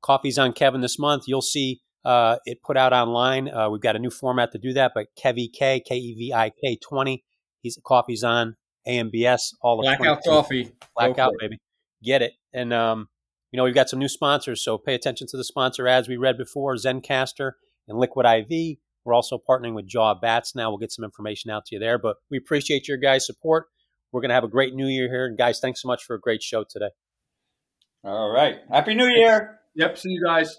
Coffee's 0.00 0.38
on 0.38 0.54
Kevin 0.54 0.80
this 0.80 0.98
month. 0.98 1.24
You'll 1.26 1.42
see 1.42 1.82
uh, 2.04 2.36
it 2.44 2.62
put 2.62 2.76
out 2.76 2.92
online. 2.92 3.48
Uh, 3.48 3.70
we've 3.70 3.80
got 3.80 3.96
a 3.96 3.98
new 3.98 4.10
format 4.10 4.52
to 4.52 4.58
do 4.58 4.72
that, 4.72 4.92
but 4.94 5.06
Kevik, 5.18 5.52
K 5.52 5.82
E 5.90 6.14
V 6.14 6.32
I 6.32 6.50
K 6.50 6.76
20. 6.76 7.24
He's 7.60 7.78
Coffee's 7.84 8.24
on 8.24 8.56
AMBS. 8.86 9.54
All 9.62 9.76
the 9.76 9.82
blackout 9.82 10.22
coffee. 10.24 10.72
Blackout, 10.96 11.32
baby. 11.38 11.58
Get 12.02 12.22
it. 12.22 12.32
And, 12.52 12.72
um, 12.72 13.08
you 13.52 13.56
know, 13.56 13.64
we've 13.64 13.74
got 13.74 13.88
some 13.88 13.98
new 13.98 14.08
sponsors, 14.08 14.64
so 14.64 14.78
pay 14.78 14.94
attention 14.94 15.26
to 15.28 15.36
the 15.36 15.44
sponsor 15.44 15.86
ads 15.86 16.08
we 16.08 16.16
read 16.16 16.36
before 16.36 16.74
Zencastr 16.74 17.52
and 17.86 17.98
Liquid 17.98 18.26
IV. 18.26 18.78
We're 19.04 19.14
also 19.14 19.38
partnering 19.38 19.74
with 19.74 19.86
Jaw 19.86 20.14
Bats 20.14 20.54
now. 20.54 20.70
We'll 20.70 20.78
get 20.78 20.92
some 20.92 21.04
information 21.04 21.50
out 21.50 21.66
to 21.66 21.76
you 21.76 21.80
there. 21.80 21.98
But 21.98 22.16
we 22.30 22.38
appreciate 22.38 22.88
your 22.88 22.96
guys' 22.96 23.26
support. 23.26 23.66
We're 24.12 24.20
going 24.20 24.30
to 24.30 24.34
have 24.34 24.44
a 24.44 24.48
great 24.48 24.74
new 24.74 24.86
year 24.86 25.08
here. 25.08 25.26
And 25.26 25.36
guys, 25.36 25.58
thanks 25.60 25.82
so 25.82 25.88
much 25.88 26.04
for 26.04 26.14
a 26.14 26.20
great 26.20 26.42
show 26.42 26.64
today. 26.68 26.90
All 28.04 28.30
right. 28.30 28.58
Happy 28.70 28.94
New 28.94 29.06
Year. 29.06 29.60
Yep. 29.74 29.98
See 29.98 30.10
you 30.10 30.24
guys. 30.24 30.56